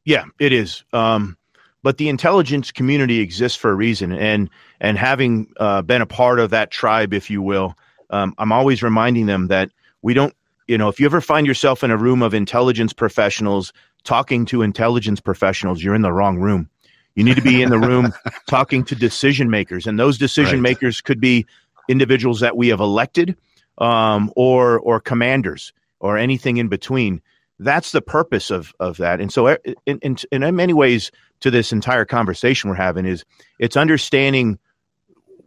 Yeah, 0.05 0.25
it 0.39 0.53
is. 0.53 0.83
Um, 0.91 1.37
but 1.83 1.97
the 1.97 2.09
intelligence 2.09 2.71
community 2.71 3.19
exists 3.19 3.57
for 3.57 3.69
a 3.69 3.75
reason, 3.75 4.11
and 4.11 4.49
and 4.81 4.97
having 4.97 5.53
uh, 5.57 5.83
been 5.83 6.01
a 6.01 6.07
part 6.07 6.39
of 6.39 6.49
that 6.49 6.71
tribe, 6.71 7.13
if 7.13 7.29
you 7.29 7.43
will 7.43 7.75
um, 8.09 8.33
I'm 8.37 8.51
always 8.51 8.83
reminding 8.83 9.25
them 9.25 9.47
that 9.47 9.71
we 10.01 10.13
don't, 10.13 10.33
you 10.67 10.77
know, 10.77 10.89
if 10.89 10.99
you 10.99 11.05
ever 11.05 11.21
find 11.21 11.45
yourself 11.45 11.83
in 11.83 11.91
a 11.91 11.97
room 11.97 12.21
of 12.21 12.33
intelligence 12.33 12.93
professionals 12.93 13.73
talking 14.03 14.45
to 14.45 14.61
intelligence 14.61 15.19
professionals, 15.19 15.83
you're 15.83 15.95
in 15.95 16.01
the 16.01 16.13
wrong 16.13 16.37
room. 16.37 16.69
You 17.15 17.23
need 17.23 17.35
to 17.35 17.41
be 17.41 17.61
in 17.61 17.69
the 17.69 17.79
room 17.79 18.13
talking 18.47 18.83
to 18.85 18.95
decision 18.95 19.49
makers, 19.49 19.87
and 19.87 19.97
those 19.97 20.17
decision 20.17 20.55
right. 20.55 20.71
makers 20.73 21.01
could 21.01 21.21
be 21.21 21.45
individuals 21.87 22.41
that 22.41 22.57
we 22.57 22.67
have 22.67 22.81
elected, 22.81 23.37
um, 23.77 24.31
or 24.35 24.79
or 24.79 24.99
commanders, 24.99 25.71
or 25.99 26.17
anything 26.17 26.57
in 26.57 26.67
between. 26.67 27.21
That's 27.57 27.93
the 27.93 28.01
purpose 28.01 28.51
of 28.51 28.73
of 28.81 28.97
that. 28.97 29.21
And 29.21 29.31
so, 29.31 29.47
uh, 29.47 29.57
in, 29.85 29.97
in, 29.99 30.17
in 30.31 30.55
many 30.55 30.73
ways, 30.73 31.09
to 31.39 31.51
this 31.51 31.71
entire 31.71 32.05
conversation 32.05 32.69
we're 32.69 32.75
having 32.75 33.05
is 33.05 33.23
it's 33.59 33.77
understanding 33.77 34.59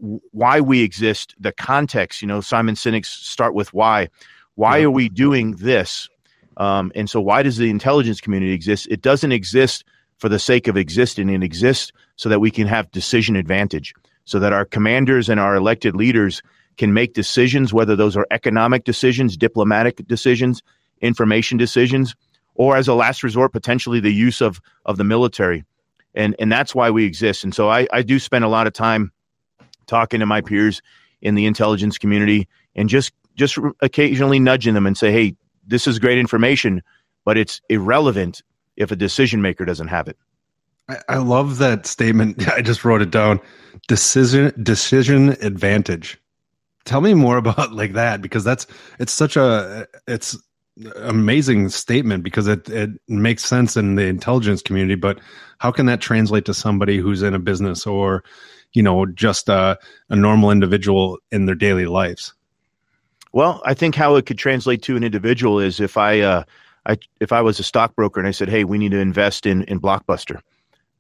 why 0.01 0.61
we 0.61 0.83
exist, 0.83 1.35
the 1.39 1.53
context. 1.53 2.23
You 2.23 2.29
know, 2.29 2.41
Simon 2.41 2.75
Sinek's 2.75 3.09
start 3.09 3.55
with 3.55 3.73
why. 3.73 4.09
Why 4.55 4.83
are 4.83 4.91
we 4.91 5.09
doing 5.09 5.53
this? 5.53 6.09
Um, 6.57 6.91
and 6.95 7.09
so, 7.09 7.21
why 7.21 7.43
does 7.43 7.57
the 7.57 7.71
intelligence 7.71 8.21
community 8.21 8.53
exist? 8.53 8.89
It 8.91 9.03
doesn't 9.03 9.33
exist 9.33 9.85
for 10.19 10.29
the 10.29 10.39
sake 10.39 10.67
of 10.67 10.77
existing. 10.77 11.29
It 11.31 11.45
exists 11.45 11.93
so 12.17 12.29
that 12.29 12.41
we 12.41 12.51
can 12.51 12.67
have 12.67 12.91
decision 12.91 13.37
advantage, 13.37 13.95
so 14.25 14.39
that 14.41 14.53
our 14.53 14.65
commanders 14.65 15.29
and 15.29 15.39
our 15.39 15.55
elected 15.55 15.95
leaders 15.95 16.43
can 16.77 16.93
make 16.93 17.15
decisions, 17.15 17.73
whether 17.73 17.95
those 17.95 18.17
are 18.17 18.27
economic 18.31 18.85
decisions, 18.85 19.37
diplomatic 19.37 20.07
decisions, 20.07 20.63
information 21.01 21.59
decisions, 21.59 22.15
or 22.55 22.77
as 22.77 22.89
a 22.89 22.95
last 22.95 23.23
resort, 23.23 23.53
potentially 23.53 24.01
the 24.01 24.13
use 24.13 24.41
of 24.41 24.61
of 24.85 24.97
the 24.97 25.05
military. 25.05 25.65
And 26.15 26.35
and 26.41 26.51
that's 26.51 26.75
why 26.75 26.91
we 26.91 27.05
exist. 27.05 27.45
And 27.45 27.55
so 27.55 27.69
I, 27.69 27.87
I 27.93 28.03
do 28.03 28.19
spend 28.19 28.45
a 28.45 28.49
lot 28.49 28.67
of 28.67 28.73
time 28.73 29.13
talking 29.89 30.21
to 30.21 30.27
my 30.27 30.41
peers 30.41 30.81
in 31.21 31.35
the 31.35 31.47
intelligence 31.47 31.99
community 31.99 32.47
and 32.77 32.89
just 32.89 33.13
just 33.35 33.59
occasionally 33.81 34.39
nudging 34.39 34.75
them 34.75 34.87
and 34.87 34.97
say, 34.97 35.11
"Hey, 35.13 35.37
this 35.67 35.87
is 35.87 35.99
great 35.99 36.19
information, 36.19 36.83
but 37.25 37.37
it's 37.37 37.61
irrelevant 37.69 38.43
if 38.77 38.91
a 38.91 38.97
decision 38.97 39.43
maker 39.43 39.65
doesn't 39.65 39.89
have 39.89 40.07
it." 40.07 40.17
I, 40.89 40.97
I 41.09 41.17
love 41.19 41.59
that 41.59 41.87
statement. 41.87 42.49
I 42.53 42.63
just 42.63 42.85
wrote 42.85 43.03
it 43.03 43.11
down. 43.11 43.41
Decision 43.89 44.53
decision 44.63 45.31
advantage. 45.43 46.19
Tell 46.85 47.01
me 47.01 47.15
more 47.15 47.37
about 47.45 47.73
like 47.73 47.95
that 47.95 48.23
because 48.23 48.45
that's 48.45 48.67
it's 48.99 49.13
such 49.13 49.37
a 49.37 49.87
it's 50.07 50.37
amazing 50.97 51.69
statement 51.69 52.23
because 52.23 52.47
it 52.47 52.69
it 52.69 52.91
makes 53.09 53.45
sense 53.45 53.77
in 53.77 53.97
the 53.97 54.05
intelligence 54.07 54.63
community 54.63 54.95
but 54.95 55.19
how 55.59 55.73
can 55.73 55.87
that 55.87 56.01
translate 56.01 56.45
to 56.45 56.55
somebody 56.55 56.99
who's 56.99 57.23
in 57.23 57.35
a 57.35 57.39
business 57.39 57.87
or 57.87 58.23
you 58.73 58.83
know 58.83 59.05
just 59.07 59.49
a, 59.49 59.79
a 60.09 60.17
normal 60.17 60.51
individual 60.51 61.19
in 61.33 61.47
their 61.47 61.55
daily 61.55 61.87
lives? 61.87 62.33
Well 63.33 63.61
i 63.65 63.75
think 63.75 63.95
how 63.95 64.17
it 64.17 64.27
could 64.27 64.39
translate 64.39 64.83
to 64.83 64.97
an 64.97 65.05
individual 65.05 65.59
is 65.59 65.81
if 65.81 65.97
i 65.97 66.21
uh, 66.21 66.45
I, 66.89 66.97
if 67.21 67.33
I 67.33 67.43
was 67.43 67.61
a 67.61 67.63
stockbroker 67.63 68.19
and 68.19 68.27
I 68.27 68.33
said, 68.33 68.49
"Hey, 68.49 68.65
we 68.65 68.79
need 68.79 68.93
to 68.93 68.99
invest 68.99 69.47
in 69.47 69.63
in 69.65 69.79
Blockbuster," 69.79 70.41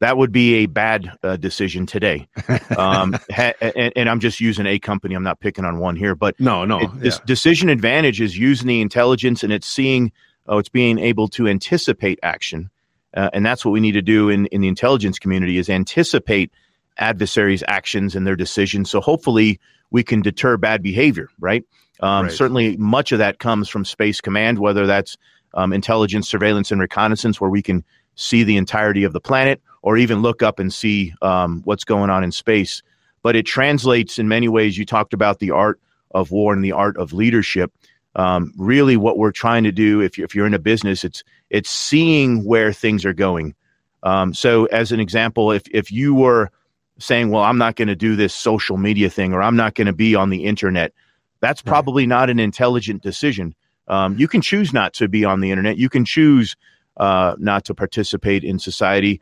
that 0.00 0.16
would 0.16 0.32
be 0.32 0.56
a 0.56 0.66
bad 0.66 1.12
uh, 1.22 1.37
decision 1.37 1.87
today. 1.87 2.28
Um, 2.76 3.16
ha- 3.30 3.54
and, 3.61 3.92
and, 3.96 4.08
I'm 4.08 4.20
just 4.20 4.40
using 4.40 4.66
a 4.66 4.78
company. 4.78 5.14
I'm 5.14 5.22
not 5.22 5.40
picking 5.40 5.64
on 5.64 5.78
one 5.78 5.96
here, 5.96 6.14
but 6.14 6.38
no, 6.38 6.64
no. 6.64 6.80
It, 6.80 6.90
this 7.00 7.18
decision 7.20 7.70
advantage 7.70 8.20
is 8.20 8.38
using 8.38 8.68
the 8.68 8.80
intelligence 8.80 9.42
and 9.42 9.52
it's 9.52 9.66
seeing, 9.66 10.12
oh, 10.46 10.58
it's 10.58 10.68
being 10.68 10.98
able 10.98 11.26
to 11.28 11.48
anticipate 11.48 12.20
action, 12.22 12.70
uh, 13.14 13.30
and 13.32 13.44
that's 13.44 13.64
what 13.64 13.72
we 13.72 13.80
need 13.80 13.92
to 13.92 14.02
do 14.02 14.28
in 14.28 14.46
in 14.46 14.61
the 14.61 14.68
intelligence 14.68 15.18
community 15.18 15.58
is 15.58 15.68
anticipate 15.68 16.52
adversaries' 16.98 17.64
actions 17.66 18.14
and 18.14 18.26
their 18.26 18.37
decisions. 18.37 18.90
So 18.90 19.00
hopefully 19.00 19.58
we 19.90 20.04
can 20.04 20.20
deter 20.20 20.56
bad 20.56 20.82
behavior, 20.82 21.28
right? 21.40 21.64
Um, 22.00 22.26
right. 22.26 22.32
Certainly, 22.32 22.76
much 22.76 23.11
of 23.12 23.18
that 23.18 23.38
comes 23.38 23.68
from 23.68 23.84
Space 23.84 24.20
Command, 24.20 24.58
whether 24.58 24.87
that's 24.87 25.16
um, 25.54 25.72
intelligence, 25.72 26.28
surveillance, 26.28 26.70
and 26.70 26.80
reconnaissance, 26.80 27.40
where 27.40 27.50
we 27.50 27.62
can 27.62 27.82
see 28.14 28.44
the 28.44 28.56
entirety 28.56 29.04
of 29.04 29.12
the 29.12 29.20
planet 29.20 29.61
or 29.82 29.96
even 29.96 30.22
look 30.22 30.42
up 30.42 30.58
and 30.58 30.72
see 30.72 31.14
um, 31.22 31.62
what's 31.64 31.84
going 31.84 32.10
on 32.10 32.24
in 32.24 32.32
space. 32.32 32.82
But 33.22 33.36
it 33.36 33.44
translates 33.44 34.18
in 34.18 34.28
many 34.28 34.48
ways. 34.48 34.78
You 34.78 34.86
talked 34.86 35.12
about 35.12 35.38
the 35.38 35.50
art 35.50 35.80
of 36.12 36.30
war 36.30 36.52
and 36.52 36.64
the 36.64 36.72
art 36.72 36.96
of 36.96 37.12
leadership. 37.12 37.72
Um, 38.14 38.52
really, 38.56 38.96
what 38.96 39.18
we're 39.18 39.32
trying 39.32 39.64
to 39.64 39.72
do, 39.72 40.00
if 40.00 40.16
you're, 40.16 40.24
if 40.24 40.34
you're 40.34 40.46
in 40.46 40.54
a 40.54 40.58
business, 40.58 41.04
it's 41.04 41.22
it's 41.50 41.70
seeing 41.70 42.44
where 42.44 42.72
things 42.72 43.04
are 43.04 43.12
going. 43.12 43.54
Um, 44.02 44.34
so, 44.34 44.66
as 44.66 44.92
an 44.92 45.00
example, 45.00 45.52
if 45.52 45.64
if 45.72 45.92
you 45.92 46.14
were 46.14 46.50
saying, 46.98 47.30
well, 47.30 47.42
I'm 47.42 47.58
not 47.58 47.76
going 47.76 47.88
to 47.88 47.96
do 47.96 48.16
this 48.16 48.34
social 48.34 48.76
media 48.76 49.08
thing 49.08 49.32
or 49.32 49.42
I'm 49.42 49.56
not 49.56 49.74
going 49.74 49.86
to 49.86 49.92
be 49.92 50.14
on 50.14 50.30
the 50.30 50.44
internet, 50.44 50.92
that's 51.40 51.62
probably 51.62 52.02
right. 52.02 52.08
not 52.08 52.30
an 52.30 52.40
intelligent 52.40 53.02
decision. 53.02 53.54
Um, 53.86 54.18
you 54.18 54.28
can 54.28 54.40
choose 54.40 54.72
not 54.72 54.92
to 54.94 55.08
be 55.08 55.24
on 55.24 55.40
the 55.40 55.50
internet. 55.50 55.78
You 55.78 55.88
can 55.88 56.04
choose 56.04 56.56
uh, 56.96 57.36
not 57.38 57.64
to 57.66 57.74
participate 57.74 58.44
in 58.44 58.58
society, 58.58 59.20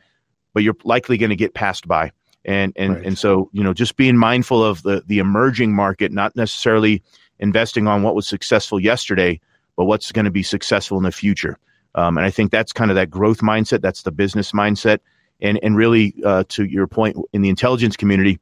but 0.57 0.63
you're 0.63 0.75
likely 0.83 1.17
going 1.17 1.29
to 1.29 1.35
get 1.35 1.53
passed 1.53 1.87
by. 1.87 2.11
And 2.45 2.73
and 2.75 2.95
right. 2.95 3.05
and 3.05 3.17
so 3.17 3.49
you 3.53 3.63
know, 3.63 3.73
just 3.73 3.95
being 3.95 4.17
mindful 4.17 4.63
of 4.63 4.81
the 4.83 5.03
the 5.05 5.19
emerging 5.19 5.75
market, 5.75 6.11
not 6.11 6.35
necessarily 6.35 7.03
investing 7.39 7.87
on 7.87 8.03
what 8.03 8.15
was 8.15 8.25
successful 8.25 8.79
yesterday, 8.79 9.39
but 9.75 9.85
what's 9.85 10.11
going 10.11 10.25
to 10.25 10.31
be 10.31 10.43
successful 10.43 10.97
in 10.97 11.03
the 11.03 11.11
future. 11.11 11.59
Um, 11.95 12.17
and 12.17 12.25
I 12.25 12.31
think 12.31 12.51
that's 12.51 12.71
kind 12.71 12.89
of 12.89 12.95
that 12.95 13.09
growth 13.09 13.41
mindset. 13.41 13.81
That's 13.81 14.03
the 14.03 14.11
business 14.11 14.51
mindset 14.51 14.99
and 15.41 15.59
and 15.61 15.75
really 15.75 16.15
uh, 16.25 16.43
to 16.49 16.65
your 16.65 16.87
point 16.87 17.17
in 17.33 17.41
the 17.41 17.49
intelligence 17.49 17.95
community, 17.95 18.39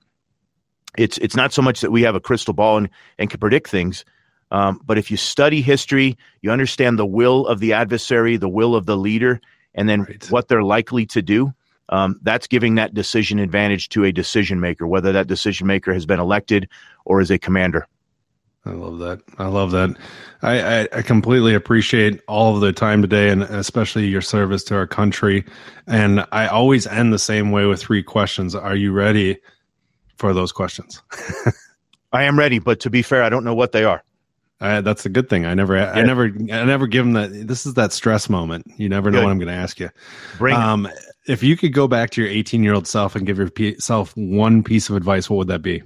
it's 0.97 1.17
it's 1.17 1.35
not 1.35 1.53
so 1.53 1.61
much 1.61 1.81
that 1.81 1.91
we 1.91 2.03
have 2.03 2.15
a 2.15 2.19
crystal 2.19 2.53
ball 2.53 2.77
and, 2.77 2.89
and 3.17 3.29
can 3.29 3.39
predict 3.39 3.69
things, 3.69 4.05
um, 4.51 4.79
but 4.85 4.97
if 4.97 5.11
you 5.11 5.17
study 5.17 5.61
history, 5.61 6.17
you 6.41 6.51
understand 6.51 6.97
the 6.97 7.05
will 7.05 7.47
of 7.47 7.59
the 7.59 7.73
adversary, 7.73 8.37
the 8.37 8.49
will 8.49 8.75
of 8.75 8.85
the 8.85 8.97
leader, 8.97 9.41
and 9.73 9.89
then 9.89 10.03
right. 10.03 10.31
what 10.31 10.47
they're 10.47 10.63
likely 10.63 11.05
to 11.07 11.21
do. 11.21 11.53
Um, 11.89 12.19
that's 12.23 12.47
giving 12.47 12.75
that 12.75 12.93
decision 12.93 13.39
advantage 13.39 13.89
to 13.89 14.03
a 14.03 14.11
decision 14.11 14.59
maker, 14.59 14.87
whether 14.87 15.11
that 15.11 15.27
decision 15.27 15.67
maker 15.67 15.93
has 15.93 16.05
been 16.05 16.19
elected 16.19 16.67
or 17.05 17.21
is 17.21 17.31
a 17.31 17.37
commander. 17.37 17.87
I 18.65 18.71
love 18.71 18.97
that. 18.99 19.21
I 19.37 19.45
love 19.45 19.71
that. 19.71 19.95
I, 20.41 20.59
I, 20.59 20.87
I, 20.91 21.01
completely 21.03 21.53
appreciate 21.53 22.21
all 22.27 22.55
of 22.55 22.61
the 22.61 22.73
time 22.73 23.03
today 23.03 23.29
and 23.29 23.43
especially 23.43 24.07
your 24.07 24.21
service 24.21 24.63
to 24.65 24.75
our 24.75 24.87
country. 24.87 25.45
And 25.85 26.25
I 26.31 26.47
always 26.47 26.87
end 26.87 27.13
the 27.13 27.19
same 27.19 27.51
way 27.51 27.67
with 27.67 27.79
three 27.79 28.01
questions. 28.01 28.55
Are 28.55 28.75
you 28.75 28.91
ready 28.91 29.37
for 30.17 30.33
those 30.33 30.51
questions? 30.51 31.03
I 32.11 32.23
am 32.23 32.39
ready, 32.39 32.57
but 32.57 32.79
to 32.81 32.89
be 32.89 33.03
fair, 33.03 33.21
I 33.21 33.29
don't 33.29 33.43
know 33.43 33.53
what 33.53 33.71
they 33.71 33.83
are. 33.83 34.03
Uh, 34.61 34.81
that's 34.81 35.05
a 35.05 35.09
good 35.09 35.29
thing. 35.29 35.45
I 35.45 35.53
never, 35.53 35.75
yeah. 35.75 35.91
I 35.91 36.01
never, 36.01 36.25
I 36.25 36.63
never 36.63 36.87
give 36.87 37.05
them 37.05 37.13
that. 37.13 37.47
This 37.47 37.67
is 37.67 37.75
that 37.75 37.93
stress 37.93 38.29
moment. 38.29 38.65
You 38.77 38.89
never 38.89 39.11
know 39.11 39.19
good. 39.19 39.25
what 39.25 39.31
I'm 39.31 39.37
going 39.37 39.49
to 39.49 39.53
ask 39.53 39.79
you. 39.79 39.89
Bring 40.39 40.55
um, 40.55 40.87
if 41.27 41.43
you 41.43 41.57
could 41.57 41.73
go 41.73 41.87
back 41.87 42.11
to 42.11 42.21
your 42.21 42.29
18 42.29 42.63
year 42.63 42.73
old 42.73 42.87
self 42.87 43.15
and 43.15 43.25
give 43.25 43.37
yourself 43.37 44.15
one 44.15 44.63
piece 44.63 44.89
of 44.89 44.95
advice, 44.95 45.29
what 45.29 45.37
would 45.37 45.47
that 45.47 45.61
be? 45.61 45.81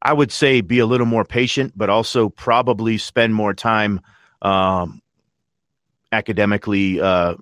I 0.00 0.12
would 0.12 0.32
say 0.32 0.60
be 0.60 0.78
a 0.78 0.86
little 0.86 1.06
more 1.06 1.24
patient, 1.24 1.72
but 1.76 1.90
also 1.90 2.28
probably 2.28 2.98
spend 2.98 3.34
more 3.34 3.54
time 3.54 4.00
um, 4.40 5.00
academically 6.10 7.00
uh, 7.00 7.34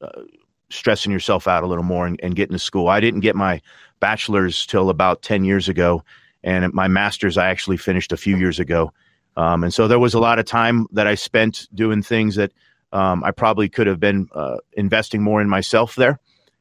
uh, 0.00 0.22
stressing 0.68 1.12
yourself 1.12 1.46
out 1.46 1.62
a 1.62 1.66
little 1.66 1.84
more 1.84 2.06
and, 2.06 2.18
and, 2.22 2.34
getting 2.34 2.54
to 2.54 2.58
school. 2.58 2.88
I 2.88 2.98
didn't 2.98 3.20
get 3.20 3.36
my 3.36 3.62
bachelor's 4.00 4.66
till 4.66 4.90
about 4.90 5.22
10 5.22 5.44
years 5.44 5.68
ago, 5.68 6.02
and 6.42 6.72
my 6.74 6.88
master's 6.88 7.38
I 7.38 7.48
actually 7.48 7.76
finished 7.76 8.12
a 8.12 8.16
few 8.16 8.36
years 8.36 8.58
ago. 8.58 8.92
Um, 9.36 9.62
and 9.62 9.72
so 9.72 9.86
there 9.86 10.00
was 10.00 10.14
a 10.14 10.18
lot 10.18 10.40
of 10.40 10.44
time 10.44 10.88
that 10.92 11.06
I 11.06 11.14
spent 11.14 11.68
doing 11.72 12.02
things 12.02 12.34
that 12.34 12.52
um, 12.92 13.22
I 13.22 13.30
probably 13.30 13.68
could 13.68 13.86
have 13.86 14.00
been 14.00 14.28
uh, 14.34 14.56
investing 14.72 15.22
more 15.22 15.40
in 15.40 15.48
myself 15.48 15.94
there. 15.94 16.18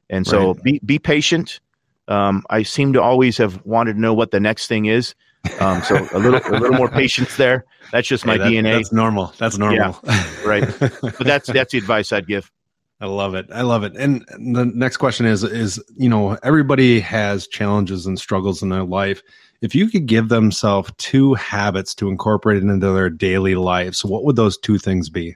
And 0.09 0.25
so 0.25 0.53
right. 0.53 0.63
be, 0.63 0.79
be 0.85 0.99
patient. 0.99 1.59
Um, 2.07 2.43
I 2.49 2.63
seem 2.63 2.93
to 2.93 3.01
always 3.01 3.37
have 3.37 3.63
wanted 3.65 3.93
to 3.93 3.99
know 3.99 4.13
what 4.13 4.31
the 4.31 4.39
next 4.39 4.67
thing 4.67 4.85
is. 4.85 5.15
Um, 5.59 5.81
so 5.83 6.07
a 6.11 6.19
little 6.19 6.41
a 6.45 6.57
little 6.57 6.75
more 6.75 6.89
patience 6.89 7.37
there. 7.37 7.65
That's 7.91 8.07
just 8.07 8.25
my 8.25 8.33
hey, 8.33 8.39
that, 8.39 8.47
DNA. 8.47 8.77
That's 8.77 8.91
normal. 8.91 9.33
That's 9.37 9.57
normal. 9.57 9.99
Yeah, 10.03 10.29
right. 10.45 10.67
But 10.79 11.19
that's 11.19 11.47
that's 11.47 11.71
the 11.71 11.77
advice 11.77 12.11
I'd 12.11 12.27
give. 12.27 12.51
I 13.01 13.07
love 13.07 13.35
it. 13.35 13.47
I 13.53 13.61
love 13.61 13.83
it. 13.83 13.95
And 13.97 14.25
the 14.29 14.65
next 14.65 14.97
question 14.97 15.25
is 15.25 15.43
is 15.43 15.83
you 15.95 16.09
know 16.09 16.37
everybody 16.43 16.99
has 17.01 17.47
challenges 17.47 18.05
and 18.05 18.17
struggles 18.19 18.63
in 18.63 18.69
their 18.69 18.83
life. 18.83 19.21
If 19.61 19.75
you 19.75 19.89
could 19.89 20.05
give 20.05 20.29
themselves 20.29 20.91
two 20.97 21.33
habits 21.35 21.95
to 21.95 22.09
incorporate 22.09 22.61
into 22.61 22.91
their 22.91 23.09
daily 23.09 23.55
lives, 23.55 24.03
what 24.03 24.23
would 24.23 24.35
those 24.35 24.57
two 24.57 24.77
things 24.77 25.09
be? 25.09 25.35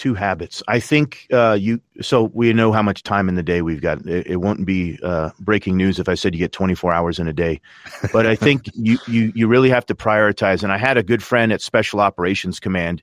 Two 0.00 0.14
habits. 0.14 0.62
I 0.66 0.80
think 0.80 1.26
uh, 1.30 1.58
you. 1.60 1.78
So 2.00 2.30
we 2.32 2.50
know 2.54 2.72
how 2.72 2.80
much 2.80 3.02
time 3.02 3.28
in 3.28 3.34
the 3.34 3.42
day 3.42 3.60
we've 3.60 3.82
got. 3.82 4.06
It, 4.06 4.26
it 4.26 4.36
won't 4.36 4.64
be 4.64 4.98
uh, 5.02 5.30
breaking 5.40 5.76
news 5.76 5.98
if 5.98 6.08
I 6.08 6.14
said 6.14 6.34
you 6.34 6.38
get 6.38 6.52
24 6.52 6.90
hours 6.90 7.18
in 7.18 7.28
a 7.28 7.34
day, 7.34 7.60
but 8.10 8.26
I 8.26 8.34
think 8.34 8.62
you 8.74 8.98
you 9.06 9.30
you 9.34 9.46
really 9.46 9.68
have 9.68 9.84
to 9.86 9.94
prioritize. 9.94 10.62
And 10.62 10.72
I 10.72 10.78
had 10.78 10.96
a 10.96 11.02
good 11.02 11.22
friend 11.22 11.52
at 11.52 11.60
Special 11.60 12.00
Operations 12.00 12.58
Command 12.58 13.02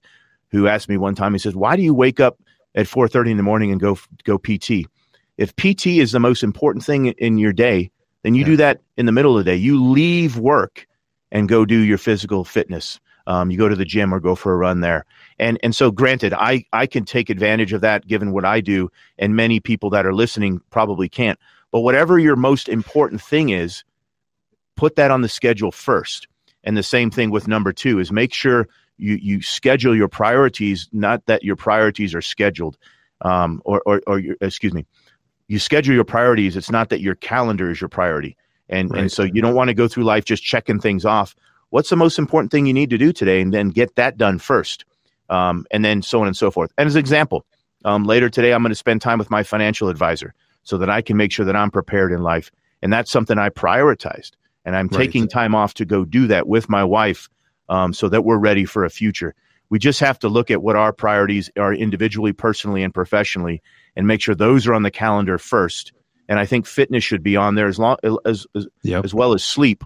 who 0.49 0.67
asked 0.67 0.89
me 0.89 0.97
one 0.97 1.13
time. 1.13 1.33
He 1.33 1.39
says, 1.39 1.55
"Why 1.55 1.75
do 1.75 1.83
you 1.83 1.93
wake 1.93 2.19
up 2.19 2.39
at 2.73 2.87
4:30 2.87 3.29
in 3.29 3.37
the 3.37 3.43
morning 3.43 3.71
and 3.71 3.79
go 3.79 3.99
go 4.23 4.39
PT? 4.39 4.87
If 5.37 5.55
PT 5.55 5.99
is 6.01 6.13
the 6.13 6.19
most 6.19 6.41
important 6.41 6.83
thing 6.83 7.05
in 7.05 7.37
your 7.37 7.53
day, 7.53 7.91
then 8.23 8.33
you 8.33 8.41
yeah. 8.41 8.47
do 8.47 8.57
that 8.57 8.81
in 8.97 9.05
the 9.05 9.11
middle 9.11 9.37
of 9.37 9.45
the 9.45 9.51
day. 9.51 9.57
You 9.57 9.85
leave 9.85 10.37
work 10.37 10.87
and 11.31 11.47
go 11.47 11.63
do 11.63 11.77
your 11.77 11.99
physical 11.99 12.43
fitness." 12.43 12.99
Um, 13.27 13.51
you 13.51 13.57
go 13.57 13.67
to 13.67 13.75
the 13.75 13.83
gym 13.83 14.13
or 14.13 14.21
go 14.21 14.35
for 14.35 14.53
a 14.53 14.55
run 14.55 14.79
there. 14.79 15.05
And 15.39 15.59
and 15.61 15.75
so 15.75 15.91
granted, 15.91 16.33
I 16.33 16.65
I 16.73 16.88
can 16.88 17.05
take 17.05 17.29
advantage 17.29 17.73
of 17.73 17.81
that 17.81 18.07
given 18.07 18.31
what 18.31 18.45
I 18.45 18.61
do, 18.61 18.89
and 19.19 19.35
many 19.35 19.59
people 19.59 19.89
that 19.91 20.05
are 20.05 20.13
listening 20.13 20.61
probably 20.69 21.07
can't. 21.07 21.39
But 21.71 21.81
whatever 21.81 22.17
your 22.17 22.35
most 22.35 22.69
important 22.69 23.21
thing 23.21 23.49
is, 23.49 23.83
put 24.75 24.95
that 24.95 25.11
on 25.11 25.21
the 25.21 25.29
schedule 25.29 25.71
first. 25.71 26.27
And 26.63 26.75
the 26.75 26.83
same 26.83 27.11
thing 27.11 27.29
with 27.29 27.47
number 27.47 27.71
two 27.71 27.99
is 27.99 28.11
make 28.11 28.33
sure 28.33 28.67
you 28.97 29.15
you 29.21 29.41
schedule 29.41 29.95
your 29.95 30.07
priorities, 30.07 30.89
not 30.91 31.25
that 31.27 31.43
your 31.43 31.55
priorities 31.55 32.15
are 32.15 32.21
scheduled, 32.21 32.77
um, 33.21 33.61
or 33.63 33.81
or, 33.85 34.01
or 34.07 34.19
your, 34.19 34.35
excuse 34.41 34.73
me, 34.73 34.85
you 35.47 35.59
schedule 35.59 35.93
your 35.93 36.03
priorities. 36.03 36.57
It's 36.57 36.71
not 36.71 36.89
that 36.89 37.01
your 37.01 37.15
calendar 37.15 37.69
is 37.69 37.79
your 37.79 37.89
priority. 37.89 38.35
And, 38.69 38.91
right. 38.91 39.03
and 39.03 39.11
so 39.11 39.23
you 39.23 39.41
don't 39.41 39.55
want 39.55 39.69
to 39.69 39.73
go 39.73 39.88
through 39.88 40.03
life 40.03 40.25
just 40.25 40.43
checking 40.43 40.81
things 40.81 41.05
off 41.05 41.33
what's 41.69 41.89
the 41.89 41.95
most 41.95 42.17
important 42.17 42.51
thing 42.51 42.65
you 42.65 42.73
need 42.73 42.89
to 42.89 42.97
do 42.97 43.11
today 43.11 43.41
and 43.41 43.53
then 43.53 43.69
get 43.69 43.95
that 43.95 44.17
done 44.17 44.39
first 44.39 44.85
um, 45.30 45.65
and 45.71 45.84
then 45.84 46.01
so 46.01 46.21
on 46.21 46.28
and 46.28 46.38
so 46.38 46.51
forth 46.51 46.71
and 46.78 46.88
as 46.88 46.95
an 46.95 46.99
example 46.99 47.45
um, 47.86 48.03
later 48.03 48.30
today 48.30 48.53
i'm 48.53 48.61
going 48.61 48.71
to 48.71 48.75
spend 48.75 49.01
time 49.01 49.17
with 49.17 49.30
my 49.30 49.43
financial 49.43 49.89
advisor 49.89 50.34
so 50.63 50.78
that 50.78 50.89
i 50.89 51.01
can 51.01 51.17
make 51.17 51.32
sure 51.32 51.45
that 51.45 51.55
i'm 51.55 51.71
prepared 51.71 52.11
in 52.11 52.21
life 52.21 52.51
and 52.82 52.91
that's 52.91 53.11
something 53.11 53.38
i 53.38 53.49
prioritized 53.49 54.32
and 54.65 54.75
i'm 54.75 54.88
right. 54.88 54.97
taking 54.97 55.28
time 55.28 55.55
off 55.55 55.73
to 55.73 55.86
go 55.86 56.05
do 56.05 56.28
that 56.28 56.47
with 56.47 56.69
my 56.69 56.84
wife 56.84 57.30
um, 57.69 57.93
so 57.93 58.07
that 58.07 58.23
we're 58.23 58.38
ready 58.38 58.65
for 58.65 58.84
a 58.86 58.89
future 58.89 59.36
we 59.69 59.80
just 59.80 59.99
have 59.99 60.17
to 60.17 60.30
look 60.30 60.49
at 60.49 60.61
what 60.61 60.78
our 60.78 60.93
priorities 60.93 61.49
are 61.57 61.73
individually 61.73 62.32
personally 62.32 62.84
and 62.84 62.93
professionally 62.93 63.61
and 63.95 64.07
make 64.07 64.21
sure 64.21 64.36
those 64.36 64.65
are 64.65 64.73
on 64.73 64.84
the 64.84 64.91
calendar 64.91 65.38
first 65.38 65.91
and 66.30 66.39
i 66.39 66.45
think 66.45 66.65
fitness 66.65 67.03
should 67.03 67.23
be 67.23 67.36
on 67.36 67.55
there 67.55 67.67
as 67.67 67.78
long 67.78 67.97
as 68.25 68.45
as, 68.55 68.67
yep. 68.84 69.03
as 69.03 69.13
well 69.13 69.34
as 69.34 69.43
sleep 69.43 69.84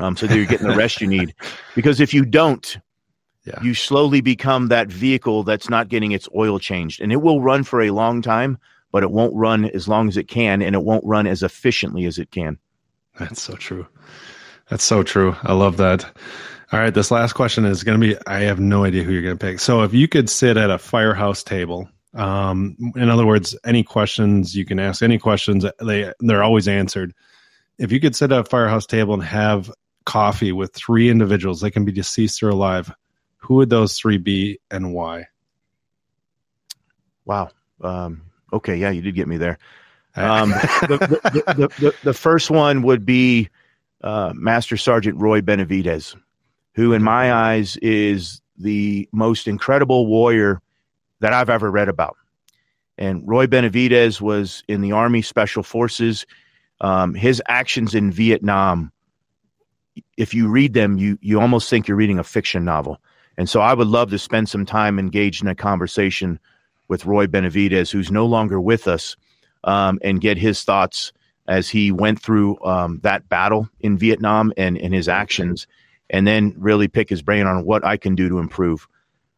um, 0.00 0.16
so 0.16 0.26
that 0.26 0.36
you're 0.36 0.46
getting 0.46 0.68
the 0.68 0.76
rest 0.76 1.00
you 1.00 1.06
need. 1.06 1.34
Because 1.74 2.00
if 2.00 2.14
you 2.14 2.24
don't, 2.24 2.78
yeah. 3.46 3.62
you 3.62 3.74
slowly 3.74 4.20
become 4.20 4.68
that 4.68 4.88
vehicle 4.88 5.44
that's 5.44 5.70
not 5.70 5.88
getting 5.88 6.12
its 6.12 6.28
oil 6.34 6.58
changed, 6.58 7.00
and 7.00 7.12
it 7.12 7.22
will 7.22 7.40
run 7.40 7.64
for 7.64 7.80
a 7.80 7.90
long 7.90 8.20
time, 8.20 8.58
but 8.92 9.02
it 9.02 9.10
won't 9.10 9.34
run 9.34 9.66
as 9.66 9.86
long 9.88 10.08
as 10.08 10.16
it 10.16 10.28
can, 10.28 10.62
and 10.62 10.74
it 10.74 10.82
won't 10.82 11.04
run 11.04 11.26
as 11.26 11.42
efficiently 11.42 12.04
as 12.04 12.18
it 12.18 12.30
can. 12.30 12.58
That's 13.18 13.40
so 13.40 13.54
true. 13.54 13.86
That's 14.68 14.84
so 14.84 15.02
true. 15.02 15.36
I 15.42 15.52
love 15.52 15.76
that. 15.76 16.04
All 16.72 16.80
right, 16.80 16.92
this 16.92 17.12
last 17.12 17.34
question 17.34 17.64
is 17.64 17.84
going 17.84 18.00
to 18.00 18.06
be 18.06 18.16
I 18.26 18.40
have 18.40 18.58
no 18.58 18.84
idea 18.84 19.04
who 19.04 19.12
you're 19.12 19.22
going 19.22 19.38
to 19.38 19.46
pick. 19.46 19.60
So 19.60 19.82
if 19.82 19.94
you 19.94 20.08
could 20.08 20.28
sit 20.28 20.56
at 20.56 20.70
a 20.70 20.78
firehouse 20.78 21.44
table, 21.44 21.88
um, 22.14 22.76
in 22.96 23.08
other 23.08 23.26
words, 23.26 23.56
any 23.64 23.84
questions 23.84 24.56
you 24.56 24.64
can 24.64 24.80
ask, 24.80 25.02
any 25.02 25.18
questions 25.18 25.64
they 25.80 26.12
they're 26.18 26.42
always 26.42 26.66
answered. 26.66 27.14
If 27.78 27.92
you 27.92 28.00
could 28.00 28.16
sit 28.16 28.32
at 28.32 28.40
a 28.40 28.44
firehouse 28.44 28.86
table 28.86 29.14
and 29.14 29.22
have 29.22 29.70
coffee 30.06 30.50
with 30.50 30.72
three 30.72 31.08
individuals, 31.08 31.60
they 31.60 31.70
can 31.70 31.84
be 31.84 31.92
deceased 31.92 32.42
or 32.42 32.48
alive, 32.48 32.92
who 33.46 33.54
would 33.56 33.70
those 33.70 33.98
three 33.98 34.18
be 34.18 34.58
and 34.70 34.92
why? 34.92 35.26
Wow. 37.24 37.50
Um, 37.80 38.22
okay. 38.52 38.76
Yeah, 38.76 38.90
you 38.90 39.02
did 39.02 39.14
get 39.14 39.28
me 39.28 39.36
there. 39.36 39.58
Um, 40.14 40.50
the, 40.50 41.42
the, 41.56 41.68
the, 41.78 41.94
the, 42.02 42.14
first 42.14 42.50
one 42.50 42.82
would 42.82 43.04
be 43.04 43.50
uh, 44.02 44.32
Master 44.34 44.78
Sergeant 44.78 45.20
Roy 45.20 45.42
Benavidez, 45.42 46.16
who, 46.74 46.94
in 46.94 47.02
my 47.02 47.32
eyes, 47.32 47.76
is 47.82 48.40
the 48.56 49.08
most 49.12 49.46
incredible 49.46 50.06
warrior 50.06 50.62
that 51.20 51.34
I've 51.34 51.50
ever 51.50 51.70
read 51.70 51.88
about. 51.88 52.16
And 52.96 53.28
Roy 53.28 53.46
Benavidez 53.46 54.20
was 54.20 54.64
in 54.68 54.80
the 54.80 54.92
Army 54.92 55.20
Special 55.20 55.62
Forces. 55.62 56.24
Um, 56.80 57.14
his 57.14 57.42
actions 57.46 57.94
in 57.94 58.10
Vietnam 58.10 58.92
if 60.16 60.34
you 60.34 60.48
read 60.48 60.74
them, 60.74 60.98
you 60.98 61.18
you 61.20 61.40
almost 61.40 61.70
think 61.70 61.88
you're 61.88 61.96
reading 61.96 62.18
a 62.18 62.24
fiction 62.24 62.64
novel. 62.64 62.98
And 63.38 63.48
so 63.48 63.60
I 63.60 63.74
would 63.74 63.86
love 63.86 64.10
to 64.10 64.18
spend 64.18 64.48
some 64.48 64.64
time 64.64 64.98
engaged 64.98 65.42
in 65.42 65.48
a 65.48 65.54
conversation 65.54 66.38
with 66.88 67.04
Roy 67.04 67.26
Benavidez, 67.26 67.90
who's 67.90 68.10
no 68.10 68.26
longer 68.26 68.60
with 68.60 68.88
us, 68.88 69.16
um, 69.64 69.98
and 70.02 70.20
get 70.20 70.38
his 70.38 70.62
thoughts 70.62 71.12
as 71.48 71.68
he 71.68 71.92
went 71.92 72.20
through 72.20 72.58
um, 72.64 73.00
that 73.02 73.28
battle 73.28 73.68
in 73.80 73.98
Vietnam 73.98 74.52
and, 74.56 74.78
and 74.78 74.94
his 74.94 75.08
actions, 75.08 75.66
and 76.10 76.26
then 76.26 76.54
really 76.56 76.88
pick 76.88 77.08
his 77.08 77.22
brain 77.22 77.46
on 77.46 77.64
what 77.64 77.84
I 77.84 77.96
can 77.96 78.14
do 78.14 78.28
to 78.28 78.38
improve. 78.38 78.88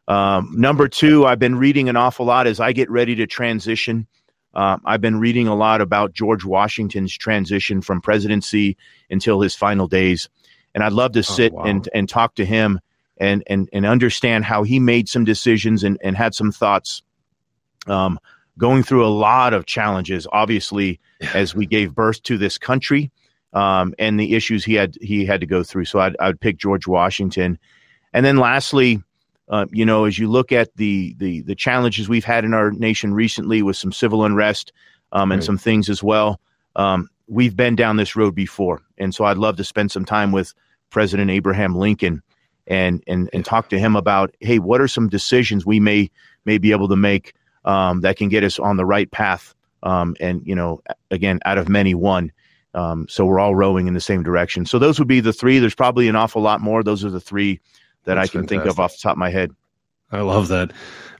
Um, 0.07 0.53
number 0.55 0.87
two, 0.87 1.25
I've 1.25 1.39
been 1.39 1.55
reading 1.55 1.89
an 1.89 1.95
awful 1.95 2.25
lot 2.25 2.47
as 2.47 2.59
I 2.59 2.71
get 2.71 2.89
ready 2.89 3.15
to 3.15 3.27
transition. 3.27 4.07
Uh, 4.53 4.77
I've 4.85 5.01
been 5.01 5.19
reading 5.19 5.47
a 5.47 5.55
lot 5.55 5.81
about 5.81 6.13
George 6.13 6.43
Washington's 6.43 7.15
transition 7.15 7.81
from 7.81 8.01
presidency 8.01 8.77
until 9.09 9.41
his 9.41 9.55
final 9.55 9.87
days 9.87 10.29
and 10.73 10.83
I'd 10.83 10.93
love 10.93 11.13
to 11.13 11.19
oh, 11.19 11.23
sit 11.23 11.51
oh, 11.53 11.57
wow. 11.57 11.63
and 11.63 11.89
and 11.93 12.09
talk 12.09 12.35
to 12.35 12.45
him 12.45 12.79
and 13.19 13.43
and 13.47 13.69
and 13.73 13.85
understand 13.85 14.45
how 14.45 14.63
he 14.63 14.79
made 14.79 15.09
some 15.09 15.25
decisions 15.25 15.83
and 15.83 15.97
and 16.01 16.15
had 16.15 16.33
some 16.33 16.51
thoughts. 16.51 17.03
Um, 17.87 18.19
going 18.57 18.83
through 18.83 19.05
a 19.05 19.07
lot 19.07 19.53
of 19.53 19.65
challenges, 19.65 20.27
obviously, 20.31 20.99
as 21.33 21.55
we 21.55 21.65
gave 21.65 21.95
birth 21.95 22.21
to 22.23 22.37
this 22.37 22.57
country, 22.57 23.09
um, 23.53 23.93
and 23.97 24.19
the 24.19 24.35
issues 24.35 24.65
he 24.65 24.73
had 24.73 24.95
he 25.01 25.25
had 25.25 25.41
to 25.41 25.47
go 25.47 25.63
through. 25.63 25.85
So 25.85 25.99
I'd 25.99 26.15
I'd 26.19 26.39
pick 26.39 26.57
George 26.57 26.87
Washington, 26.87 27.59
and 28.13 28.25
then 28.25 28.37
lastly. 28.37 29.03
Uh, 29.51 29.65
you 29.71 29.83
know, 29.83 30.05
as 30.05 30.19
you 30.19 30.29
look 30.29 30.51
at 30.51 30.75
the, 30.75 31.15
the 31.17 31.41
the 31.41 31.55
challenges 31.55 32.07
we've 32.07 32.23
had 32.23 32.45
in 32.45 32.53
our 32.53 32.69
nation 32.69 33.15
recently 33.15 33.63
with 33.63 33.75
some 33.75 33.91
civil 33.91 34.23
unrest 34.23 34.71
um, 35.11 35.31
and 35.31 35.39
right. 35.39 35.43
some 35.43 35.57
things 35.57 35.89
as 35.89 36.03
well, 36.03 36.39
um, 36.75 37.09
we've 37.27 37.55
been 37.55 37.75
down 37.75 37.97
this 37.97 38.15
road 38.15 38.35
before, 38.35 38.83
and 38.99 39.15
so 39.15 39.23
I'd 39.23 39.39
love 39.39 39.57
to 39.57 39.63
spend 39.63 39.89
some 39.89 40.05
time 40.05 40.31
with 40.31 40.53
President 40.91 41.31
Abraham 41.31 41.73
Lincoln 41.75 42.21
and 42.69 43.03
and 43.07 43.29
and 43.33 43.43
talk 43.43 43.69
to 43.69 43.79
him 43.79 43.95
about 43.95 44.33
hey, 44.39 44.59
what 44.59 44.79
are 44.79 44.87
some 44.87 45.09
decisions 45.09 45.65
we 45.65 45.79
may 45.79 46.09
may 46.45 46.57
be 46.57 46.71
able 46.71 46.87
to 46.87 46.95
make 46.95 47.33
um, 47.65 48.01
that 48.01 48.15
can 48.15 48.29
get 48.29 48.43
us 48.43 48.59
on 48.59 48.77
the 48.77 48.85
right 48.85 49.11
path 49.11 49.53
Um, 49.83 50.15
and 50.19 50.41
you 50.45 50.55
know, 50.55 50.81
again, 51.11 51.39
out 51.45 51.57
of 51.57 51.69
many, 51.69 51.93
one. 51.93 52.31
Um, 52.73 53.07
so 53.09 53.25
we're 53.25 53.39
all 53.39 53.55
rowing 53.55 53.87
in 53.87 53.93
the 53.93 54.01
same 54.01 54.23
direction. 54.23 54.65
So 54.65 54.77
those 54.79 54.99
would 54.99 55.07
be 55.07 55.21
the 55.21 55.33
three. 55.33 55.59
There's 55.59 55.75
probably 55.75 56.07
an 56.07 56.15
awful 56.15 56.41
lot 56.41 56.61
more. 56.61 56.83
Those 56.83 57.03
are 57.03 57.09
the 57.09 57.19
three 57.19 57.59
that 58.05 58.15
That's 58.15 58.29
I 58.29 58.31
can 58.31 58.41
fantastic. 58.41 58.49
think 58.49 58.71
of 58.71 58.79
off 58.79 58.91
the 58.93 58.99
top 59.01 59.13
of 59.13 59.17
my 59.17 59.29
head. 59.31 59.51
I 60.11 60.21
love 60.21 60.47
that. 60.49 60.71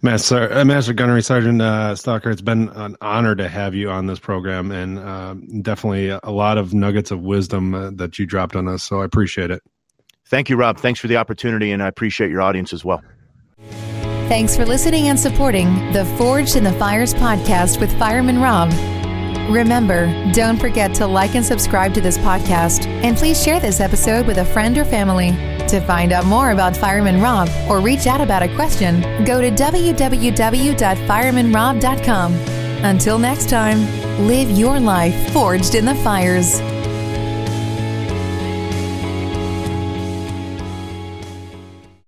Master, 0.01 0.51
uh, 0.51 0.65
Master 0.65 0.93
Gunnery 0.93 1.21
Sergeant 1.21 1.61
uh, 1.61 1.95
Stalker, 1.95 2.31
it's 2.31 2.41
been 2.41 2.69
an 2.69 2.95
honor 3.01 3.35
to 3.35 3.47
have 3.47 3.75
you 3.75 3.89
on 3.89 4.07
this 4.07 4.19
program 4.19 4.71
and 4.71 4.97
uh, 4.99 5.35
definitely 5.61 6.09
a 6.09 6.31
lot 6.31 6.57
of 6.57 6.73
nuggets 6.73 7.11
of 7.11 7.21
wisdom 7.21 7.73
uh, 7.73 7.91
that 7.91 8.17
you 8.17 8.25
dropped 8.25 8.55
on 8.55 8.67
us. 8.67 8.83
So 8.83 9.01
I 9.01 9.05
appreciate 9.05 9.51
it. 9.51 9.61
Thank 10.29 10.49
you, 10.49 10.57
Rob. 10.57 10.77
Thanks 10.77 10.99
for 10.99 11.07
the 11.07 11.17
opportunity, 11.17 11.71
and 11.71 11.81
I 11.81 11.87
appreciate 11.87 12.29
your 12.29 12.41
audience 12.41 12.71
as 12.71 12.85
well. 12.85 13.01
Thanks 14.29 14.55
for 14.55 14.63
listening 14.63 15.07
and 15.07 15.19
supporting 15.19 15.73
the 15.91 16.05
Forged 16.19 16.55
in 16.55 16.63
the 16.63 16.73
Fires 16.73 17.15
podcast 17.15 17.81
with 17.81 17.91
Fireman 17.97 18.39
Rob. 18.39 18.71
Remember, 19.49 20.05
don't 20.31 20.59
forget 20.59 20.93
to 20.95 21.07
like 21.07 21.33
and 21.33 21.43
subscribe 21.43 21.95
to 21.95 22.01
this 22.01 22.19
podcast, 22.19 22.85
and 22.85 23.17
please 23.17 23.43
share 23.43 23.59
this 23.59 23.79
episode 23.79 24.27
with 24.27 24.37
a 24.37 24.45
friend 24.45 24.77
or 24.77 24.85
family. 24.85 25.31
To 25.67 25.81
find 25.81 26.11
out 26.11 26.25
more 26.25 26.51
about 26.51 26.77
Fireman 26.77 27.19
Rob 27.19 27.49
or 27.67 27.79
reach 27.79 28.05
out 28.05 28.21
about 28.21 28.43
a 28.43 28.53
question, 28.53 29.01
go 29.25 29.41
to 29.41 29.49
www.firemanrob.com. 29.49 32.33
Until 32.85 33.17
next 33.17 33.49
time, 33.49 33.79
live 34.27 34.51
your 34.51 34.79
life 34.79 35.33
forged 35.33 35.73
in 35.73 35.85
the 35.85 35.95
fires. 35.95 36.61